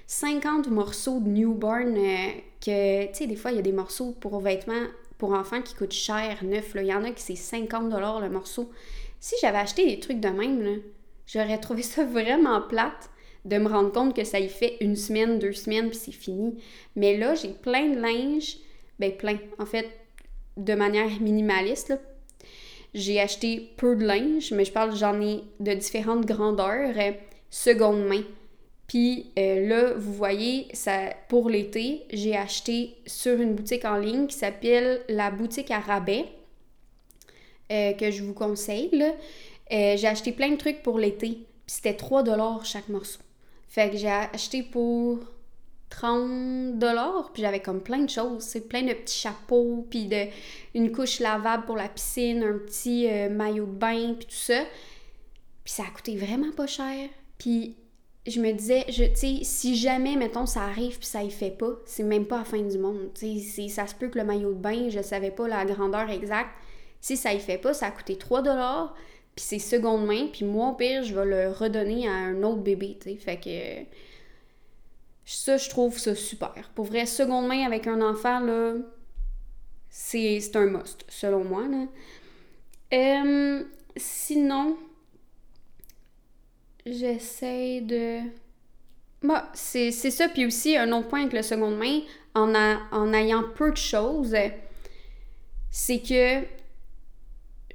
50 0.09 0.69
morceaux 0.69 1.21
de 1.21 1.29
newborn 1.29 1.95
euh, 1.99 2.31
que, 2.63 3.07
tu 3.09 3.15
sais, 3.15 3.27
des 3.27 3.37
fois, 3.37 3.53
il 3.53 3.57
y 3.57 3.61
a 3.61 3.63
des 3.63 3.73
morceaux 3.73 4.13
pour 4.19 4.41
vêtements 4.41 4.87
pour 5.19 5.33
enfants 5.33 5.61
qui 5.61 5.75
coûtent 5.75 5.93
cher, 5.93 6.43
neuf. 6.43 6.73
Il 6.77 6.87
y 6.87 6.95
en 6.95 7.05
a 7.05 7.11
qui 7.11 7.23
c'est 7.23 7.37
50 7.37 7.93
le 8.23 8.31
morceau. 8.31 8.71
Si 9.21 9.35
j'avais 9.43 9.59
acheté 9.59 9.85
des 9.85 10.01
trucs 10.01 10.21
de 10.21 10.31
même, 10.31 10.81
j'aurais 11.27 11.59
trouvé 11.59 11.83
ça 11.83 12.05
vraiment 12.05 12.63
plate 12.63 13.11
de 13.45 13.59
me 13.59 13.69
rendre 13.69 13.93
compte 13.93 14.17
que 14.17 14.25
ça 14.25 14.41
y 14.41 14.49
fait 14.49 14.79
une 14.81 14.97
semaine, 14.97 15.39
deux 15.39 15.53
semaines, 15.53 15.91
puis 15.91 15.99
c'est 15.99 16.13
fini. 16.13 16.57
Mais 16.97 17.19
là, 17.19 17.35
j'ai 17.35 17.51
plein 17.51 17.89
de 17.89 18.01
linge, 18.01 18.57
ben 18.99 19.15
plein, 19.15 19.37
en 19.59 19.67
fait, 19.67 19.89
de 20.57 20.75
manière 20.75 21.21
minimaliste. 21.21 21.99
J'ai 22.95 23.21
acheté 23.21 23.73
peu 23.77 23.95
de 23.95 24.07
linge, 24.07 24.53
mais 24.53 24.65
je 24.65 24.73
parle, 24.73 24.97
j'en 24.97 25.21
ai 25.21 25.43
de 25.61 25.75
différentes 25.75 26.25
grandeurs, 26.25 26.95
euh, 26.97 27.13
seconde 27.51 28.07
main. 28.07 28.23
Puis 28.89 29.31
euh, 29.39 29.69
là, 29.69 29.93
vous 29.95 30.15
voyez, 30.15 30.67
ça, 30.73 31.11
pour 31.29 31.51
l'été, 31.51 32.07
j'ai 32.11 32.35
acheté 32.37 32.97
sur 33.07 33.39
une 33.39 33.55
boutique 33.55 33.85
en 33.85 33.99
ligne 33.99 34.27
qui 34.27 34.37
s'appelle 34.37 35.03
la 35.11 35.31
boutique 35.31 35.71
à 35.71 35.79
rabais, 35.79 36.25
euh, 37.71 37.93
que 37.93 38.11
je 38.11 38.23
vous 38.23 38.33
conseille. 38.33 38.91
Euh, 39.71 39.97
j'ai 39.97 40.07
acheté 40.07 40.33
plein 40.33 40.51
de 40.51 40.57
trucs 40.57 40.83
pour 40.83 40.99
l'été, 40.99 41.29
puis 41.29 41.47
c'était 41.67 41.95
3 41.95 42.25
chaque 42.65 42.89
morceau. 42.89 43.21
Fait 43.69 43.91
que 43.91 43.99
j'ai 43.99 44.09
acheté 44.09 44.63
pour 44.63 45.19
30 45.91 46.79
puis 47.35 47.43
j'avais 47.43 47.61
comme 47.61 47.83
plein 47.83 47.99
de 47.99 48.09
choses, 48.09 48.43
c'est 48.43 48.69
plein 48.69 48.83
de 48.83 48.95
petits 48.95 49.19
chapeaux, 49.19 49.87
puis 49.91 50.09
une 50.75 50.93
couche 50.93 51.21
lavable 51.21 51.67
pour 51.67 51.77
la 51.77 51.91
piscine, 51.91 52.43
un 52.43 52.59
petit 52.59 53.07
maillot 53.31 53.67
de 53.67 53.73
bain, 53.73 54.15
puis 54.15 54.27
tout 54.27 54.35
ça. 54.35 54.65
Puis 55.63 55.75
ça 55.75 55.83
a 55.83 55.91
coûté 55.91 56.17
vraiment 56.17 56.53
pas 56.53 56.67
cher. 56.67 57.11
Puis 57.37 57.77
je 58.31 58.41
me 58.41 58.53
disais, 58.53 58.85
je, 58.89 59.05
si 59.43 59.77
jamais, 59.77 60.17
mettons, 60.17 60.47
ça 60.47 60.63
arrive 60.63 60.99
puis 60.99 61.07
ça 61.07 61.23
y 61.23 61.31
fait 61.31 61.51
pas, 61.51 61.73
c'est 61.85 62.03
même 62.03 62.27
pas 62.27 62.39
la 62.39 62.45
fin 62.45 62.61
du 62.61 62.79
monde. 62.79 63.11
Ça 63.15 63.87
se 63.87 63.95
peut 63.95 64.09
que 64.09 64.19
le 64.19 64.25
maillot 64.25 64.53
de 64.53 64.59
bain, 64.59 64.89
je 64.89 65.01
savais 65.03 65.31
pas 65.31 65.49
la 65.49 65.65
grandeur 65.65 66.11
exacte. 66.11 66.51
Si 67.01 67.17
ça 67.17 67.33
y 67.33 67.41
fait 67.41 67.59
pas, 67.59 67.75
ça 67.75 67.87
a 67.87 67.91
coûté 67.91 68.17
3 68.17 68.43
puis 69.35 69.45
c'est 69.45 69.59
seconde 69.61 70.05
main, 70.05 70.27
puis 70.33 70.45
moi, 70.45 70.71
au 70.71 70.73
pire, 70.73 71.05
je 71.05 71.15
vais 71.15 71.25
le 71.25 71.53
redonner 71.53 72.09
à 72.09 72.13
un 72.13 72.43
autre 72.43 72.61
bébé, 72.61 72.99
Fait 73.21 73.37
que 73.37 73.87
ça, 75.25 75.57
je 75.57 75.69
trouve 75.69 75.97
ça 75.97 76.17
super. 76.17 76.71
Pour 76.75 76.87
vrai, 76.87 77.07
seconde 77.07 77.47
main 77.47 77.65
avec 77.65 77.87
un 77.87 78.01
enfant, 78.03 78.41
là, 78.41 78.75
c'est 79.91 80.57
un 80.57 80.67
must, 80.67 81.05
selon 81.09 81.45
moi, 81.45 81.69
là. 81.69 81.87
Euh, 82.93 83.63
sinon, 83.97 84.77
j'essaie 86.93 87.81
de. 87.81 88.21
Bah, 89.23 89.51
c'est 89.55 89.91
ça. 89.91 90.29
Puis 90.29 90.47
aussi, 90.47 90.77
un 90.77 90.93
autre 90.93 91.09
point 91.09 91.23
avec 91.23 91.33
le 91.33 91.43
seconde 91.43 91.77
main, 91.77 92.01
en, 92.35 92.55
en 92.93 93.13
ayant 93.13 93.45
peu 93.55 93.71
de 93.71 93.77
choses, 93.77 94.35
c'est 95.71 95.99
que 96.01 96.45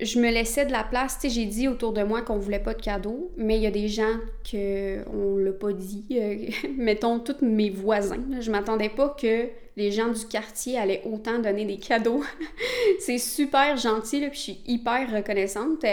je 0.01 0.19
me 0.19 0.29
laissais 0.31 0.65
de 0.65 0.71
la 0.71 0.83
place. 0.83 1.19
Tu 1.19 1.29
sais, 1.29 1.35
j'ai 1.35 1.45
dit 1.45 1.67
autour 1.67 1.93
de 1.93 2.03
moi 2.03 2.21
qu'on 2.21 2.37
voulait 2.37 2.59
pas 2.59 2.73
de 2.73 2.81
cadeaux, 2.81 3.31
mais 3.37 3.57
il 3.57 3.63
y 3.63 3.67
a 3.67 3.71
des 3.71 3.87
gens 3.87 4.17
que 4.49 4.99
on 5.09 5.37
l'a 5.37 5.51
pas 5.51 5.73
dit. 5.73 6.05
Euh, 6.13 6.35
mettons, 6.77 7.19
tous 7.19 7.43
mes 7.43 7.69
voisins. 7.69 8.23
Je 8.39 8.51
m'attendais 8.51 8.89
pas 8.89 9.15
que 9.19 9.47
les 9.75 9.91
gens 9.91 10.09
du 10.09 10.25
quartier 10.25 10.77
allaient 10.77 11.01
autant 11.05 11.39
donner 11.39 11.65
des 11.65 11.77
cadeaux. 11.77 12.23
c'est 12.99 13.17
super 13.17 13.77
gentil, 13.77 14.21
là, 14.21 14.27
puis 14.29 14.37
je 14.37 14.43
suis 14.43 14.61
hyper 14.67 15.11
reconnaissante. 15.11 15.83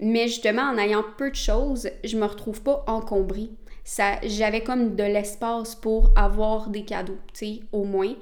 Mais 0.00 0.28
justement, 0.28 0.62
en 0.62 0.78
ayant 0.78 1.04
peu 1.16 1.30
de 1.30 1.36
choses, 1.36 1.88
je 2.04 2.16
me 2.16 2.24
retrouve 2.24 2.62
pas 2.62 2.84
encombrée. 2.86 3.50
Ça, 3.84 4.18
j'avais 4.22 4.62
comme 4.62 4.96
de 4.96 5.02
l'espace 5.02 5.74
pour 5.74 6.12
avoir 6.16 6.68
des 6.70 6.84
cadeaux, 6.84 7.18
tu 7.32 7.46
sais, 7.46 7.60
au 7.72 7.84
moins. 7.84 8.14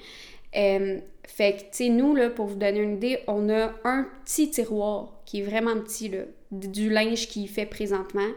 Euh, 0.57 1.01
fait 1.27 1.53
que, 1.53 1.61
tu 1.61 1.67
sais, 1.73 1.89
nous, 1.89 2.15
là, 2.15 2.31
pour 2.31 2.47
vous 2.47 2.57
donner 2.57 2.81
une 2.81 2.97
idée, 2.97 3.19
on 3.27 3.49
a 3.49 3.73
un 3.85 4.09
petit 4.25 4.51
tiroir 4.51 5.13
qui 5.25 5.41
est 5.41 5.45
vraiment 5.45 5.79
petit, 5.81 6.09
là, 6.09 6.23
du 6.51 6.89
linge 6.89 7.29
qu'il 7.29 7.49
fait 7.49 7.67
présentement, 7.67 8.31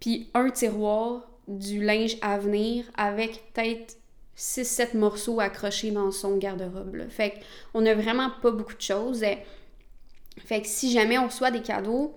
puis 0.00 0.28
un 0.34 0.50
tiroir 0.50 1.28
du 1.48 1.82
linge 1.82 2.18
à 2.20 2.38
venir 2.38 2.84
avec 2.96 3.42
peut-être 3.54 3.96
6-7 4.36 4.96
morceaux 4.96 5.40
accrochés 5.40 5.90
dans 5.90 6.10
son 6.10 6.36
garde-robe. 6.36 7.08
Fait 7.08 7.34
qu'on 7.72 7.86
a 7.86 7.94
vraiment 7.94 8.30
pas 8.42 8.50
beaucoup 8.50 8.74
de 8.74 8.82
choses. 8.82 9.24
Fait 10.44 10.60
que 10.60 10.66
si 10.66 10.92
jamais 10.92 11.16
on 11.16 11.26
reçoit 11.26 11.50
des 11.50 11.62
cadeaux, 11.62 12.14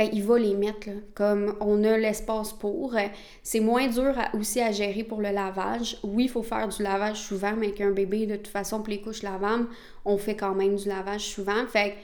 ben 0.00 0.08
il 0.14 0.24
va 0.24 0.38
les 0.38 0.54
mettre 0.54 0.88
comme 1.14 1.54
on 1.60 1.84
a 1.84 1.98
l'espace 1.98 2.54
pour. 2.54 2.96
C'est 3.42 3.60
moins 3.60 3.86
dur 3.86 4.14
aussi 4.32 4.58
à 4.58 4.72
gérer 4.72 5.04
pour 5.04 5.20
le 5.20 5.30
lavage. 5.30 5.98
Oui, 6.02 6.24
il 6.24 6.30
faut 6.30 6.42
faire 6.42 6.68
du 6.68 6.82
lavage 6.82 7.18
souvent, 7.18 7.52
mais 7.52 7.66
avec 7.66 7.82
un 7.82 7.90
bébé, 7.90 8.24
de 8.24 8.36
toute 8.36 8.48
façon, 8.48 8.78
pour 8.78 8.88
les 8.88 9.02
couches 9.02 9.22
lavables, 9.22 9.66
on 10.06 10.16
fait 10.16 10.36
quand 10.36 10.54
même 10.54 10.76
du 10.76 10.88
lavage 10.88 11.26
souvent. 11.26 11.66
Fait 11.66 11.96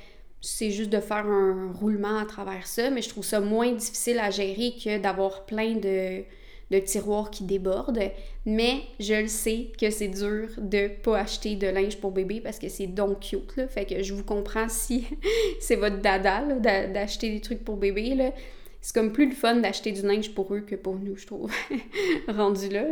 c'est 0.42 0.70
juste 0.70 0.90
de 0.90 1.01
faire 1.01 1.26
un 1.26 1.72
roulement 1.72 2.18
à 2.18 2.26
travers 2.26 2.66
ça, 2.66 2.90
mais 2.90 3.01
je 3.01 3.09
trouve 3.09 3.24
ça 3.24 3.40
moins 3.40 3.72
difficile 3.72 4.18
à 4.18 4.28
gérer 4.30 4.74
que 4.74 4.99
d'avoir 4.99 5.47
plein 5.47 5.76
de 5.76 6.22
de 6.70 6.78
tiroirs 6.78 7.30
qui 7.30 7.44
débordent, 7.44 8.10
mais 8.44 8.82
je 8.98 9.14
le 9.14 9.28
sais 9.28 9.70
que 9.78 9.90
c'est 9.90 10.08
dur 10.08 10.48
de 10.58 10.88
pas 10.88 11.20
acheter 11.20 11.54
de 11.54 11.68
linge 11.68 11.96
pour 11.98 12.10
bébé 12.10 12.40
parce 12.40 12.58
que 12.58 12.68
c'est 12.68 12.88
donc 12.88 13.20
cute. 13.20 13.54
Fait 13.68 13.84
que 13.84 14.02
je 14.02 14.14
vous 14.14 14.24
comprends 14.24 14.68
si 14.68 15.06
c'est 15.60 15.76
votre 15.76 15.98
dada, 15.98 16.42
d'acheter 16.42 17.30
des 17.30 17.40
trucs 17.40 17.64
pour 17.64 17.76
bébé. 17.76 18.32
C'est 18.80 18.94
comme 18.94 19.12
plus 19.12 19.26
le 19.28 19.34
fun 19.34 19.56
d'acheter 19.56 19.92
du 19.92 20.02
linge 20.02 20.34
pour 20.34 20.52
eux 20.54 20.60
que 20.60 20.74
pour 20.74 20.96
nous, 20.96 21.16
je 21.16 21.26
trouve, 21.26 21.52
rendu 22.28 22.68
là, 22.68 22.84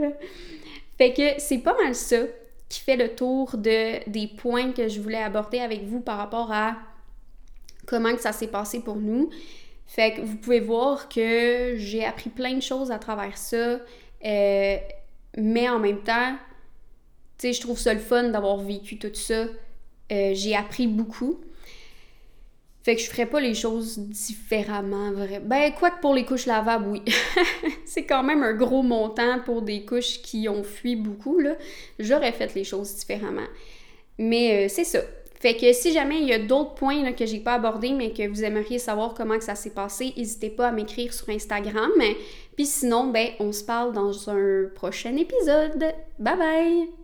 Fait 0.98 1.12
que 1.12 1.38
c'est 1.38 1.58
pas 1.58 1.76
mal 1.82 1.94
ça 1.94 2.18
qui 2.68 2.80
fait 2.80 2.96
le 2.96 3.14
tour 3.14 3.56
de, 3.56 4.08
des 4.08 4.26
points 4.26 4.72
que 4.72 4.88
je 4.88 5.00
voulais 5.00 5.22
aborder 5.22 5.58
avec 5.58 5.84
vous 5.84 6.00
par 6.00 6.16
rapport 6.16 6.50
à 6.50 6.76
comment 7.86 8.16
ça 8.18 8.32
s'est 8.32 8.48
passé 8.48 8.80
pour 8.80 8.96
nous. 8.96 9.30
Fait 9.86 10.14
que 10.14 10.20
vous 10.22 10.36
pouvez 10.36 10.60
voir 10.60 11.08
que 11.08 11.74
j'ai 11.76 12.04
appris 12.04 12.30
plein 12.30 12.54
de 12.54 12.62
choses 12.62 12.90
à 12.90 12.98
travers 12.98 13.36
ça, 13.36 13.78
euh, 14.24 14.76
mais 15.36 15.68
en 15.68 15.78
même 15.78 16.02
temps, 16.02 16.36
tu 17.38 17.48
sais, 17.48 17.52
je 17.52 17.60
trouve 17.60 17.78
ça 17.78 17.92
le 17.92 18.00
fun 18.00 18.30
d'avoir 18.30 18.56
vécu 18.58 18.98
tout 18.98 19.14
ça. 19.14 19.46
Euh, 20.12 20.30
j'ai 20.34 20.54
appris 20.56 20.86
beaucoup. 20.86 21.40
Fait 22.82 22.96
que 22.96 23.00
je 23.00 23.08
ferais 23.08 23.24
pas 23.24 23.40
les 23.40 23.54
choses 23.54 23.98
différemment, 23.98 25.10
vrai. 25.12 25.40
Ben, 25.40 25.72
quoi 25.72 25.90
que 25.90 26.00
pour 26.00 26.14
les 26.14 26.26
couches 26.26 26.44
lavables, 26.44 26.86
oui. 26.88 27.02
c'est 27.86 28.04
quand 28.04 28.22
même 28.22 28.42
un 28.42 28.52
gros 28.52 28.82
montant 28.82 29.40
pour 29.40 29.62
des 29.62 29.86
couches 29.86 30.20
qui 30.20 30.50
ont 30.50 30.62
fui 30.62 30.94
beaucoup, 30.94 31.38
là. 31.38 31.56
J'aurais 31.98 32.32
fait 32.32 32.54
les 32.54 32.64
choses 32.64 32.94
différemment. 32.94 33.46
Mais 34.18 34.66
euh, 34.66 34.68
c'est 34.68 34.84
ça. 34.84 35.00
Fait 35.44 35.56
que 35.56 35.74
si 35.74 35.92
jamais 35.92 36.22
il 36.22 36.26
y 36.26 36.32
a 36.32 36.38
d'autres 36.38 36.72
points 36.72 37.12
que 37.12 37.26
j'ai 37.26 37.38
pas 37.38 37.52
abordés, 37.52 37.92
mais 37.92 38.14
que 38.14 38.26
vous 38.26 38.44
aimeriez 38.44 38.78
savoir 38.78 39.12
comment 39.12 39.36
que 39.36 39.44
ça 39.44 39.54
s'est 39.54 39.74
passé, 39.74 40.14
n'hésitez 40.16 40.48
pas 40.48 40.68
à 40.68 40.72
m'écrire 40.72 41.12
sur 41.12 41.28
Instagram. 41.28 41.90
Puis 42.56 42.64
sinon, 42.64 43.08
ben, 43.08 43.28
on 43.40 43.52
se 43.52 43.62
parle 43.62 43.92
dans 43.92 44.30
un 44.30 44.70
prochain 44.74 45.14
épisode. 45.18 45.84
Bye 46.18 46.38
bye! 46.38 47.03